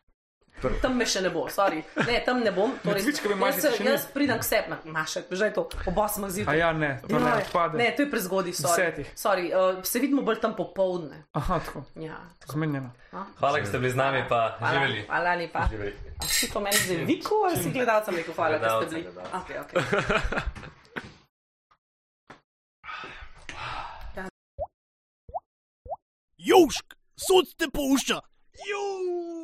Tam 0.76 0.92
me 0.92 1.07
še 1.07 1.20
ne 1.20 1.30
bo, 1.30 1.46
sorry. 1.48 1.80
Ne, 1.98 2.20
tam 2.20 2.40
ne 2.40 2.51
bom. 2.51 2.68
Torej, 2.78 3.01
jaz, 3.03 3.20
mažice 3.34 3.62
se- 3.62 3.70
še 3.72 3.80
ni? 3.80 3.88
jaz 3.88 4.05
pridem 4.07 4.36
k 4.36 4.44
sebi, 4.44 4.76
mašek, 4.86 5.24
že 5.30 5.44
je 5.44 5.53
to, 5.53 5.62
ob 5.82 5.96
8 5.96 6.20
A 6.20 6.28
zjutraj. 6.28 6.59
ja, 6.59 6.72
ne, 6.74 7.01
to 7.03 7.16
ne 7.18 7.32
odpade. 7.34 7.74
Ne, 7.74 7.88
to 7.90 8.03
je 8.03 8.09
prezgodaj, 8.09 8.53
sorry. 8.55 8.92
Desetih. 8.92 9.09
sorry 9.14 9.44
uh, 9.51 9.80
se 9.82 9.98
vidimo 9.98 10.20
bolj 10.20 10.36
tam 10.38 10.53
popovdne. 10.53 11.24
Aha, 11.32 11.61
tako, 11.61 11.84
Ja. 11.96 12.20
zmenjeno. 12.46 12.92
Hvala, 13.11 13.57
da 13.57 13.66
ste 13.66 13.78
bili 13.78 13.90
z 13.90 13.96
nami, 13.96 14.20
pa 14.28 14.57
Hvala, 14.59 14.74
živeli. 14.74 15.01
hvala 15.03 15.34
lepa. 15.36 15.61
živeli. 15.66 15.94
A 16.14 16.24
si 16.26 16.46
to 16.46 16.61
meni 16.61 16.76
zdaj 16.78 17.05
viku, 17.07 17.34
ali 17.42 17.57
si 17.57 17.70
gledalcem 17.70 18.14
rekel 18.14 18.34
hvala, 18.34 18.59
da 18.59 18.68
ste 18.76 18.86
bili? 18.86 19.03
gledalcem. 19.03 19.32
Okay, 19.34 19.57
okay. 19.57 19.80
Južk, 26.40 26.86
sod 27.18 27.46
te 27.57 27.66
pušča. 27.68 28.20
Južk. 28.62 29.39